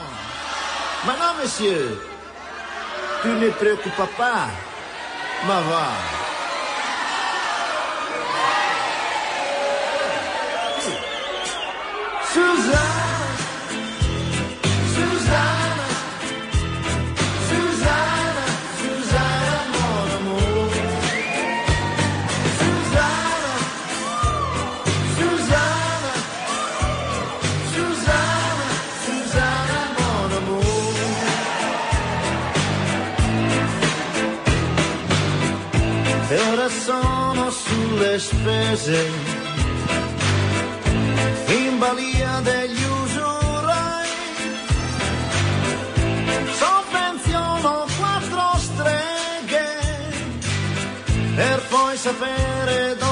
Mas 1.05 1.19
não, 1.19 1.35
monsieur, 1.35 1.97
tu 3.21 3.29
ne 3.29 3.49
preocupas, 3.51 4.09
pas, 4.17 4.49
ma 5.45 5.61
voix. 5.61 6.26
Sulle 37.97 38.19
spese 38.19 39.09
in 41.47 41.79
balia 41.79 42.39
degli 42.41 42.83
usurai. 43.01 44.07
Sovvenziono 46.61 47.85
quattro 47.97 48.59
streghe 48.59 49.79
per 51.35 51.61
poi 51.69 51.97
sapere 51.97 52.95
dove 52.97 53.06